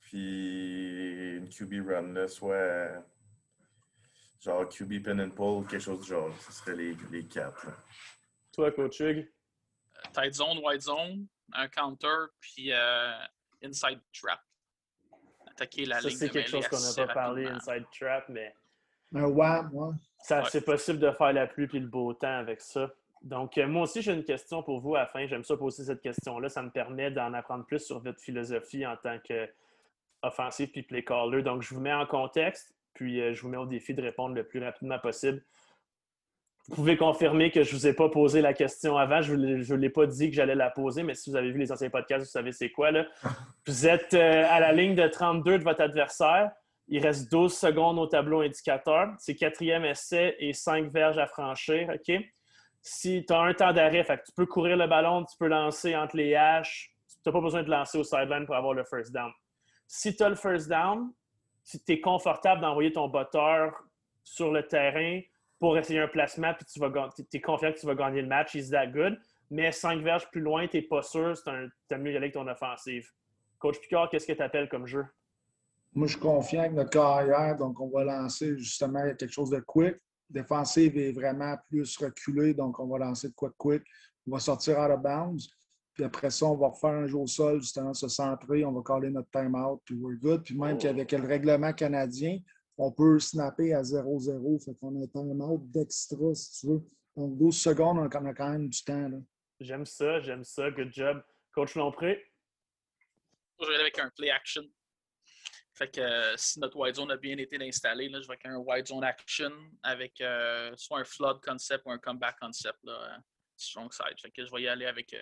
[0.00, 3.04] puis une QB run, là, soit
[4.40, 6.30] genre QB pin and pull, quelque chose du genre.
[6.40, 7.66] Ce serait les, les quatre.
[8.52, 9.28] Toi, Coach Hugh?
[10.12, 13.12] tight zone, wide zone, un counter, puis euh,
[13.62, 14.40] inside trap.
[15.46, 18.54] Attaquer la ça, c'est quelque chose qu'on n'a pas parlé, inside trap, mais.
[19.14, 19.94] Un WAM, moi.
[20.18, 22.90] C'est possible de faire la pluie et le beau temps avec ça.
[23.22, 25.26] Donc, euh, moi aussi, j'ai une question pour vous à la fin.
[25.26, 26.48] J'aime ça poser cette question-là.
[26.48, 31.42] Ça me permet d'en apprendre plus sur votre philosophie en tant qu'offensif puis play caller.
[31.42, 34.34] Donc, je vous mets en contexte, puis euh, je vous mets au défi de répondre
[34.34, 35.42] le plus rapidement possible.
[36.68, 39.22] Vous pouvez confirmer que je ne vous ai pas posé la question avant.
[39.22, 41.70] Je ne l'ai pas dit que j'allais la poser, mais si vous avez vu les
[41.70, 42.90] anciens podcasts, vous savez c'est quoi.
[42.90, 43.06] Là.
[43.66, 46.50] Vous êtes euh, à la ligne de 32 de votre adversaire.
[46.88, 49.14] Il reste 12 secondes au tableau indicateur.
[49.18, 51.88] C'est quatrième essai et cinq verges à franchir.
[51.92, 52.20] OK?
[52.80, 56.16] Si tu as un temps d'arrêt, tu peux courir le ballon, tu peux lancer entre
[56.16, 56.92] les haches.
[57.08, 59.30] Tu n'as pas besoin de lancer au sideline pour avoir le first down.
[59.86, 61.12] Si tu as le first down,
[61.66, 63.74] si tu es confortable d'envoyer ton botteur
[64.22, 65.20] sur le terrain,
[65.58, 68.54] pour essayer un placement, puis tu vas es confiant que tu vas gagner le match,
[68.54, 69.18] is that good.
[69.50, 73.08] Mais cinq verges plus loin, tu n'es pas sûr, c'est mieux d'y avec ton offensive.
[73.58, 75.04] Coach Picard, qu'est-ce que tu appelles comme jeu?
[75.92, 79.60] Moi, je suis confiant avec notre carrière, donc on va lancer justement quelque chose de
[79.60, 79.96] quick.
[80.30, 83.82] Défensive est vraiment plus reculée, donc on va lancer de quoi quick.
[84.28, 85.48] On va sortir out of bounds.
[85.96, 88.82] Puis après ça, on va refaire un jeu au sol, justement, se centrer, on va
[88.82, 90.44] caler notre time-out, puis we're good.
[90.44, 90.78] Puis même oh.
[90.78, 92.38] qu'avec le règlement canadien,
[92.76, 94.62] on peut snapper à 0-0.
[94.62, 96.82] Fait qu'on a un time d'extra, si tu veux.
[97.16, 99.10] Donc, 12 secondes, on a quand même du temps.
[99.58, 100.70] J'aime ça, j'aime ça.
[100.70, 101.22] Good job.
[101.54, 102.22] Coach Lompré?
[103.58, 104.64] Je vais aller avec un play action.
[105.72, 108.44] Fait que euh, si notre wide zone a bien été installé, là, je vais avec
[108.44, 109.50] un wide zone action
[109.82, 113.18] avec euh, soit un flood concept ou un comeback concept, là, euh,
[113.56, 114.20] strong side.
[114.20, 115.14] Fait que je vais y aller avec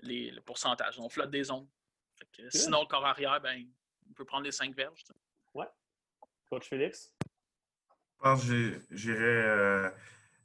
[0.00, 0.98] les, le pourcentage.
[0.98, 1.68] On flotte des zones.
[2.18, 3.64] Fait que, sinon, le corps arrière, ben,
[4.08, 5.04] on peut prendre les 5 verges.
[6.48, 7.14] Coach Félix?
[7.20, 9.90] Je pense que j'irais euh,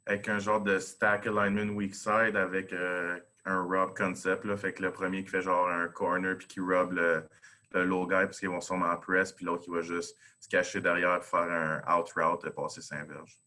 [0.06, 4.44] avec un genre de stack alignment weak side avec euh, un rub concept.
[4.44, 4.56] Là.
[4.56, 7.26] Fait que le premier qui fait genre un corner puis qui rub le,
[7.72, 10.48] le low guy parce qu'ils vont sûrement en press, puis l'autre qui va juste se
[10.48, 13.38] cacher derrière faire un out route et passer Saint-Verge.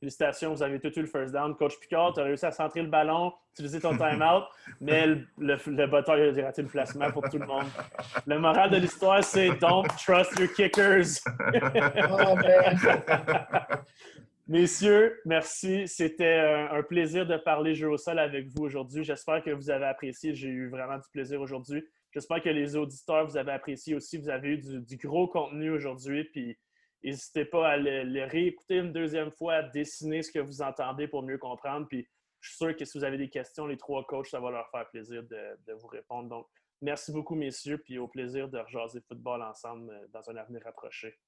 [0.00, 1.56] Félicitations, vous avez tout eu le first down.
[1.56, 4.44] Coach Picard, tu as réussi à centrer le ballon, utiliser ton time-out,
[4.80, 7.66] mais le, le, le bataille a raté le placement pour tout le monde.
[8.24, 11.20] Le moral de l'histoire, c'est Don't trust your kickers.
[12.10, 12.36] oh,
[14.46, 15.86] Messieurs, merci.
[15.88, 16.38] C'était
[16.70, 19.04] un, plaisir de parler jeu au sol avec vous aujourd'hui.
[19.04, 20.34] J'espère que vous avez apprécié.
[20.34, 21.84] J'ai eu vraiment du plaisir aujourd'hui.
[22.12, 24.16] J'espère que les auditeurs, vous avez apprécié aussi.
[24.16, 26.24] Vous avez eu du, du gros contenu aujourd'hui.
[26.24, 26.56] Puis
[27.02, 31.22] N'hésitez pas à le, réécouter une deuxième fois, à dessiner ce que vous entendez pour
[31.22, 31.86] mieux comprendre.
[31.88, 32.06] Puis
[32.40, 34.68] je suis sûr que si vous avez des questions, les trois coachs, ça va leur
[34.70, 36.28] faire plaisir de, vous répondre.
[36.28, 36.46] Donc,
[36.82, 41.18] merci beaucoup, messieurs, puis au plaisir de rejaser football ensemble euh, dans un avenir rapproché.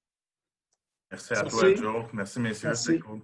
[1.10, 2.04] Merci à toi, Joe.
[2.12, 2.98] Merci, messieurs.
[3.00, 3.22] Cool.